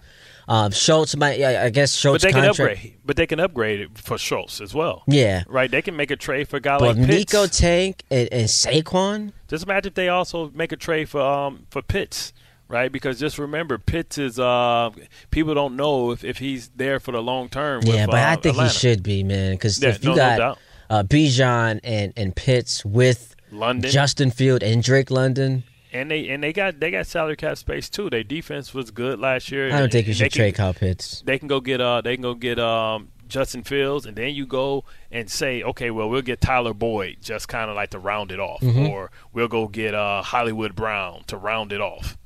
Um, 0.48 0.70
Schultz 0.72 1.16
might, 1.16 1.38
yeah, 1.38 1.62
I 1.64 1.70
guess 1.70 1.94
Schultz. 1.94 2.22
But 2.24 2.28
they 2.28 2.32
can 2.32 2.44
contract. 2.46 2.76
upgrade. 2.78 2.94
But 3.04 3.16
they 3.16 3.26
can 3.26 3.40
upgrade 3.40 3.80
it 3.80 3.98
for 3.98 4.18
Schultz 4.18 4.60
as 4.60 4.72
well. 4.74 5.02
Yeah. 5.06 5.42
right. 5.48 5.70
They 5.70 5.82
can 5.82 5.96
make 5.96 6.10
a 6.10 6.16
trade 6.16 6.48
for 6.48 6.56
a 6.56 6.60
guy 6.60 6.78
But 6.78 6.96
like 6.96 7.06
Pitts. 7.06 7.32
Nico 7.34 7.46
Tank 7.46 8.04
and, 8.10 8.28
and 8.32 8.48
Saquon, 8.48 9.32
Just 9.48 9.64
imagine 9.64 9.88
if 9.90 9.94
they 9.94 10.08
also 10.08 10.50
make 10.54 10.72
a 10.72 10.76
trade 10.76 11.08
for 11.08 11.20
um 11.20 11.66
for 11.70 11.82
Pitts, 11.82 12.32
right? 12.68 12.90
Because 12.90 13.18
just 13.20 13.38
remember, 13.38 13.78
Pitts 13.78 14.18
is 14.18 14.38
uh 14.38 14.90
people 15.30 15.54
don't 15.54 15.76
know 15.76 16.10
if, 16.10 16.24
if 16.24 16.38
he's 16.38 16.68
there 16.76 17.00
for 17.00 17.12
the 17.12 17.22
long 17.22 17.48
term. 17.48 17.82
Yeah, 17.84 18.02
with, 18.02 18.10
but 18.10 18.20
I 18.20 18.32
uh, 18.34 18.36
think 18.36 18.54
Atlanta. 18.54 18.72
he 18.72 18.78
should 18.78 19.02
be, 19.02 19.22
man. 19.22 19.52
Because 19.52 19.82
Yeah, 19.82 19.90
if 19.90 20.02
you 20.04 20.10
no- 20.10 20.16
no 20.16 20.20
got 20.22 20.36
doubt. 20.38 20.58
uh, 20.90 21.02
Bijan 21.04 21.80
and 21.84 22.12
and 22.16 22.34
Pitts 22.34 22.84
with 22.84 23.34
London. 23.50 23.90
Justin 23.90 24.30
Field 24.30 24.62
and 24.62 24.82
Drake 24.82 25.10
London, 25.10 25.64
And 25.92 26.10
they 26.10 26.28
and 26.30 26.42
they 26.42 26.52
got 26.52 26.80
they 26.80 26.90
got 26.90 27.06
salary 27.06 27.36
cap 27.36 27.58
space 27.58 27.90
too. 27.90 28.08
Their 28.08 28.22
defense 28.24 28.72
was 28.72 28.90
good 28.90 29.18
last 29.20 29.50
year. 29.52 29.72
I 29.74 29.78
don't 29.78 29.92
think 29.92 30.06
you 30.06 30.14
should 30.14 30.32
trade 30.32 30.54
Kyle 30.54 30.72
Pitts. 30.74 31.22
They 31.26 31.38
can 31.38 31.48
go 31.48 31.60
get 31.60 31.80
uh 31.80 32.00
they 32.00 32.16
can 32.16 32.22
go 32.22 32.34
get 32.34 32.58
um 32.58 33.08
Justin 33.28 33.62
Fields, 33.62 34.04
and 34.04 34.14
then 34.14 34.34
you 34.34 34.44
go 34.44 34.84
and 35.10 35.30
say, 35.30 35.62
okay, 35.62 35.90
well 35.90 36.08
we'll 36.10 36.20
get 36.22 36.40
Tyler 36.42 36.74
Boyd 36.74 37.16
just 37.22 37.48
kind 37.48 37.70
of 37.70 37.76
like 37.76 37.88
to 37.90 37.98
round 37.98 38.30
it 38.32 38.38
off, 38.40 38.60
Mhm. 38.60 38.90
or 38.90 39.10
we'll 39.32 39.48
go 39.48 39.68
get 39.68 39.94
uh 39.94 40.22
Hollywood 40.22 40.74
Brown 40.74 41.22
to 41.28 41.36
round 41.38 41.72
it 41.72 41.80
off. 41.80 42.16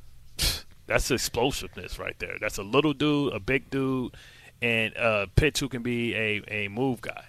That's 0.86 1.10
explosiveness 1.10 1.98
right 1.98 2.18
there. 2.18 2.36
That's 2.40 2.58
a 2.58 2.62
little 2.62 2.92
dude, 2.92 3.32
a 3.32 3.40
big 3.40 3.70
dude, 3.70 4.14
and 4.62 4.96
uh 4.96 5.26
Pitts 5.34 5.60
who 5.60 5.68
can 5.68 5.82
be 5.82 6.14
a 6.14 6.42
a 6.48 6.68
move 6.68 7.00
guy. 7.00 7.24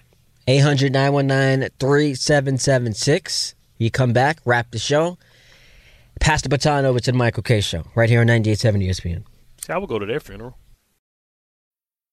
800 0.46 0.92
919 0.92 1.68
3776. 1.78 3.54
You 3.76 3.90
come 3.90 4.12
back, 4.12 4.38
wrap 4.44 4.70
the 4.70 4.78
show. 4.78 5.18
Pass 6.20 6.42
the 6.42 6.48
baton 6.48 6.84
over 6.84 6.98
to 7.00 7.12
the 7.12 7.18
Michael 7.18 7.42
Kay 7.42 7.60
Show 7.60 7.84
right 7.94 8.08
here 8.08 8.20
on 8.20 8.26
98.7 8.26 8.88
ESPN. 8.88 9.22
See, 9.60 9.72
I 9.72 9.78
would 9.78 9.88
go 9.88 9.98
to 9.98 10.06
their 10.06 10.20
funeral. 10.20 10.56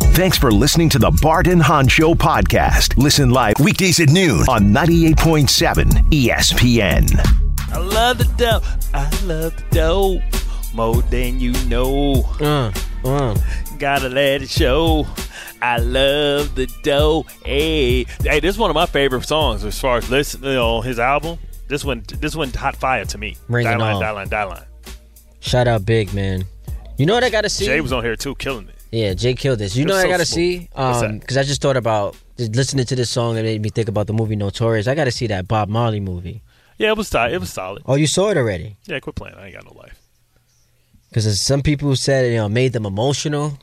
Thanks 0.00 0.36
for 0.36 0.50
listening 0.50 0.88
to 0.90 0.98
the 0.98 1.10
Bart 1.22 1.46
and 1.46 1.62
Hahn 1.62 1.88
Show 1.88 2.14
podcast. 2.14 2.96
Listen 2.96 3.30
live 3.30 3.54
weekdays 3.60 4.00
at 4.00 4.10
noon 4.10 4.40
on 4.48 4.64
98.7 4.64 5.86
ESPN. 6.10 7.08
I 7.72 7.78
love 7.78 8.18
the 8.18 8.24
dope. 8.36 8.64
I 8.92 9.08
love 9.24 9.56
the 9.56 9.64
dope 9.70 10.74
more 10.74 11.00
than 11.02 11.40
you 11.40 11.52
know. 11.66 12.24
Uh, 12.40 12.72
uh. 13.04 13.36
Gotta 13.78 14.08
let 14.08 14.42
it 14.42 14.50
show. 14.50 15.06
I 15.62 15.78
love 15.78 16.54
the 16.54 16.66
dough. 16.82 17.24
Hey, 17.44 18.04
hey, 18.22 18.40
this 18.40 18.56
is 18.56 18.58
one 18.58 18.70
of 18.70 18.74
my 18.74 18.86
favorite 18.86 19.24
songs 19.24 19.64
as 19.64 19.78
far 19.80 19.98
as 19.98 20.10
listening 20.10 20.50
you 20.50 20.56
know, 20.56 20.80
his 20.80 20.98
album. 20.98 21.38
This 21.68 21.84
one, 21.84 22.02
this 22.18 22.34
one, 22.34 22.50
hot 22.52 22.76
fire 22.76 23.04
to 23.04 23.18
me. 23.18 23.36
Ring 23.48 23.66
it 23.66 23.70
die 23.70 23.76
line, 23.76 23.94
on. 23.94 24.02
die 24.02 24.10
line, 24.10 24.28
die 24.28 24.44
line. 24.44 24.64
Shout 25.38 25.68
out 25.68 25.86
Big 25.86 26.12
Man. 26.12 26.44
You 26.98 27.06
know 27.06 27.14
what 27.14 27.24
I 27.24 27.30
gotta 27.30 27.48
see? 27.48 27.64
Jay 27.64 27.80
was 27.80 27.92
on 27.92 28.02
here 28.02 28.16
too, 28.16 28.34
killing 28.34 28.68
it. 28.68 28.74
Yeah, 28.90 29.14
Jay 29.14 29.34
killed 29.34 29.58
this. 29.60 29.76
You 29.76 29.84
It 29.84 29.88
know 29.88 29.94
what 29.94 30.06
I 30.06 30.08
gotta 30.08 30.24
smooth. 30.26 30.34
see? 30.62 30.68
What's 30.72 31.02
Um, 31.02 31.18
because 31.18 31.36
I 31.36 31.42
just 31.44 31.62
thought 31.62 31.76
about 31.76 32.16
just 32.36 32.56
listening 32.56 32.86
to 32.86 32.96
this 32.96 33.08
song 33.10 33.36
and 33.36 33.46
made 33.46 33.62
me 33.62 33.68
think 33.68 33.88
about 33.88 34.06
the 34.08 34.12
movie 34.12 34.34
Notorious. 34.36 34.88
I 34.88 34.94
gotta 34.94 35.12
see 35.12 35.26
that 35.28 35.46
Bob 35.46 35.68
Marley 35.68 36.00
movie. 36.00 36.42
Yeah, 36.78 36.88
it 36.90 36.96
was 36.96 37.08
solid. 37.08 37.32
It 37.32 37.38
was 37.40 37.52
solid. 37.52 37.82
Oh, 37.86 37.94
you 37.94 38.06
saw 38.06 38.30
it 38.30 38.36
already? 38.36 38.76
Yeah, 38.86 38.98
quit 39.00 39.14
playing. 39.14 39.36
I 39.36 39.46
ain't 39.46 39.54
got 39.54 39.64
no 39.64 39.78
life. 39.78 40.00
Because 41.10 41.44
some 41.44 41.62
people 41.62 41.94
said 41.96 42.30
you 42.32 42.38
know 42.38 42.48
made 42.48 42.72
them 42.72 42.86
emotional. 42.86 43.58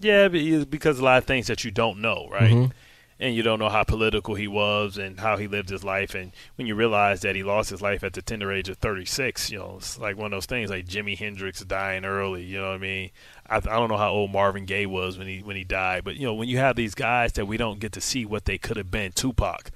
Yeah, 0.00 0.28
because 0.28 0.98
a 0.98 1.04
lot 1.04 1.18
of 1.18 1.24
things 1.24 1.46
that 1.46 1.64
you 1.64 1.70
don't 1.70 2.00
know, 2.00 2.28
right? 2.30 2.52
Mhm. 2.52 2.72
And 3.18 3.34
you 3.34 3.42
don't 3.42 3.58
know 3.58 3.70
how 3.70 3.82
political 3.82 4.34
he 4.34 4.46
was 4.46 4.98
and 4.98 5.18
how 5.18 5.38
he 5.38 5.46
lived 5.48 5.70
his 5.70 5.82
life. 5.82 6.14
And 6.14 6.32
when 6.56 6.66
you 6.66 6.74
realize 6.74 7.22
that 7.22 7.34
he 7.34 7.42
lost 7.42 7.70
his 7.70 7.80
life 7.80 8.04
at 8.04 8.12
the 8.12 8.20
tender 8.20 8.52
age 8.52 8.68
of 8.68 8.76
36, 8.76 9.50
you 9.50 9.58
know, 9.58 9.76
it's 9.78 9.98
like 9.98 10.18
one 10.18 10.26
of 10.26 10.30
those 10.32 10.44
things 10.44 10.68
like 10.68 10.86
Jimi 10.86 11.16
Hendrix 11.16 11.64
dying 11.64 12.04
early. 12.04 12.44
You 12.44 12.58
know 12.58 12.68
what 12.68 12.74
I 12.74 12.78
mean? 12.78 13.10
I, 13.48 13.56
I 13.56 13.60
don't 13.60 13.88
know 13.88 13.96
how 13.96 14.10
old 14.10 14.32
Marvin 14.32 14.66
Gaye 14.66 14.84
was 14.84 15.16
when 15.16 15.26
he 15.26 15.40
when 15.40 15.56
he 15.56 15.64
died, 15.64 16.04
but 16.04 16.16
you 16.16 16.26
know, 16.26 16.34
when 16.34 16.48
you 16.48 16.58
have 16.58 16.76
these 16.76 16.94
guys 16.94 17.32
that 17.34 17.46
we 17.46 17.56
don't 17.56 17.80
get 17.80 17.92
to 17.92 18.02
see 18.02 18.26
what 18.26 18.44
they 18.44 18.58
could 18.58 18.76
have 18.76 18.90
been, 18.90 19.12
Tupac, 19.12 19.70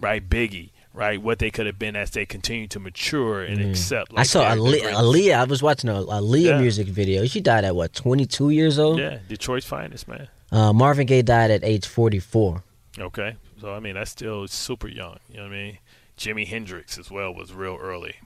right, 0.00 0.28
Biggie, 0.28 0.70
right, 0.92 1.22
what 1.22 1.38
they 1.38 1.52
could 1.52 1.66
have 1.66 1.78
been 1.78 1.94
as 1.94 2.10
they 2.10 2.26
continue 2.26 2.66
to 2.66 2.80
mature 2.80 3.44
and 3.44 3.60
accept. 3.60 4.10
Mm. 4.12 4.18
I 4.18 4.22
saw 4.24 4.42
Ali- 4.48 4.80
Aaliyah. 4.80 5.36
I 5.36 5.44
was 5.44 5.62
watching 5.62 5.90
a 5.90 5.94
Aaliyah 5.94 6.44
Yeah. 6.44 6.60
music 6.60 6.88
video. 6.88 7.24
She 7.26 7.40
died 7.40 7.64
at 7.64 7.76
what, 7.76 7.92
22 7.92 8.50
years 8.50 8.80
old? 8.80 8.98
Yeah, 8.98 9.18
Detroit's 9.28 9.64
finest, 9.66 10.08
man. 10.08 10.26
Uh, 10.50 10.72
Marvin 10.72 11.06
Gaye 11.06 11.22
died 11.22 11.52
at 11.52 11.62
age 11.62 11.86
44. 11.86 12.64
Okay, 13.00 13.36
so 13.60 13.72
I 13.72 13.80
mean 13.80 13.94
that's 13.94 14.10
still 14.10 14.46
super 14.46 14.88
young. 14.88 15.18
You 15.30 15.38
know 15.38 15.44
what 15.44 15.52
I 15.52 15.56
mean? 15.56 15.78
Jimi 16.18 16.46
Hendrix 16.46 16.98
as 16.98 17.10
well 17.10 17.32
was 17.34 17.54
real 17.54 17.78
early. 17.80 18.16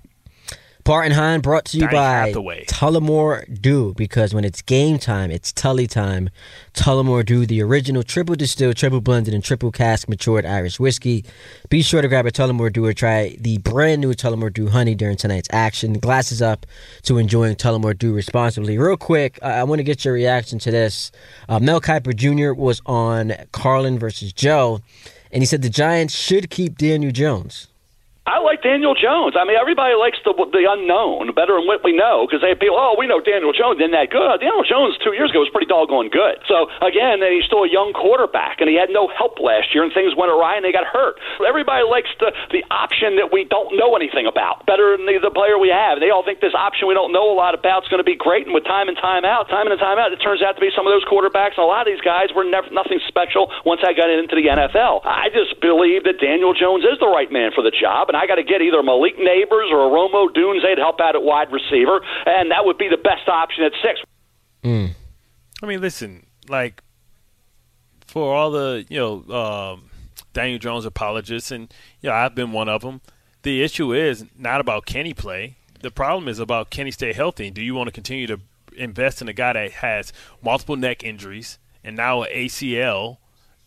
Bart 0.85 1.07
and 1.07 1.14
Hahn 1.14 1.41
brought 1.41 1.64
to 1.66 1.78
you 1.78 1.85
Danny 1.85 1.95
by 1.95 2.26
Hathaway. 2.26 2.66
Tullamore 2.66 3.47
Dew 3.62 3.95
because 3.97 4.35
when 4.35 4.45
it's 4.45 4.61
game 4.61 4.99
time, 4.99 5.30
it's 5.30 5.51
Tully 5.51 5.87
time. 5.87 6.28
Tullamore 6.74 7.24
Dew, 7.24 7.47
the 7.47 7.62
original 7.62 8.03
triple 8.03 8.35
distilled, 8.35 8.76
triple 8.76 9.01
blended, 9.01 9.32
and 9.32 9.43
triple 9.43 9.72
cask 9.72 10.11
matured 10.11 10.45
Irish 10.45 10.78
whiskey. 10.78 11.24
Be 11.70 11.80
sure 11.80 12.03
to 12.03 12.09
grab 12.09 12.26
a 12.26 12.30
Tullamore 12.30 12.70
Dew 12.70 12.85
or 12.85 12.93
try 12.93 13.35
the 13.41 13.57
brand 13.59 14.03
new 14.03 14.12
Tullamore 14.12 14.53
Dew 14.53 14.68
Honey 14.68 14.95
during 14.95 15.16
tonight's 15.16 15.49
action. 15.51 15.95
Glasses 15.95 16.43
up 16.43 16.66
to 17.05 17.16
enjoying 17.16 17.57
Tullamore 17.57 17.97
Dew 17.97 18.12
responsibly. 18.12 18.76
Real 18.76 18.99
quick, 18.99 19.39
uh, 19.41 19.47
I 19.47 19.64
want 19.64 19.78
to 19.78 19.85
get 19.85 20.05
your 20.05 20.12
reaction 20.12 20.59
to 20.59 20.70
this. 20.70 21.12
Uh, 21.49 21.61
Mel 21.61 21.80
Kiper 21.80 22.14
Jr. 22.14 22.53
was 22.53 22.82
on 22.85 23.32
Carlin 23.53 23.99
versus 23.99 24.35
Joe, 24.35 24.82
and 25.32 25.43
he 25.43 25.47
said 25.47 25.62
the 25.62 25.70
Giants 25.70 26.14
should 26.14 26.51
keep 26.51 26.76
Daniel 26.76 27.11
Jones. 27.11 27.68
I 28.25 28.41
like 28.41 28.64
Daniel 28.64 28.97
Jones. 28.97 29.37
I 29.37 29.45
mean, 29.45 29.61
everybody 29.61 29.93
likes 30.01 30.16
the 30.25 30.33
the 30.33 30.64
unknown 30.64 31.37
better 31.37 31.61
than 31.61 31.68
what 31.68 31.85
we 31.85 31.93
know 31.93 32.25
because 32.25 32.41
they 32.41 32.57
feel, 32.57 32.72
oh, 32.72 32.97
we 32.97 33.05
know 33.05 33.20
Daniel 33.20 33.53
Jones 33.53 33.77
isn't 33.85 33.93
that 33.93 34.09
good. 34.09 34.41
Daniel 34.41 34.64
Jones 34.64 34.97
two 35.05 35.12
years 35.12 35.29
ago 35.29 35.45
was 35.45 35.53
pretty 35.53 35.68
doggone 35.68 36.09
good. 36.09 36.41
So 36.49 36.72
again, 36.81 37.20
then 37.20 37.37
he's 37.37 37.45
still 37.45 37.68
a 37.68 37.70
young 37.70 37.93
quarterback, 37.93 38.64
and 38.64 38.68
he 38.72 38.81
had 38.81 38.89
no 38.89 39.12
help 39.12 39.37
last 39.45 39.77
year, 39.77 39.85
and 39.85 39.93
things 39.93 40.16
went 40.16 40.33
awry, 40.33 40.57
and 40.57 40.64
they 40.64 40.72
got 40.72 40.89
hurt. 40.89 41.20
Everybody 41.45 41.85
likes 41.85 42.09
the 42.16 42.33
the 42.49 42.64
option 42.72 43.20
that 43.20 43.29
we 43.29 43.45
don't 43.45 43.77
know 43.77 43.93
anything 43.93 44.25
about 44.25 44.64
better 44.64 44.97
than 44.97 45.05
the, 45.05 45.20
the 45.20 45.29
player 45.29 45.61
we 45.61 45.68
have. 45.68 46.01
They 46.01 46.09
all 46.09 46.25
think 46.25 46.41
this 46.41 46.57
option 46.57 46.89
we 46.89 46.97
don't 46.97 47.12
know 47.12 47.29
a 47.29 47.37
lot 47.37 47.53
about 47.53 47.85
is 47.85 47.93
going 47.93 48.01
to 48.01 48.09
be 48.09 48.16
great, 48.16 48.49
and 48.49 48.57
with 48.57 48.64
time 48.64 48.89
and 48.89 48.97
time 48.97 49.29
out, 49.29 49.53
time 49.53 49.68
and 49.68 49.77
time 49.77 50.01
out, 50.01 50.16
it 50.16 50.25
turns 50.25 50.41
out 50.41 50.57
to 50.57 50.64
be 50.64 50.72
some 50.72 50.89
of 50.89 50.97
those 50.97 51.05
quarterbacks. 51.05 51.61
And 51.61 51.68
a 51.68 51.68
lot 51.68 51.85
of 51.85 51.93
these 51.93 52.01
guys 52.01 52.33
were 52.33 52.49
never 52.49 52.72
nothing 52.72 53.05
special 53.05 53.53
once 53.68 53.85
I 53.85 53.93
got 53.93 54.09
into 54.09 54.33
the 54.33 54.49
NFL. 54.49 55.05
I 55.05 55.29
just 55.29 55.61
believe 55.61 56.09
that 56.09 56.25
Daniel 56.25 56.57
Jones 56.57 56.89
is 56.89 56.97
the 57.05 57.12
right 57.12 57.29
man 57.29 57.53
for 57.53 57.61
the 57.61 57.75
job, 57.75 58.13
and 58.14 58.22
I 58.22 58.28
got 58.28 58.36
to 58.36 58.44
get 58.44 58.62
either 58.62 58.80
Malik 58.80 59.18
Nabers 59.18 59.72
or 59.72 59.88
a 59.88 59.92
Rome 59.92 60.12
Odunze 60.12 60.76
to 60.76 60.80
help 60.80 61.00
out 61.00 61.16
at 61.16 61.22
wide 61.24 61.50
receiver, 61.50 62.00
and 62.26 62.52
that 62.52 62.64
would 62.64 62.78
be 62.78 62.88
the 62.88 62.96
best 62.96 63.28
option 63.28 63.64
at 63.64 63.72
six. 63.82 64.00
Mm. 64.62 64.94
I 65.60 65.66
mean, 65.66 65.80
listen, 65.80 66.26
like 66.48 66.80
for 68.06 68.32
all 68.32 68.52
the 68.52 68.86
you 68.88 68.98
know 68.98 69.34
um, 69.34 69.90
Daniel 70.32 70.60
Jones 70.60 70.84
apologists, 70.84 71.50
and 71.50 71.74
you 72.00 72.08
know 72.08 72.14
I've 72.14 72.36
been 72.36 72.52
one 72.52 72.68
of 72.68 72.82
them. 72.82 73.00
The 73.42 73.64
issue 73.64 73.92
is 73.92 74.24
not 74.38 74.60
about 74.60 74.86
can 74.86 75.06
he 75.06 75.12
play. 75.12 75.56
The 75.82 75.90
problem 75.90 76.28
is 76.28 76.38
about 76.38 76.70
can 76.70 76.86
he 76.86 76.92
stay 76.92 77.12
healthy. 77.12 77.50
Do 77.50 77.62
you 77.62 77.74
want 77.74 77.88
to 77.88 77.92
continue 77.92 78.28
to 78.28 78.38
invest 78.76 79.22
in 79.22 79.28
a 79.28 79.32
guy 79.32 79.54
that 79.54 79.72
has 79.72 80.12
multiple 80.40 80.76
neck 80.76 81.02
injuries 81.02 81.58
and 81.82 81.96
now 81.96 82.22
an 82.22 82.30
ACL? 82.32 83.18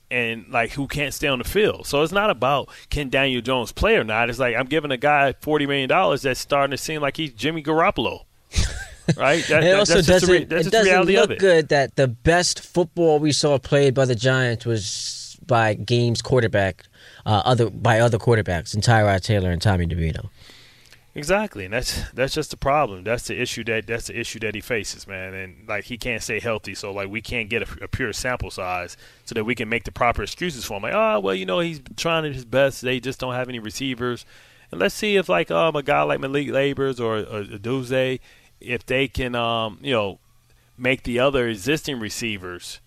And 0.10 0.47
like 0.49 0.72
who 0.72 0.88
can't 0.88 1.14
stay 1.14 1.28
on 1.28 1.39
the 1.39 1.43
field, 1.43 1.86
so 1.86 2.01
it's 2.01 2.14
not 2.14 2.30
about 2.30 2.70
can 2.89 3.10
Daniel 3.10 3.41
Jones 3.41 3.74
play 3.74 3.97
or 3.97 4.05
not. 4.05 4.30
It's 4.30 4.39
like 4.39 4.55
I'm 4.55 4.68
giving 4.68 4.89
a 4.91 4.95
guy 4.97 5.34
forty 5.41 5.66
million 5.66 5.89
dollars 5.89 6.22
that's 6.22 6.39
starting 6.39 6.72
to 6.72 6.78
seem 6.78 7.01
like 7.01 7.18
he's 7.18 7.34
Jimmy 7.34 7.62
Garoppolo, 7.62 8.22
right? 9.18 9.43
That- 9.47 9.64
it 9.66 9.76
also 9.76 9.95
that's 9.95 10.08
doesn't, 10.08 10.30
re- 10.30 10.43
that's 10.45 10.68
it 10.68 10.72
just 10.72 10.86
doesn't 10.86 11.14
look 11.14 11.32
it. 11.32 11.39
good 11.39 11.68
that 11.70 11.97
the 11.97 12.08
best 12.08 12.62
football 12.62 13.20
we 13.20 13.34
saw 13.34 13.58
played 13.58 13.93
by 13.93 14.05
the 14.05 14.16
Giants 14.16 14.66
was 14.66 15.38
by 15.45 15.74
games 15.74 16.22
quarterback, 16.22 16.84
uh, 17.26 17.41
other 17.43 17.70
by 17.70 17.99
other 17.99 18.18
quarterbacks, 18.18 18.74
and 18.74 18.82
Tyrod 18.84 19.24
Taylor 19.24 19.51
and 19.51 19.62
Tommy 19.62 19.86
DeVito. 19.88 20.30
Exactly, 21.18 21.65
and 21.65 21.74
that's 21.74 22.11
that's 22.11 22.36
just 22.36 22.51
the 22.51 22.57
problem. 22.57 23.03
That's 23.03 23.26
the 23.26 23.41
issue 23.41 23.63
that 23.63 23.88
that's 23.88 24.05
the 24.05 24.20
issue 24.20 24.38
that 24.41 24.53
he 24.53 24.61
faces, 24.61 25.07
man. 25.07 25.34
And 25.34 25.68
like 25.68 25.86
he 25.86 25.97
can't 25.97 26.22
stay 26.22 26.39
healthy, 26.39 26.76
so 26.76 26.91
like 26.93 27.09
we 27.09 27.22
can't 27.22 27.49
get 27.49 27.63
a, 27.63 27.86
a 27.86 27.88
pure 27.88 28.13
sample 28.13 28.51
size 28.51 28.95
so 29.26 29.34
that 29.34 29.43
we 29.43 29.55
can 29.55 29.68
make 29.68 29.86
the 29.86 29.91
proper 29.91 30.22
excuses 30.22 30.63
for 30.65 30.78
him. 30.78 30.84
Like, 30.84 30.93
oh 30.93 31.20
well, 31.20 31.34
you 31.34 31.47
know 31.47 31.57
he's 31.59 31.82
trying 31.95 32.32
his 32.32 32.45
best. 32.45 32.84
They 32.84 32.99
just 32.99 33.20
don't 33.20 33.34
have 33.34 33.49
any 33.49 33.57
receivers. 33.57 34.28
And 34.72 34.80
let's 34.80 34.93
see 34.93 35.15
if 35.15 35.28
like 35.28 35.49
um 35.49 35.76
a 35.76 35.82
guy 35.82 36.03
like 36.03 36.20
Malik 36.20 36.49
Nabers 36.49 36.99
or 36.99 37.18
a, 37.18 37.55
a 37.55 37.57
Duze, 37.57 38.20
if 38.61 38.86
they 38.86 39.07
can 39.07 39.34
um 39.34 39.80
you 39.82 39.93
know 39.93 40.20
make 40.78 41.01
the 41.01 41.18
other 41.18 41.47
existing 41.47 41.99
receivers 41.99 42.80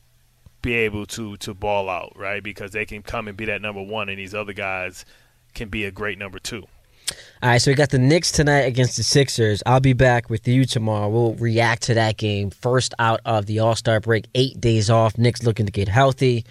be 0.63 0.75
able 0.75 1.05
to 1.07 1.37
to 1.39 1.53
ball 1.53 1.91
out, 1.91 2.13
right? 2.17 2.45
Because 2.45 2.71
they 2.71 2.87
can 2.87 3.03
come 3.03 3.27
and 3.27 3.37
be 3.37 3.47
that 3.47 3.61
number 3.61 3.83
one, 3.83 4.09
and 4.09 4.21
these 4.21 4.37
other 4.37 4.53
guys 4.53 5.05
can 5.53 5.69
be 5.69 5.85
a 5.85 5.91
great 5.91 6.17
number 6.17 6.39
two. 6.39 6.67
All 7.43 7.49
right, 7.49 7.59
so 7.59 7.71
we 7.71 7.75
got 7.75 7.91
the 7.91 7.99
Knicks 7.99 8.33
tonight 8.33 8.63
against 8.63 8.97
the 8.97 9.03
Sixers. 9.03 9.63
I'll 9.65 9.81
be 9.81 9.95
back 9.95 10.29
with 10.29 10.47
you 10.47 10.65
tomorrow. 10.65 11.09
We'll 11.09 11.35
react 11.35 11.83
to 11.85 11.95
that 11.95 12.19
game 12.19 12.51
first 12.51 12.93
out 12.99 13.21
of 13.25 13.47
the 13.47 13.61
All 13.61 13.75
Star 13.75 14.01
break. 14.01 14.27
Eight 14.35 14.61
days 14.61 14.91
off. 14.91 15.17
Knicks 15.17 15.43
looking 15.43 15.67
to 15.67 15.73
get 15.73 15.89
healthy. 15.89 16.45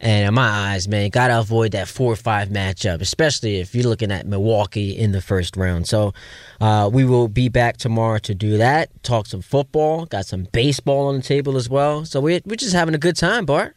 And 0.00 0.28
in 0.28 0.34
my 0.34 0.48
eyes, 0.48 0.86
man, 0.86 1.10
gotta 1.10 1.38
avoid 1.40 1.72
that 1.72 1.88
four 1.88 2.12
or 2.12 2.16
five 2.16 2.50
matchup, 2.50 3.00
especially 3.00 3.56
if 3.56 3.74
you're 3.74 3.88
looking 3.88 4.12
at 4.12 4.26
Milwaukee 4.26 4.96
in 4.96 5.10
the 5.10 5.20
first 5.20 5.56
round. 5.56 5.88
So 5.88 6.14
uh, 6.60 6.88
we 6.92 7.04
will 7.04 7.26
be 7.26 7.48
back 7.48 7.78
tomorrow 7.78 8.18
to 8.18 8.34
do 8.34 8.58
that. 8.58 8.90
Talk 9.02 9.26
some 9.26 9.42
football. 9.42 10.06
Got 10.06 10.26
some 10.26 10.46
baseball 10.52 11.08
on 11.08 11.16
the 11.16 11.22
table 11.22 11.56
as 11.56 11.68
well. 11.68 12.04
So 12.04 12.20
we're, 12.20 12.40
we're 12.44 12.54
just 12.54 12.74
having 12.74 12.94
a 12.94 12.98
good 12.98 13.16
time, 13.16 13.44
Bart. 13.44 13.74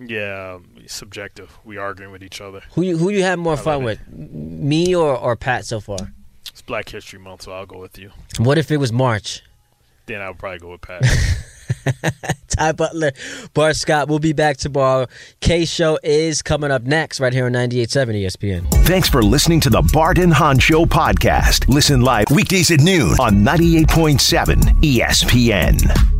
Yeah, 0.00 0.54
um, 0.56 0.66
subjective. 0.86 1.58
We 1.64 1.76
arguing 1.76 2.12
with 2.12 2.22
each 2.22 2.40
other. 2.40 2.62
Who 2.72 2.82
you 2.82 2.96
who 2.96 3.10
you 3.10 3.22
have 3.22 3.38
more 3.38 3.54
I 3.54 3.56
fun 3.56 3.74
love 3.76 3.84
with, 3.84 4.12
me 4.12 4.94
or, 4.94 5.16
or 5.16 5.36
Pat 5.36 5.64
so 5.66 5.80
far? 5.80 6.12
It's 6.48 6.62
Black 6.62 6.88
History 6.88 7.18
Month, 7.18 7.42
so 7.42 7.52
I'll 7.52 7.66
go 7.66 7.78
with 7.78 7.98
you. 7.98 8.10
What 8.38 8.58
if 8.58 8.70
it 8.70 8.78
was 8.78 8.92
March? 8.92 9.42
Then 10.06 10.20
I'll 10.20 10.34
probably 10.34 10.58
go 10.58 10.72
with 10.72 10.80
Pat. 10.80 11.02
Ty 12.48 12.72
Butler, 12.72 13.12
Bart 13.54 13.76
Scott. 13.76 14.08
We'll 14.08 14.18
be 14.18 14.32
back 14.32 14.56
tomorrow. 14.56 15.06
Kay 15.40 15.64
Show 15.64 15.98
is 16.02 16.42
coming 16.42 16.70
up 16.70 16.82
next 16.82 17.20
right 17.20 17.32
here 17.32 17.46
on 17.46 17.52
98.7 17.52 18.24
ESPN. 18.24 18.70
Thanks 18.86 19.08
for 19.08 19.22
listening 19.22 19.60
to 19.60 19.70
the 19.70 19.82
Bart 19.92 20.18
and 20.18 20.32
Hahn 20.32 20.58
Show 20.58 20.84
podcast. 20.84 21.68
Listen 21.68 22.00
live 22.00 22.26
weekdays 22.30 22.70
at 22.70 22.80
noon 22.80 23.12
on 23.20 23.44
98.7 23.44 24.56
ESPN. 24.82 26.19